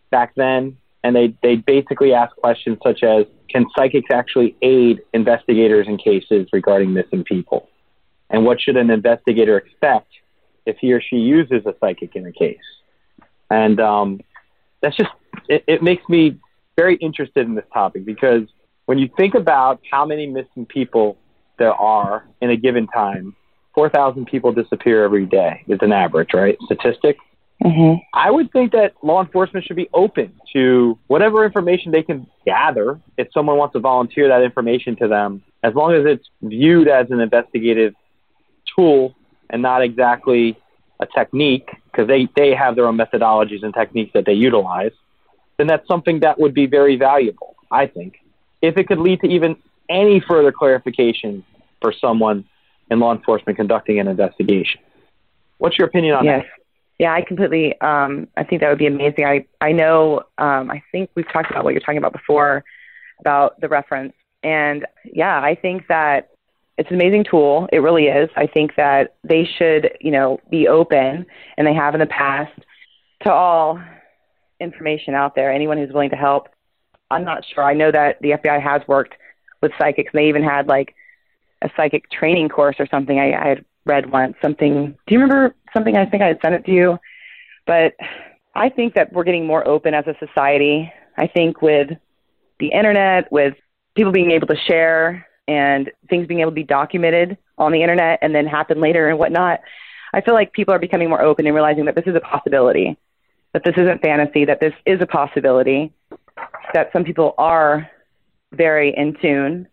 back 0.10 0.36
then, 0.36 0.78
and 1.04 1.16
they, 1.16 1.34
they 1.42 1.56
basically 1.56 2.14
ask 2.14 2.36
questions 2.36 2.78
such 2.84 3.04
as 3.04 3.26
can 3.50 3.66
psychics 3.78 4.10
actually 4.12 4.56
aid 4.62 5.00
investigators 5.14 5.88
in 5.88 5.98
cases 5.98 6.48
regarding 6.52 6.94
missing 6.94 7.24
people? 7.24 7.70
And 8.30 8.46
what 8.46 8.62
should 8.62 8.76
an 8.76 8.90
investigator 8.90 9.58
expect 9.58 10.08
if 10.66 10.78
he 10.80 10.92
or 10.92 11.02
she 11.02 11.16
uses 11.16 11.66
a 11.66 11.74
psychic 11.80 12.16
in 12.16 12.26
a 12.26 12.32
case? 12.32 12.58
And 13.50 13.80
um, 13.80 14.20
that's 14.82 14.98
just, 14.98 15.10
it, 15.48 15.64
it 15.66 15.82
makes 15.82 16.08
me 16.10 16.38
very 16.76 16.96
interested 16.96 17.48
in 17.48 17.56
this 17.56 17.66
topic 17.74 18.06
because 18.06 18.44
when 18.86 18.98
you 18.98 19.10
think 19.18 19.34
about 19.34 19.82
how 19.90 20.06
many 20.06 20.28
missing 20.28 20.66
people 20.66 21.18
there 21.60 21.74
are 21.74 22.26
in 22.42 22.50
a 22.50 22.56
given 22.56 22.88
time, 22.88 23.36
4,000 23.76 24.26
people 24.26 24.52
disappear 24.52 25.04
every 25.04 25.26
day 25.26 25.64
is 25.68 25.80
an 25.82 25.92
average, 25.92 26.34
right? 26.34 26.58
Statistic. 26.66 27.18
Mm-hmm. 27.64 28.02
I 28.14 28.32
would 28.32 28.52
think 28.52 28.72
that 28.72 28.94
law 29.04 29.22
enforcement 29.22 29.66
should 29.66 29.76
be 29.76 29.90
open 29.94 30.34
to 30.54 30.98
whatever 31.08 31.46
information 31.46 31.92
they 31.92 32.04
can 32.04 32.26
gather 32.46 33.00
if 33.18 33.28
someone 33.34 33.58
wants 33.58 33.74
to 33.74 33.80
volunteer 33.80 34.30
that 34.30 34.42
information 34.44 34.96
to 34.98 35.08
them, 35.08 35.44
as 35.62 35.76
long 35.76 35.94
as 35.94 36.06
it's 36.06 36.28
viewed 36.42 36.88
as 36.88 37.12
an 37.12 37.20
investigative 37.20 37.94
tool 38.76 39.16
and 39.50 39.62
not 39.62 39.84
exactly 39.84 40.58
a 41.02 41.06
technique, 41.06 41.70
because 41.92 42.08
they, 42.08 42.28
they 42.36 42.54
have 42.56 42.76
their 42.76 42.86
own 42.86 42.98
methodologies 42.98 43.64
and 43.64 43.74
techniques 43.74 44.12
that 44.14 44.26
they 44.26 44.34
utilize, 44.34 44.92
then 45.58 45.68
that's 45.68 45.88
something 45.88 46.22
that 46.22 46.40
would 46.40 46.54
be 46.54 46.66
very 46.66 46.96
valuable, 46.96 47.56
I 47.72 47.88
think. 47.88 48.16
If 48.62 48.78
it 48.78 48.88
could 48.88 49.00
lead 49.00 49.22
to 49.22 49.28
even 49.28 49.58
any 49.90 50.20
further 50.20 50.52
clarification 50.52 51.44
for 51.82 51.94
someone 51.94 52.46
in 52.92 53.00
law 53.00 53.14
enforcement 53.14 53.58
conducting 53.58 54.00
an 54.00 54.08
investigation. 54.08 54.82
What's 55.58 55.78
your 55.78 55.88
opinion 55.88 56.16
on 56.16 56.26
yes. 56.26 56.44
that? 56.44 56.60
Yeah, 57.00 57.14
I 57.14 57.22
completely. 57.22 57.80
Um, 57.80 58.28
I 58.36 58.44
think 58.44 58.62
that 58.62 58.70
would 58.70 58.78
be 58.78 58.88
amazing. 58.88 59.26
I 59.26 59.46
I 59.62 59.72
know. 59.72 60.24
Um, 60.38 60.70
I 60.70 60.84
think 60.92 61.10
we've 61.16 61.32
talked 61.32 61.50
about 61.50 61.64
what 61.64 61.74
you're 61.74 61.82
talking 61.82 61.98
about 61.98 62.12
before 62.12 62.64
about 63.20 63.60
the 63.62 63.70
reference, 63.70 64.14
and 64.44 64.86
yeah, 65.06 65.40
I 65.40 65.56
think 65.56 65.88
that 65.88 66.32
it's 66.78 66.90
an 66.90 66.96
amazing 66.96 67.26
tool. 67.30 67.70
It 67.72 67.80
really 67.80 68.08
is. 68.08 68.30
I 68.36 68.48
think 68.48 68.76
that 68.76 69.16
they 69.24 69.48
should, 69.58 69.92
you 70.02 70.12
know, 70.12 70.40
be 70.50 70.68
open, 70.68 71.26
and 71.58 71.68
they 71.68 71.74
have 71.74 71.94
in 71.94 72.02
the 72.02 72.06
past 72.06 72.52
to 73.24 73.32
all 73.32 73.80
information 74.60 75.14
out 75.14 75.36
there. 75.36 75.52
Anyone 75.52 75.78
who's 75.78 75.94
willing 75.94 76.10
to 76.10 76.18
help. 76.18 76.50
I'm 77.12 77.24
not 77.24 77.44
sure. 77.54 77.64
I 77.64 77.74
know 77.74 77.92
that 77.92 78.22
the 78.22 78.32
FBI 78.32 78.62
has 78.62 78.82
worked 78.88 79.16
with 79.62 79.72
psychics. 79.80 80.12
They 80.14 80.30
even 80.30 80.44
had 80.44 80.68
like 80.68 80.96
a 81.62 81.70
psychic 81.76 82.10
training 82.10 82.50
course 82.50 82.76
or 82.80 82.88
something. 82.88 83.20
I, 83.20 83.34
I 83.34 83.48
had 83.50 83.66
read 83.86 84.12
once 84.12 84.36
something. 84.42 84.98
Do 85.08 85.14
you 85.14 85.20
remember 85.20 85.56
something? 85.74 85.96
I 85.98 86.06
think 86.06 86.24
I 86.24 86.28
had 86.28 86.40
sent 86.42 86.56
it 86.56 86.66
to 86.66 86.72
you. 86.72 86.98
But 87.66 87.94
I 88.56 88.70
think 88.70 88.96
that 88.96 89.14
we're 89.14 89.24
getting 89.24 89.46
more 89.46 89.68
open 89.68 89.94
as 89.94 90.06
a 90.08 90.16
society. 90.26 90.92
I 91.18 91.28
think 91.28 91.62
with 91.62 91.90
the 92.60 92.68
internet, 92.68 93.32
with 93.32 93.56
people 93.96 94.12
being 94.12 94.32
able 94.32 94.48
to 94.48 94.56
share 94.56 95.28
and 95.48 95.92
things 96.10 96.28
being 96.28 96.42
able 96.42 96.52
to 96.52 96.56
be 96.56 96.64
documented 96.64 97.38
on 97.58 97.72
the 97.72 97.82
internet 97.82 98.20
and 98.22 98.34
then 98.34 98.46
happen 98.46 98.80
later 98.80 99.10
and 99.10 99.18
whatnot. 99.18 99.60
I 100.14 100.22
feel 100.22 100.34
like 100.34 100.54
people 100.54 100.74
are 100.74 100.80
becoming 100.80 101.10
more 101.10 101.22
open 101.22 101.46
and 101.46 101.56
realizing 101.56 101.86
that 101.86 101.96
this 101.96 102.08
is 102.08 102.16
a 102.16 102.20
possibility, 102.20 102.98
that 103.54 103.64
this 103.64 103.76
isn't 103.78 104.02
fantasy, 104.02 104.46
that 104.46 104.60
this 104.60 104.74
is 104.86 105.02
a 105.02 105.06
possibility, 105.06 105.92
that 106.74 106.92
some 106.94 107.04
people 107.04 107.34
are 107.38 107.90
very 108.54 108.94
in 108.96 109.16
tune 109.22 109.68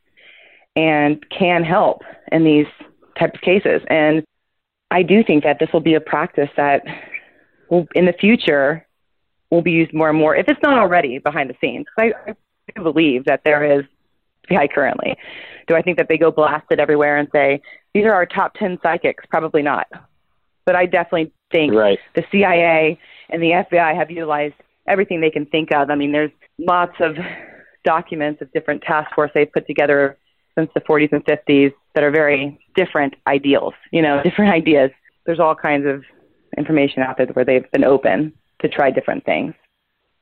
and 0.74 1.24
can 1.30 1.64
help 1.64 2.02
in 2.30 2.44
these 2.44 2.66
type 3.18 3.34
of 3.34 3.40
cases. 3.40 3.82
And 3.88 4.24
I 4.90 5.02
do 5.02 5.24
think 5.24 5.44
that 5.44 5.58
this 5.58 5.68
will 5.72 5.80
be 5.80 5.94
a 5.94 6.00
practice 6.00 6.50
that 6.56 6.82
will, 7.70 7.86
in 7.94 8.04
the 8.04 8.12
future, 8.12 8.86
will 9.50 9.62
be 9.62 9.72
used 9.72 9.94
more 9.94 10.10
and 10.10 10.18
more, 10.18 10.36
if 10.36 10.48
it's 10.48 10.60
not 10.62 10.78
already 10.78 11.18
behind 11.18 11.50
the 11.50 11.56
scenes. 11.60 11.86
I, 11.98 12.12
I 12.76 12.82
believe 12.82 13.24
that 13.24 13.42
there 13.44 13.78
is 13.78 13.84
FBI 14.48 14.72
currently. 14.72 15.16
Do 15.66 15.74
I 15.74 15.82
think 15.82 15.96
that 15.98 16.08
they 16.08 16.18
go 16.18 16.30
blasted 16.30 16.78
everywhere 16.78 17.16
and 17.16 17.28
say, 17.32 17.60
these 17.94 18.04
are 18.04 18.12
our 18.12 18.26
top 18.26 18.54
10 18.54 18.78
psychics? 18.82 19.24
Probably 19.30 19.62
not. 19.62 19.86
But 20.64 20.76
I 20.76 20.86
definitely 20.86 21.32
think 21.50 21.74
right. 21.74 21.98
the 22.14 22.24
CIA 22.30 22.98
and 23.30 23.42
the 23.42 23.50
FBI 23.50 23.94
have 23.96 24.10
utilized 24.10 24.54
everything 24.86 25.20
they 25.20 25.30
can 25.30 25.46
think 25.46 25.72
of. 25.72 25.90
I 25.90 25.94
mean, 25.94 26.12
there's 26.12 26.30
lots 26.58 26.94
of 27.00 27.16
documents 27.86 28.42
of 28.42 28.52
different 28.52 28.82
task 28.82 29.14
force 29.14 29.30
they've 29.34 29.50
put 29.50 29.66
together 29.66 30.18
since 30.54 30.70
the 30.74 30.80
40s 30.80 31.12
and 31.12 31.24
50s 31.24 31.72
that 31.94 32.04
are 32.04 32.10
very 32.10 32.58
different 32.74 33.14
ideals, 33.26 33.72
you 33.92 34.02
know, 34.02 34.22
different 34.24 34.52
ideas. 34.52 34.90
There's 35.24 35.40
all 35.40 35.54
kinds 35.54 35.86
of 35.86 36.04
information 36.58 37.02
out 37.02 37.16
there 37.16 37.26
where 37.28 37.44
they've 37.44 37.70
been 37.70 37.84
open 37.84 38.34
to 38.60 38.68
try 38.68 38.90
different 38.90 39.24
things. 39.24 39.54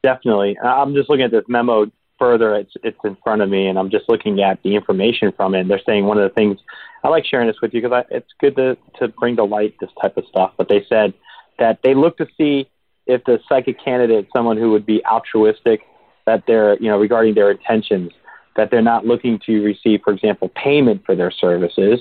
Definitely. 0.02 0.56
I'm 0.62 0.94
just 0.94 1.08
looking 1.08 1.24
at 1.24 1.30
this 1.30 1.44
memo 1.48 1.90
further. 2.18 2.54
It's 2.54 2.72
it's 2.82 2.98
in 3.04 3.16
front 3.24 3.42
of 3.42 3.48
me, 3.48 3.68
and 3.68 3.78
I'm 3.78 3.90
just 3.90 4.08
looking 4.08 4.40
at 4.42 4.62
the 4.62 4.74
information 4.74 5.32
from 5.32 5.54
it. 5.54 5.60
And 5.60 5.70
They're 5.70 5.80
saying 5.86 6.04
one 6.04 6.18
of 6.18 6.28
the 6.28 6.34
things 6.34 6.58
I 7.02 7.08
like 7.08 7.24
sharing 7.24 7.46
this 7.46 7.56
with 7.62 7.72
you 7.72 7.80
because 7.80 8.04
it's 8.10 8.28
good 8.38 8.54
to 8.56 8.76
to 8.98 9.08
bring 9.08 9.36
to 9.36 9.44
light 9.44 9.74
this 9.80 9.90
type 10.00 10.16
of 10.16 10.24
stuff. 10.28 10.52
But 10.58 10.68
they 10.68 10.84
said 10.88 11.14
that 11.58 11.78
they 11.82 11.94
look 11.94 12.18
to 12.18 12.26
see 12.36 12.68
if 13.06 13.24
the 13.24 13.38
psychic 13.48 13.82
candidate 13.82 14.26
is 14.26 14.30
someone 14.34 14.56
who 14.56 14.70
would 14.72 14.86
be 14.86 15.04
altruistic, 15.04 15.80
that 16.26 16.44
they're 16.46 16.78
you 16.78 16.88
know 16.88 16.98
regarding 16.98 17.34
their 17.34 17.50
intentions, 17.50 18.12
that 18.56 18.70
they're 18.70 18.82
not 18.82 19.06
looking 19.06 19.38
to 19.46 19.62
receive, 19.62 20.00
for 20.02 20.12
example, 20.12 20.50
payment 20.54 21.04
for 21.04 21.14
their 21.14 21.30
services. 21.30 22.00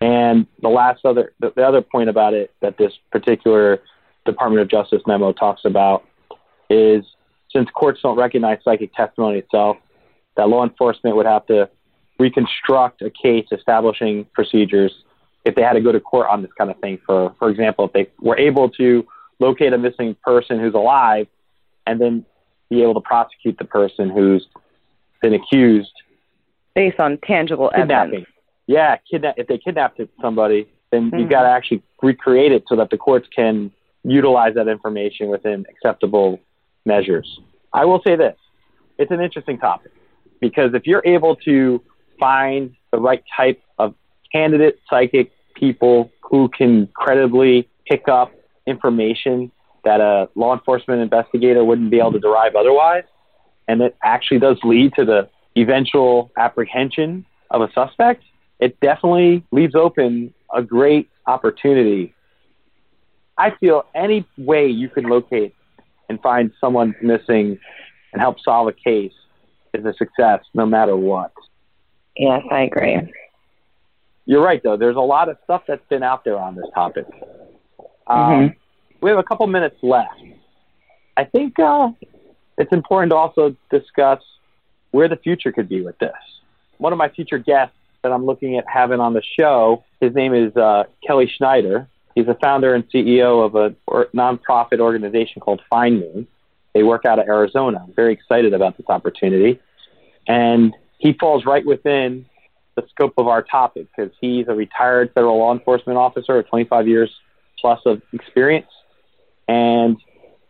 And 0.00 0.46
the 0.60 0.68
last 0.68 1.04
other, 1.04 1.32
the, 1.40 1.52
the 1.56 1.62
other 1.62 1.80
point 1.80 2.10
about 2.10 2.34
it 2.34 2.52
that 2.60 2.76
this 2.76 2.92
particular 3.10 3.80
Department 4.26 4.60
of 4.60 4.68
Justice 4.68 5.02
memo 5.06 5.32
talks 5.32 5.62
about 5.64 6.04
is 6.68 7.04
since 7.50 7.68
courts 7.70 8.00
don't 8.02 8.18
recognize 8.18 8.58
psychic 8.62 8.92
testimony 8.92 9.38
itself, 9.38 9.78
that 10.36 10.48
law 10.48 10.64
enforcement 10.64 11.16
would 11.16 11.26
have 11.26 11.46
to 11.46 11.70
reconstruct 12.18 13.02
a 13.02 13.10
case 13.10 13.46
establishing 13.52 14.26
procedures 14.34 14.92
if 15.44 15.54
they 15.54 15.62
had 15.62 15.74
to 15.74 15.80
go 15.80 15.92
to 15.92 16.00
court 16.00 16.26
on 16.28 16.42
this 16.42 16.50
kind 16.58 16.70
of 16.70 16.78
thing. 16.80 16.98
For, 17.06 17.34
for 17.38 17.48
example, 17.48 17.86
if 17.86 17.92
they 17.92 18.10
were 18.20 18.38
able 18.38 18.68
to 18.70 19.06
locate 19.38 19.72
a 19.72 19.78
missing 19.78 20.16
person 20.24 20.58
who's 20.58 20.74
alive 20.74 21.26
and 21.86 22.00
then 22.00 22.26
be 22.70 22.82
able 22.82 22.94
to 22.94 23.00
prosecute 23.00 23.58
the 23.58 23.64
person 23.64 24.08
who's 24.10 24.46
been 25.22 25.34
accused 25.34 25.92
based 26.74 27.00
on 27.00 27.18
tangible 27.26 27.70
kidnapping. 27.74 28.14
evidence. 28.14 28.26
Yeah, 28.66 28.96
kidnap. 29.10 29.38
If 29.38 29.46
they 29.46 29.58
kidnapped 29.58 30.00
somebody, 30.20 30.66
then 30.90 31.10
Mhm. 31.10 31.20
you've 31.20 31.30
got 31.30 31.42
to 31.42 31.48
actually 31.48 31.82
recreate 32.02 32.52
it 32.52 32.64
so 32.68 32.76
that 32.76 32.90
the 32.90 32.98
courts 32.98 33.28
can 33.28 33.70
utilize 34.04 34.54
that 34.54 34.68
information 34.68 35.28
within 35.28 35.64
acceptable 35.70 36.38
measures. 36.84 37.40
I 37.72 37.84
will 37.84 38.00
say 38.02 38.16
this: 38.16 38.36
it's 38.98 39.10
an 39.10 39.20
interesting 39.20 39.58
topic 39.58 39.92
because 40.40 40.74
if 40.74 40.86
you're 40.86 41.02
able 41.04 41.36
to 41.36 41.80
find 42.18 42.74
the 42.92 42.98
right 42.98 43.22
type 43.36 43.60
of 43.78 43.94
candidate 44.32 44.78
psychic 44.88 45.32
people 45.54 46.10
who 46.22 46.48
can 46.48 46.86
credibly 46.88 47.68
pick 47.86 48.08
up 48.08 48.32
information 48.66 49.50
that 49.86 50.00
a 50.00 50.28
law 50.34 50.52
enforcement 50.52 51.00
investigator 51.00 51.64
wouldn't 51.64 51.90
be 51.90 51.98
able 52.00 52.12
to 52.12 52.18
derive 52.18 52.56
otherwise, 52.56 53.04
and 53.68 53.80
it 53.80 53.96
actually 54.02 54.40
does 54.40 54.58
lead 54.64 54.92
to 54.94 55.04
the 55.04 55.28
eventual 55.56 56.30
apprehension 56.36 57.24
of 57.52 57.62
a 57.62 57.72
suspect, 57.72 58.24
it 58.58 58.78
definitely 58.80 59.44
leaves 59.52 59.74
open 59.74 60.34
a 60.52 60.60
great 60.62 61.08
opportunity. 61.26 62.14
I 63.38 63.52
feel 63.60 63.84
any 63.94 64.26
way 64.36 64.66
you 64.66 64.88
can 64.88 65.04
locate 65.04 65.54
and 66.08 66.20
find 66.20 66.50
someone 66.60 66.94
missing 67.00 67.58
and 68.12 68.20
help 68.20 68.40
solve 68.40 68.66
a 68.68 68.72
case 68.72 69.12
is 69.72 69.84
a 69.84 69.94
success 69.94 70.40
no 70.52 70.66
matter 70.66 70.96
what. 70.96 71.32
Yes, 72.16 72.42
I 72.50 72.62
agree. 72.62 72.98
You're 74.24 74.42
right, 74.42 74.60
though. 74.64 74.76
There's 74.76 74.96
a 74.96 75.00
lot 75.00 75.28
of 75.28 75.36
stuff 75.44 75.62
that's 75.68 75.86
been 75.88 76.02
out 76.02 76.24
there 76.24 76.38
on 76.38 76.56
this 76.56 76.66
topic. 76.74 77.06
Um, 78.08 78.18
Mhm. 78.18 78.56
We 79.00 79.10
have 79.10 79.18
a 79.18 79.22
couple 79.22 79.46
minutes 79.46 79.76
left. 79.82 80.20
I 81.16 81.24
think 81.24 81.58
uh, 81.58 81.90
it's 82.58 82.72
important 82.72 83.10
to 83.10 83.16
also 83.16 83.56
discuss 83.70 84.20
where 84.90 85.08
the 85.08 85.16
future 85.16 85.52
could 85.52 85.68
be 85.68 85.82
with 85.82 85.98
this. 85.98 86.12
One 86.78 86.92
of 86.92 86.98
my 86.98 87.08
future 87.08 87.38
guests 87.38 87.76
that 88.02 88.12
I'm 88.12 88.24
looking 88.24 88.56
at 88.56 88.64
having 88.68 89.00
on 89.00 89.14
the 89.14 89.22
show, 89.38 89.84
his 90.00 90.14
name 90.14 90.34
is 90.34 90.56
uh, 90.56 90.84
Kelly 91.06 91.30
Snyder. 91.36 91.88
He's 92.14 92.26
the 92.26 92.36
founder 92.40 92.74
and 92.74 92.84
CEO 92.90 93.44
of 93.44 93.54
a 93.54 93.74
or, 93.86 94.06
nonprofit 94.14 94.80
organization 94.80 95.40
called 95.40 95.60
Find 95.68 96.00
Me. 96.00 96.26
They 96.74 96.82
work 96.82 97.04
out 97.04 97.18
of 97.18 97.26
Arizona. 97.26 97.84
I'm 97.86 97.94
very 97.94 98.12
excited 98.12 98.54
about 98.54 98.76
this 98.76 98.86
opportunity. 98.88 99.60
And 100.26 100.74
he 100.98 101.12
falls 101.14 101.44
right 101.44 101.64
within 101.64 102.26
the 102.74 102.84
scope 102.90 103.14
of 103.16 103.28
our 103.28 103.42
topic 103.42 103.86
because 103.94 104.12
he's 104.20 104.48
a 104.48 104.54
retired 104.54 105.12
federal 105.14 105.38
law 105.38 105.52
enforcement 105.52 105.98
officer 105.98 106.36
with 106.36 106.48
25 106.48 106.86
years 106.88 107.10
plus 107.58 107.80
of 107.86 108.02
experience. 108.12 108.66
And 109.48 109.96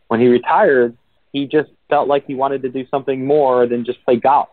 when 0.09 0.21
he 0.21 0.29
retired, 0.29 0.97
he 1.33 1.47
just 1.47 1.71
felt 1.89 2.09
like 2.09 2.27
he 2.27 2.35
wanted 2.35 2.63
to 2.63 2.69
do 2.69 2.87
something 2.91 3.27
more 3.27 3.67
than 3.67 3.85
just 3.85 4.05
play 4.05 4.17
golf 4.17 4.49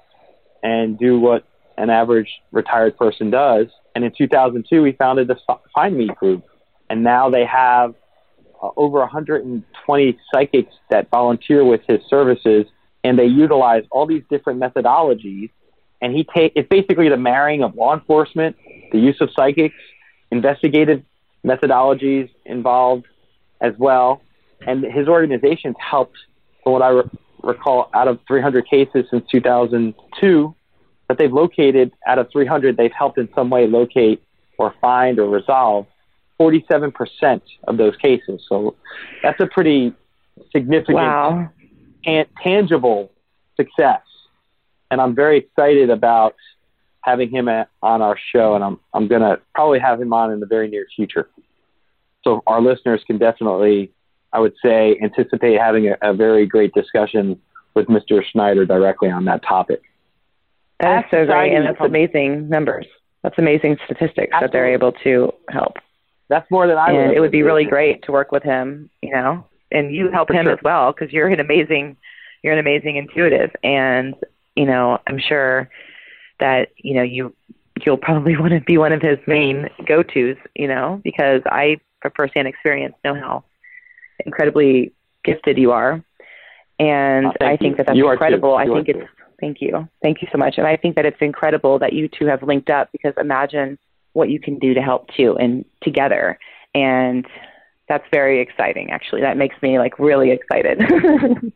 and 0.62 0.98
do 0.98 1.20
what 1.20 1.46
an 1.78 1.90
average 1.90 2.30
retired 2.52 2.98
person 2.98 3.30
does. 3.30 3.68
And 3.96 4.04
in 4.04 4.12
2002, 4.18 4.84
he 4.84 4.92
founded 4.94 5.28
the 5.28 5.38
Find 5.74 5.98
Me 5.98 6.08
group. 6.08 6.44
And 6.90 7.04
now 7.04 7.30
they 7.30 7.46
have 7.46 7.96
uh, 8.62 8.70
over 8.78 9.00
120 9.00 10.20
psychics 10.34 10.74
that 10.90 11.10
volunteer 11.10 11.64
with 11.66 11.82
his 11.88 12.02
services, 12.10 12.66
and 13.04 13.18
they 13.18 13.26
utilize 13.26 13.84
all 13.92 14.06
these 14.06 14.24
different 14.30 14.60
methodologies. 14.60 15.50
And 16.02 16.14
he 16.14 16.26
take 16.36 16.54
it's 16.56 16.68
basically 16.68 17.10
the 17.10 17.18
marrying 17.18 17.64
of 17.64 17.76
law 17.76 17.94
enforcement, 17.94 18.58
the 18.92 19.00
use 19.00 19.20
of 19.22 19.30
psychics, 19.36 19.76
investigative 20.32 21.04
methodologies 21.46 22.30
involved 22.46 23.06
as 23.62 23.74
well. 23.78 24.22
And 24.68 24.84
his 24.84 25.08
organization's 25.08 25.76
helped, 25.80 26.18
from 26.64 26.74
what 26.74 26.82
I 26.82 26.90
re- 26.90 27.10
recall, 27.42 27.90
out 27.94 28.08
of 28.08 28.20
300 28.28 28.68
cases 28.68 29.06
since 29.12 29.24
2002 29.32 30.56
that 31.10 31.18
they've 31.18 31.32
located, 31.34 31.92
out 32.08 32.20
of 32.20 32.32
300, 32.32 32.78
they've 32.78 32.92
helped 32.92 33.18
in 33.18 33.28
some 33.36 33.50
way 33.50 33.68
locate 33.68 34.24
or 34.58 34.74
find 34.80 35.20
or 35.20 35.30
resolve 35.30 35.86
47% 36.40 37.42
of 37.66 37.78
those 37.78 37.96
cases. 37.98 38.42
So 38.48 38.76
that's 39.22 39.40
a 39.40 39.48
pretty 39.48 39.94
significant, 40.52 40.96
Wow. 40.98 41.50
tan- 42.04 42.26
tangible 42.42 43.12
success. 43.58 44.02
And 44.90 45.02
I'm 45.02 45.16
very 45.16 45.38
excited 45.40 45.90
about 45.90 46.36
having 47.02 47.30
him 47.30 47.48
at, 47.50 47.70
on 47.82 48.02
our 48.02 48.18
show, 48.32 48.56
and 48.56 48.64
I'm, 48.64 48.80
I'm 48.94 49.08
going 49.08 49.22
to 49.22 49.40
probably 49.54 49.80
have 49.80 50.00
him 50.00 50.14
on 50.14 50.32
in 50.32 50.40
the 50.40 50.46
very 50.46 50.70
near 50.70 50.86
future. 50.96 51.30
So 52.24 52.42
our 52.48 52.62
listeners 52.62 53.02
can 53.06 53.18
definitely, 53.18 53.92
I 54.34 54.40
would 54.40 54.54
say, 54.64 54.98
anticipate 55.02 55.60
having 55.60 55.88
a, 55.88 55.98
a 56.02 56.14
very 56.14 56.46
great 56.46 56.74
discussion 56.74 57.40
with 57.76 57.88
Mr. 57.88 58.22
Snyder 58.32 58.66
directly 58.66 59.10
on 59.10 59.26
that 59.26 59.44
topic. 59.44 59.82
That's 60.80 61.10
so 61.12 61.26
great, 61.26 61.56
and 61.56 61.66
that's 61.66 61.80
amazing 61.80 62.50
numbers. 62.50 62.86
That's 63.22 63.38
amazing 63.38 63.78
statistics 63.86 64.36
that 64.40 64.52
they're 64.52 64.74
able 64.74 64.92
to 65.04 65.32
help. 65.50 65.78
That's 66.30 66.50
more 66.52 66.68
than 66.68 66.78
I 66.78 66.90
and 66.90 67.10
would. 67.10 67.18
it 67.18 67.20
would 67.20 67.32
be 67.32 67.44
really 67.44 67.64
great 67.64 68.04
to 68.04 68.12
work 68.12 68.32
with 68.32 68.44
him, 68.44 68.90
you 69.02 69.14
know, 69.14 69.46
and 69.72 69.94
you 69.96 70.10
help 70.12 70.28
For 70.28 70.34
him 70.34 70.46
sure. 70.46 70.54
as 70.54 70.60
well 70.64 70.92
because 70.92 71.14
you're 71.14 71.28
an 71.28 71.40
amazing, 71.40 71.96
you're 72.42 72.54
an 72.54 72.60
amazing 72.60 72.98
intuitive, 72.98 73.52
and 73.64 74.16
you 74.56 74.66
know, 74.66 75.00
I'm 75.08 75.20
sure 75.20 75.70
that 76.40 76.70
you 76.78 76.96
know 76.96 77.04
you 77.04 77.34
you'll 77.86 77.98
probably 77.98 78.36
want 78.40 78.52
to 78.54 78.62
be 78.62 78.78
one 78.78 78.92
of 78.92 79.02
his 79.02 79.20
main 79.28 79.70
go-tos, 79.88 80.38
you 80.56 80.68
know, 80.68 81.02
because 81.04 81.42
I, 81.46 81.78
from 82.02 82.12
firsthand 82.16 82.48
experience, 82.48 82.96
know 83.06 83.16
how 83.16 83.44
incredibly 84.26 84.94
gifted 85.24 85.58
you 85.58 85.72
are, 85.72 86.04
and 86.80 87.28
I 87.42 87.58
think 87.58 87.72
you. 87.72 87.76
that 87.78 87.88
that's 87.88 87.98
You 87.98 88.10
incredible. 88.12 88.56
I 88.56 88.66
think 88.66 88.88
too. 88.88 88.94
it's 89.00 89.10
thank 89.40 89.62
you, 89.62 89.88
thank 90.02 90.22
you 90.22 90.28
so 90.32 90.38
much, 90.38 90.56
and 90.58 90.68
I 90.68 90.78
think 90.78 90.96
that 90.96 91.06
it's 91.06 91.18
incredible 91.22 91.80
that 91.80 91.94
you 91.94 92.08
two 92.08 92.26
have 92.26 92.44
linked 92.44 92.70
up 92.70 92.90
because 92.92 93.14
imagine 93.18 93.78
what 94.14 94.30
you 94.30 94.40
can 94.40 94.60
do 94.60 94.74
to 94.74 94.82
help 94.82 95.08
too 95.16 95.36
and 95.38 95.66
together. 95.82 96.40
And 96.74 97.26
that's 97.90 98.06
very 98.12 98.40
exciting 98.42 98.92
actually. 98.92 99.22
That 99.22 99.38
makes 99.38 99.56
me 99.62 99.80
like 99.80 100.00
really 100.00 100.32
excited. 100.32 100.80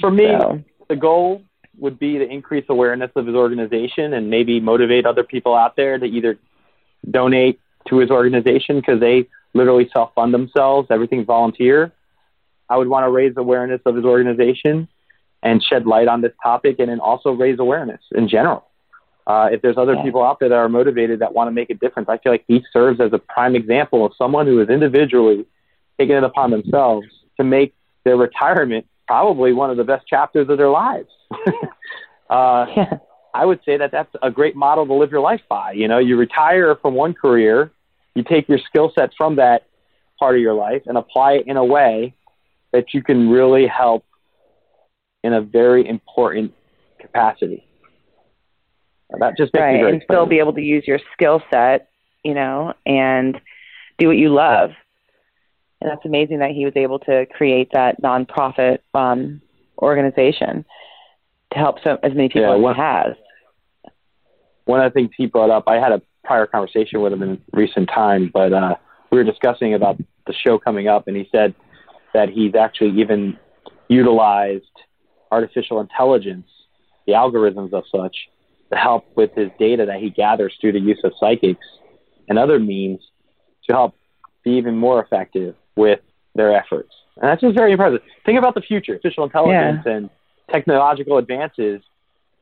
For 0.00 0.10
me, 0.10 0.26
So, 0.26 0.62
the 0.88 0.96
goal 0.96 1.42
would 1.78 1.98
be 1.98 2.18
to 2.18 2.28
increase 2.28 2.64
awareness 2.68 3.10
of 3.16 3.26
his 3.26 3.34
organization 3.34 4.14
and 4.14 4.28
maybe 4.28 4.60
motivate 4.60 5.06
other 5.06 5.24
people 5.24 5.54
out 5.54 5.76
there 5.76 5.98
to 5.98 6.04
either 6.04 6.38
donate 7.10 7.60
to 7.88 7.98
his 7.98 8.10
organization 8.10 8.76
because 8.76 9.00
they 9.00 9.26
literally 9.54 9.88
self 9.92 10.12
fund 10.14 10.32
themselves, 10.32 10.88
everything 10.90 11.24
volunteer. 11.24 11.92
I 12.68 12.76
would 12.76 12.88
want 12.88 13.04
to 13.04 13.10
raise 13.10 13.34
awareness 13.36 13.80
of 13.84 13.96
his 13.96 14.04
organization 14.04 14.88
and 15.42 15.62
shed 15.62 15.86
light 15.86 16.08
on 16.08 16.20
this 16.20 16.32
topic 16.42 16.76
and 16.78 16.88
then 16.88 17.00
also 17.00 17.32
raise 17.32 17.58
awareness 17.58 18.00
in 18.12 18.28
general. 18.28 18.64
Uh, 19.26 19.48
if 19.52 19.62
there's 19.62 19.76
other 19.76 19.94
yeah. 19.94 20.02
people 20.02 20.22
out 20.22 20.40
there 20.40 20.48
that 20.48 20.54
are 20.54 20.68
motivated 20.68 21.20
that 21.20 21.34
want 21.34 21.48
to 21.48 21.52
make 21.52 21.70
a 21.70 21.74
difference, 21.74 22.08
I 22.08 22.18
feel 22.18 22.32
like 22.32 22.44
he 22.48 22.64
serves 22.72 23.00
as 23.00 23.12
a 23.12 23.18
prime 23.18 23.54
example 23.54 24.04
of 24.04 24.12
someone 24.16 24.46
who 24.46 24.60
is 24.60 24.68
individually 24.68 25.46
taking 25.98 26.16
it 26.16 26.24
upon 26.24 26.50
themselves 26.50 27.06
to 27.36 27.44
make 27.44 27.74
their 28.04 28.16
retirement 28.16 28.86
probably 29.06 29.52
one 29.52 29.70
of 29.70 29.76
the 29.76 29.84
best 29.84 30.06
chapters 30.06 30.48
of 30.48 30.56
their 30.56 30.70
lives. 30.70 31.08
uh, 32.30 32.66
yeah. 32.76 32.98
I 33.34 33.44
would 33.44 33.60
say 33.64 33.76
that 33.76 33.92
that's 33.92 34.12
a 34.22 34.30
great 34.30 34.56
model 34.56 34.86
to 34.86 34.94
live 34.94 35.10
your 35.10 35.20
life 35.20 35.42
by. 35.48 35.72
You 35.72 35.88
know, 35.88 35.98
you 35.98 36.16
retire 36.16 36.76
from 36.76 36.94
one 36.94 37.14
career, 37.14 37.70
you 38.14 38.22
take 38.22 38.48
your 38.48 38.58
skill 38.58 38.92
set 38.94 39.10
from 39.16 39.36
that 39.36 39.66
part 40.18 40.34
of 40.34 40.40
your 40.40 40.54
life 40.54 40.82
and 40.86 40.98
apply 40.98 41.34
it 41.34 41.46
in 41.46 41.56
a 41.56 41.64
way 41.64 42.14
that 42.72 42.94
you 42.94 43.02
can 43.02 43.30
really 43.30 43.66
help 43.66 44.04
in 45.22 45.32
a 45.32 45.40
very 45.40 45.86
important 45.86 46.52
capacity. 46.98 47.66
That 49.18 49.36
just 49.36 49.52
makes 49.52 49.62
right, 49.62 49.92
and 49.92 50.02
still 50.04 50.26
be 50.26 50.38
able 50.38 50.52
to 50.52 50.60
use 50.60 50.84
your 50.86 51.00
skill 51.12 51.42
set, 51.50 51.88
you 52.22 52.34
know, 52.34 52.74
and 52.86 53.40
do 53.98 54.06
what 54.06 54.16
you 54.16 54.32
love. 54.32 54.70
And 55.80 55.90
that's 55.90 56.04
amazing 56.04 56.38
that 56.40 56.50
he 56.50 56.64
was 56.64 56.74
able 56.76 57.00
to 57.00 57.26
create 57.26 57.70
that 57.72 58.00
nonprofit 58.02 58.78
um, 58.94 59.40
organization 59.78 60.64
to 61.52 61.58
help 61.58 61.82
so, 61.82 61.98
as 62.02 62.14
many 62.14 62.28
people 62.28 62.42
yeah, 62.42 62.54
as 62.54 62.60
one, 62.60 62.74
he 62.74 62.80
has. 62.80 63.16
One 64.66 64.80
of 64.80 64.92
the 64.92 65.00
things 65.00 65.10
he 65.16 65.26
brought 65.26 65.50
up, 65.50 65.64
I 65.66 65.76
had 65.76 65.92
a 65.92 66.02
prior 66.24 66.46
conversation 66.46 67.00
with 67.00 67.12
him 67.12 67.22
in 67.22 67.40
recent 67.52 67.88
time, 67.88 68.30
but 68.32 68.52
uh, 68.52 68.74
we 69.10 69.18
were 69.18 69.24
discussing 69.24 69.74
about 69.74 69.96
the 70.26 70.32
show 70.32 70.58
coming 70.58 70.88
up, 70.88 71.08
and 71.08 71.16
he 71.16 71.28
said 71.32 71.54
that 72.14 72.28
he's 72.28 72.54
actually 72.54 73.00
even 73.00 73.38
utilized 73.88 74.64
artificial 75.30 75.80
intelligence, 75.80 76.46
the 77.06 77.12
algorithms 77.12 77.72
of 77.72 77.84
such, 77.94 78.16
to 78.70 78.76
help 78.76 79.04
with 79.16 79.34
his 79.34 79.50
data 79.58 79.86
that 79.86 80.00
he 80.00 80.10
gathers 80.10 80.54
through 80.60 80.72
the 80.72 80.80
use 80.80 81.00
of 81.04 81.12
psychics 81.18 81.66
and 82.28 82.38
other 82.38 82.58
means 82.58 83.00
to 83.68 83.72
help 83.72 83.94
be 84.44 84.52
even 84.52 84.76
more 84.76 85.02
effective 85.02 85.54
with 85.76 86.00
their 86.34 86.54
efforts. 86.54 86.92
And 87.16 87.28
that's 87.28 87.40
just 87.40 87.56
very 87.56 87.72
impressive. 87.72 88.00
Think 88.24 88.38
about 88.38 88.54
the 88.54 88.60
future, 88.60 88.92
artificial 88.92 89.24
intelligence 89.24 89.82
yeah. 89.84 89.92
and 89.92 90.10
technological 90.50 91.18
advances 91.18 91.82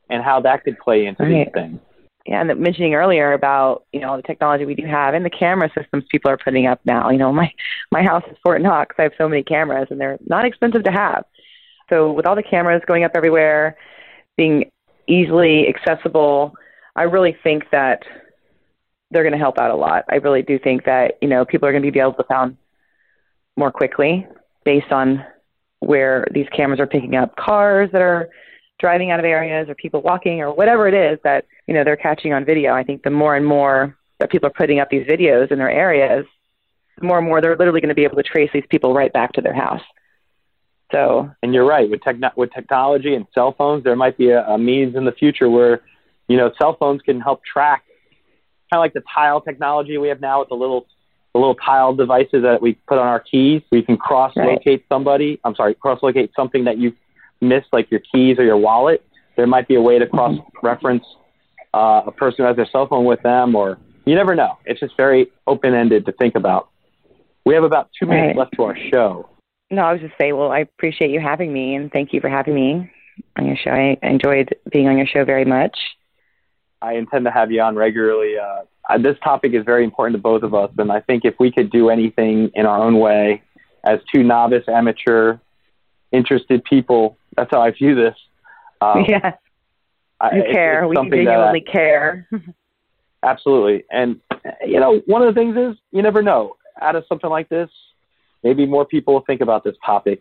and 0.09 0.23
how 0.23 0.41
that 0.41 0.63
could 0.63 0.77
play 0.79 1.05
into 1.05 1.23
right. 1.23 1.45
these 1.45 1.53
things. 1.53 1.79
Yeah, 2.25 2.41
and 2.41 2.59
mentioning 2.59 2.93
earlier 2.93 3.33
about 3.33 3.85
you 3.93 4.01
know 4.01 4.17
the 4.17 4.23
technology 4.23 4.65
we 4.65 4.75
do 4.75 4.85
have 4.85 5.13
and 5.13 5.25
the 5.25 5.29
camera 5.29 5.71
systems 5.75 6.03
people 6.09 6.29
are 6.29 6.37
putting 6.37 6.67
up 6.67 6.79
now. 6.85 7.09
You 7.09 7.17
know, 7.17 7.31
my 7.31 7.51
my 7.91 8.03
house 8.03 8.23
is 8.29 8.37
Fort 8.43 8.61
Knox. 8.61 8.95
I 8.99 9.03
have 9.03 9.13
so 9.17 9.27
many 9.27 9.43
cameras, 9.43 9.87
and 9.89 9.99
they're 9.99 10.19
not 10.27 10.45
expensive 10.45 10.83
to 10.83 10.91
have. 10.91 11.23
So 11.89 12.11
with 12.11 12.27
all 12.27 12.35
the 12.35 12.43
cameras 12.43 12.83
going 12.85 13.03
up 13.03 13.13
everywhere, 13.15 13.77
being 14.37 14.69
easily 15.07 15.67
accessible, 15.67 16.53
I 16.95 17.03
really 17.03 17.35
think 17.41 17.63
that 17.71 18.03
they're 19.11 19.23
going 19.23 19.33
to 19.33 19.39
help 19.39 19.57
out 19.57 19.71
a 19.71 19.75
lot. 19.75 20.05
I 20.09 20.15
really 20.15 20.43
do 20.43 20.59
think 20.59 20.85
that 20.85 21.17
you 21.21 21.27
know 21.27 21.45
people 21.45 21.67
are 21.67 21.71
going 21.71 21.83
to 21.83 21.91
be 21.91 21.99
able 21.99 22.13
to 22.13 22.23
found 22.25 22.57
more 23.57 23.71
quickly 23.71 24.27
based 24.65 24.91
on 24.91 25.25
where 25.79 26.27
these 26.31 26.47
cameras 26.55 26.79
are 26.79 26.87
picking 26.87 27.15
up 27.15 27.35
cars 27.37 27.89
that 27.91 28.01
are 28.01 28.29
driving 28.79 29.11
out 29.11 29.19
of 29.19 29.25
areas 29.25 29.69
or 29.69 29.75
people 29.75 30.01
walking 30.01 30.41
or 30.41 30.53
whatever 30.53 30.87
it 30.87 30.93
is 30.93 31.19
that 31.23 31.45
you 31.67 31.73
know 31.73 31.83
they're 31.83 31.97
catching 31.97 32.33
on 32.33 32.45
video. 32.45 32.73
I 32.73 32.83
think 32.83 33.03
the 33.03 33.09
more 33.09 33.35
and 33.35 33.45
more 33.45 33.97
that 34.19 34.31
people 34.31 34.47
are 34.47 34.53
putting 34.53 34.79
up 34.79 34.89
these 34.89 35.05
videos 35.05 35.51
in 35.51 35.59
their 35.59 35.69
areas, 35.69 36.25
the 36.97 37.05
more 37.05 37.19
and 37.19 37.27
more 37.27 37.41
they're 37.41 37.55
literally 37.55 37.81
going 37.81 37.89
to 37.89 37.95
be 37.95 38.03
able 38.03 38.17
to 38.17 38.23
trace 38.23 38.49
these 38.53 38.65
people 38.69 38.93
right 38.93 39.13
back 39.13 39.33
to 39.33 39.41
their 39.41 39.53
house. 39.53 39.81
So, 40.91 41.29
and 41.43 41.53
you're 41.53 41.65
right 41.65 41.89
with 41.89 42.01
techno- 42.01 42.31
with 42.35 42.51
technology 42.51 43.13
and 43.13 43.27
cell 43.33 43.53
phones, 43.57 43.83
there 43.83 43.95
might 43.95 44.17
be 44.17 44.29
a, 44.29 44.43
a 44.47 44.57
means 44.57 44.95
in 44.95 45.05
the 45.05 45.11
future 45.11 45.49
where 45.49 45.81
you 46.27 46.37
know 46.37 46.51
cell 46.57 46.75
phones 46.79 47.01
can 47.01 47.21
help 47.21 47.43
track 47.43 47.83
kind 48.69 48.79
of 48.79 48.83
like 48.83 48.93
the 48.93 49.03
tile 49.13 49.41
technology 49.41 49.97
we 49.97 50.09
have 50.09 50.21
now 50.21 50.39
with 50.39 50.49
the 50.49 50.55
little 50.55 50.85
the 51.33 51.39
little 51.39 51.55
tile 51.55 51.93
devices 51.93 52.41
that 52.41 52.59
we 52.61 52.73
put 52.87 52.97
on 52.97 53.05
our 53.05 53.19
keys. 53.19 53.61
We 53.71 53.83
can 53.83 53.97
cross 53.97 54.35
locate 54.35 54.65
right. 54.65 54.85
somebody. 54.89 55.39
I'm 55.43 55.55
sorry, 55.55 55.75
cross 55.75 55.99
locate 56.01 56.31
something 56.35 56.63
that 56.65 56.77
you 56.77 56.95
missed, 57.41 57.67
like 57.71 57.89
your 57.91 58.01
keys 58.11 58.37
or 58.39 58.43
your 58.43 58.57
wallet. 58.57 59.05
There 59.37 59.47
might 59.47 59.67
be 59.67 59.75
a 59.75 59.81
way 59.81 59.99
to 59.99 60.05
cross 60.05 60.37
reference 60.61 61.03
uh, 61.73 62.01
a 62.07 62.11
person 62.11 62.37
who 62.39 62.43
has 62.43 62.55
their 62.55 62.67
cell 62.71 62.87
phone 62.87 63.05
with 63.05 63.21
them, 63.21 63.55
or 63.55 63.77
you 64.05 64.15
never 64.15 64.35
know. 64.35 64.57
It's 64.65 64.79
just 64.79 64.97
very 64.97 65.31
open 65.47 65.73
ended 65.73 66.05
to 66.07 66.11
think 66.13 66.35
about. 66.35 66.69
We 67.45 67.53
have 67.53 67.63
about 67.63 67.89
two 67.97 68.05
minutes 68.05 68.27
right. 68.27 68.37
left 68.37 68.55
to 68.55 68.63
our 68.63 68.77
show. 68.91 69.29
No, 69.71 69.83
I 69.83 69.93
was 69.93 70.01
just 70.01 70.15
say, 70.19 70.31
well, 70.33 70.51
I 70.51 70.59
appreciate 70.59 71.11
you 71.11 71.19
having 71.19 71.53
me, 71.53 71.75
and 71.75 71.91
thank 71.91 72.11
you 72.11 72.21
for 72.21 72.29
having 72.29 72.55
me 72.55 72.91
on 73.37 73.45
your 73.45 73.55
show. 73.55 73.69
I 73.69 73.97
enjoyed 74.01 74.55
being 74.71 74.87
on 74.87 74.97
your 74.97 75.07
show 75.07 75.25
very 75.25 75.45
much. 75.45 75.77
I 76.81 76.93
intend 76.93 77.25
to 77.25 77.31
have 77.31 77.51
you 77.51 77.61
on 77.61 77.75
regularly. 77.75 78.35
Uh, 78.37 78.97
this 78.97 79.17
topic 79.23 79.53
is 79.53 79.63
very 79.63 79.83
important 79.83 80.15
to 80.15 80.21
both 80.21 80.43
of 80.43 80.55
us, 80.55 80.71
and 80.77 80.91
I 80.91 81.01
think 81.01 81.23
if 81.23 81.35
we 81.39 81.51
could 81.51 81.71
do 81.71 81.89
anything 81.89 82.49
in 82.55 82.65
our 82.65 82.81
own 82.81 82.99
way, 82.99 83.43
as 83.83 83.99
two 84.13 84.23
novice, 84.23 84.63
amateur, 84.67 85.37
interested 86.11 86.63
people, 86.63 87.17
that's 87.39 87.51
how 87.51 87.61
I 87.61 87.71
view 87.71 87.95
this. 87.95 88.15
Um, 88.81 89.05
yeah, 89.07 89.33
you 90.33 90.43
I, 90.43 90.51
care. 90.51 90.87
we 90.87 90.95
genuinely 90.95 91.63
that, 91.65 91.71
care. 91.71 92.29
absolutely, 93.23 93.85
and 93.89 94.19
you 94.65 94.79
know, 94.79 95.01
one 95.05 95.21
of 95.21 95.33
the 95.33 95.39
things 95.39 95.55
is 95.55 95.77
you 95.91 96.01
never 96.01 96.21
know. 96.21 96.55
Out 96.81 96.95
of 96.95 97.03
something 97.09 97.29
like 97.29 97.49
this, 97.49 97.69
maybe 98.43 98.65
more 98.65 98.85
people 98.85 99.13
will 99.13 99.25
think 99.25 99.41
about 99.41 99.63
this 99.63 99.75
topic 99.85 100.19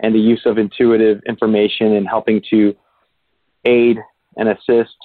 and 0.00 0.14
the 0.14 0.20
use 0.20 0.42
of 0.44 0.56
intuitive 0.58 1.20
information 1.26 1.92
in 1.92 2.04
helping 2.04 2.40
to 2.50 2.74
aid 3.64 3.98
and 4.36 4.48
assist 4.48 4.96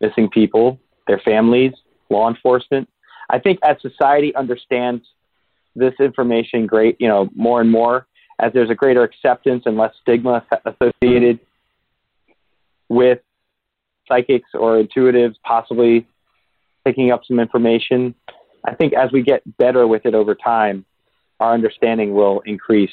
missing 0.00 0.28
people, 0.28 0.80
their 1.06 1.20
families, 1.24 1.72
law 2.08 2.28
enforcement. 2.28 2.88
I 3.28 3.38
think 3.38 3.60
as 3.62 3.76
society 3.80 4.34
understands 4.34 5.04
this 5.76 5.94
information 6.00 6.66
great, 6.66 6.96
you 6.98 7.06
know, 7.06 7.28
more 7.34 7.60
and 7.60 7.70
more, 7.70 8.08
as 8.40 8.52
there's 8.52 8.70
a 8.70 8.74
greater 8.74 9.02
acceptance 9.02 9.64
and 9.66 9.76
less 9.76 9.92
stigma 10.00 10.44
associated 10.64 11.38
with 12.88 13.20
psychics 14.08 14.48
or 14.54 14.82
intuitives 14.82 15.34
possibly 15.44 16.06
picking 16.84 17.10
up 17.12 17.20
some 17.26 17.38
information. 17.38 18.14
I 18.64 18.74
think 18.74 18.94
as 18.94 19.12
we 19.12 19.22
get 19.22 19.42
better 19.58 19.86
with 19.86 20.06
it 20.06 20.14
over 20.14 20.34
time, 20.34 20.84
our 21.38 21.54
understanding 21.54 22.14
will 22.14 22.40
increase. 22.46 22.90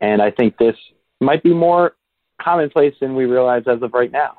And 0.00 0.22
I 0.22 0.30
think 0.30 0.56
this 0.58 0.76
might 1.20 1.42
be 1.42 1.54
more 1.54 1.94
commonplace 2.40 2.94
than 3.00 3.14
we 3.14 3.24
realize 3.24 3.62
as 3.66 3.82
of 3.82 3.92
right 3.92 4.10
now. 4.10 4.38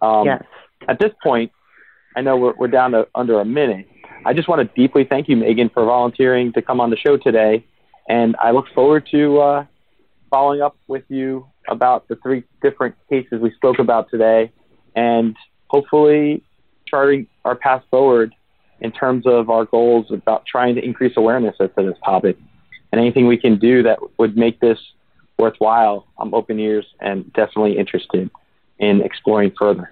Um, 0.00 0.26
yes. 0.26 0.42
At 0.88 0.98
this 0.98 1.12
point, 1.22 1.52
I 2.16 2.20
know 2.20 2.36
we're, 2.36 2.54
we're 2.54 2.68
down 2.68 2.92
to 2.92 3.06
under 3.14 3.40
a 3.40 3.44
minute. 3.44 3.86
I 4.24 4.32
just 4.32 4.48
want 4.48 4.60
to 4.60 4.80
deeply 4.80 5.04
thank 5.08 5.28
you, 5.28 5.36
Megan, 5.36 5.70
for 5.72 5.84
volunteering 5.84 6.52
to 6.52 6.62
come 6.62 6.80
on 6.80 6.90
the 6.90 6.96
show 6.96 7.16
today. 7.16 7.64
And 8.12 8.36
I 8.38 8.50
look 8.50 8.66
forward 8.74 9.08
to 9.10 9.38
uh, 9.40 9.64
following 10.28 10.60
up 10.60 10.76
with 10.86 11.04
you 11.08 11.46
about 11.66 12.08
the 12.08 12.16
three 12.16 12.44
different 12.60 12.94
cases 13.08 13.40
we 13.40 13.50
spoke 13.52 13.78
about 13.78 14.10
today 14.10 14.52
and 14.94 15.34
hopefully 15.68 16.42
charting 16.86 17.26
our 17.46 17.54
path 17.54 17.82
forward 17.90 18.34
in 18.82 18.92
terms 18.92 19.26
of 19.26 19.48
our 19.48 19.64
goals 19.64 20.10
about 20.10 20.44
trying 20.44 20.74
to 20.74 20.84
increase 20.84 21.14
awareness 21.16 21.56
as 21.58 21.70
to 21.78 21.86
this 21.86 21.96
topic. 22.04 22.36
And 22.92 23.00
anything 23.00 23.26
we 23.26 23.38
can 23.38 23.58
do 23.58 23.82
that 23.84 23.98
would 24.18 24.36
make 24.36 24.60
this 24.60 24.78
worthwhile, 25.38 26.06
I'm 26.18 26.34
open 26.34 26.60
ears 26.60 26.84
and 27.00 27.32
definitely 27.32 27.78
interested 27.78 28.30
in 28.78 29.00
exploring 29.00 29.54
further. 29.58 29.90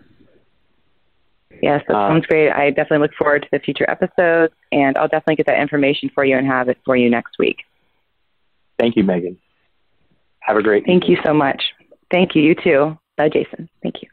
Yes, 1.63 1.83
that 1.89 1.95
sounds 1.95 2.27
great. 2.27 2.51
I 2.51 2.69
definitely 2.69 2.99
look 2.99 3.15
forward 3.15 3.43
to 3.45 3.49
the 3.51 3.61
future 3.61 3.89
episodes, 3.89 4.53
and 4.73 4.99
I'll 4.99 5.09
definitely 5.09 5.37
get 5.37 5.47
that 5.47 5.59
information 5.59 6.11
for 6.15 6.23
you 6.23 6.37
and 6.37 6.47
have 6.47 6.69
it 6.69 6.77
for 6.85 6.99
you 6.99 7.09
next 7.09 7.39
week. 7.39 7.65
Thank 8.81 8.97
you, 8.97 9.05
Megan. 9.05 9.37
Have 10.41 10.57
a 10.57 10.63
great 10.63 10.87
Thank 10.87 11.07
you 11.07 11.19
so 11.23 11.35
much. 11.35 11.63
Thank 12.11 12.35
you. 12.35 12.43
You 12.43 12.55
too. 12.55 12.99
Bye, 13.19 13.29
Jason. 13.29 13.69
Thank 13.83 14.03
you. 14.03 14.09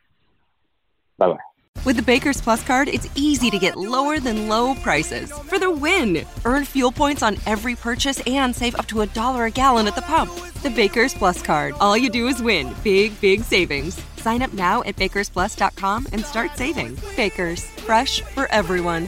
Bye 1.17 1.29
bye. 1.29 1.83
With 1.85 1.95
the 1.95 2.01
Baker's 2.01 2.41
Plus 2.41 2.63
card, 2.63 2.89
it's 2.89 3.07
easy 3.15 3.49
to 3.49 3.57
get 3.57 3.77
lower 3.77 4.19
than 4.19 4.49
low 4.49 4.75
prices 4.75 5.31
for 5.31 5.57
the 5.57 5.71
win. 5.71 6.25
Earn 6.43 6.65
fuel 6.65 6.91
points 6.91 7.23
on 7.23 7.37
every 7.45 7.75
purchase 7.75 8.21
and 8.27 8.53
save 8.53 8.75
up 8.75 8.87
to 8.87 9.01
a 9.01 9.05
dollar 9.05 9.45
a 9.45 9.51
gallon 9.51 9.87
at 9.87 9.95
the 9.95 10.01
pump. 10.01 10.33
The 10.63 10.69
Baker's 10.69 11.13
Plus 11.13 11.41
card. 11.41 11.73
All 11.79 11.97
you 11.97 12.09
do 12.09 12.27
is 12.27 12.43
win. 12.43 12.75
Big, 12.83 13.19
big 13.21 13.43
savings. 13.43 13.97
Sign 14.17 14.41
up 14.41 14.51
now 14.51 14.83
at 14.83 14.97
bakersplus.com 14.97 16.07
and 16.11 16.25
start 16.25 16.57
saving. 16.57 16.97
Baker's, 17.15 17.63
fresh 17.87 18.21
for 18.21 18.51
everyone. 18.51 19.07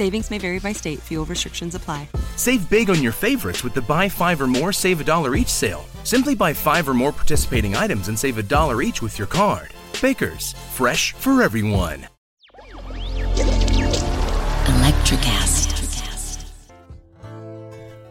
Savings 0.00 0.30
may 0.30 0.38
vary 0.38 0.58
by 0.60 0.72
state. 0.72 0.98
Fuel 1.00 1.26
restrictions 1.26 1.74
apply. 1.74 2.08
Save 2.36 2.70
big 2.70 2.88
on 2.88 3.02
your 3.02 3.12
favorites 3.12 3.62
with 3.62 3.74
the 3.74 3.82
buy 3.82 4.08
five 4.08 4.40
or 4.40 4.46
more, 4.46 4.72
save 4.72 4.98
a 4.98 5.04
dollar 5.04 5.36
each 5.36 5.50
sale. 5.50 5.84
Simply 6.04 6.34
buy 6.34 6.54
five 6.54 6.88
or 6.88 6.94
more 6.94 7.12
participating 7.12 7.76
items 7.76 8.08
and 8.08 8.18
save 8.18 8.38
a 8.38 8.42
dollar 8.42 8.80
each 8.80 9.02
with 9.02 9.18
your 9.18 9.26
card. 9.26 9.74
Baker's, 10.00 10.54
fresh 10.72 11.12
for 11.12 11.42
everyone. 11.42 12.08
Electricast. 14.64 15.68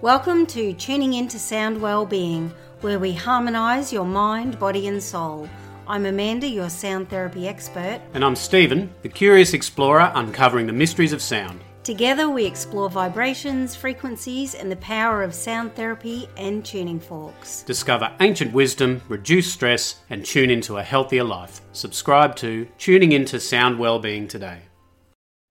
Welcome 0.04 0.46
to 0.46 0.74
Tuning 0.74 1.14
Into 1.14 1.40
Sound 1.40 1.82
Wellbeing, 1.82 2.54
where 2.82 3.00
we 3.00 3.14
harmonise 3.14 3.92
your 3.92 4.06
mind, 4.06 4.60
body, 4.60 4.88
and 4.88 5.02
soul. 5.02 5.50
I'm 5.88 6.06
Amanda, 6.06 6.48
your 6.48 6.70
sound 6.70 7.10
therapy 7.10 7.48
expert. 7.48 8.00
And 8.14 8.24
I'm 8.24 8.36
Stephen, 8.36 8.94
the 9.02 9.10
curious 9.10 9.56
explorer 9.56 10.12
uncovering 10.14 10.68
the 10.68 10.74
mysteries 10.74 11.14
of 11.14 11.22
sound. 11.24 11.62
Together, 11.90 12.30
we 12.30 12.46
explore 12.46 12.88
vibrations, 12.88 13.76
frequencies, 13.76 14.54
and 14.54 14.72
the 14.72 14.76
power 14.76 15.24
of 15.24 15.34
sound 15.34 15.74
therapy 15.74 16.30
and 16.38 16.64
tuning 16.64 17.00
forks. 17.00 17.64
Discover 17.64 18.12
ancient 18.20 18.54
wisdom, 18.54 19.02
reduce 19.08 19.52
stress, 19.52 19.96
and 20.12 20.24
tune 20.24 20.52
into 20.52 20.78
a 20.78 20.84
healthier 20.84 21.24
life. 21.24 21.62
Subscribe 21.72 22.36
to 22.36 22.68
Tuning 22.78 23.12
Into 23.12 23.40
Sound 23.40 23.80
Wellbeing 23.80 24.28
today. 24.28 24.60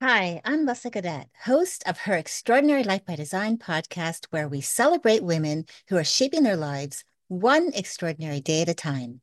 Hi, 0.00 0.40
I'm 0.44 0.64
Lessa 0.64 0.92
Cadet, 0.92 1.26
host 1.42 1.82
of 1.88 1.98
her 1.98 2.14
Extraordinary 2.14 2.84
Life 2.84 3.04
by 3.04 3.16
Design 3.16 3.58
podcast, 3.58 4.26
where 4.30 4.46
we 4.46 4.60
celebrate 4.60 5.24
women 5.24 5.64
who 5.88 5.96
are 5.96 6.04
shaping 6.04 6.44
their 6.44 6.56
lives 6.56 7.02
one 7.26 7.72
extraordinary 7.74 8.40
day 8.40 8.62
at 8.62 8.68
a 8.68 8.74
time. 8.74 9.22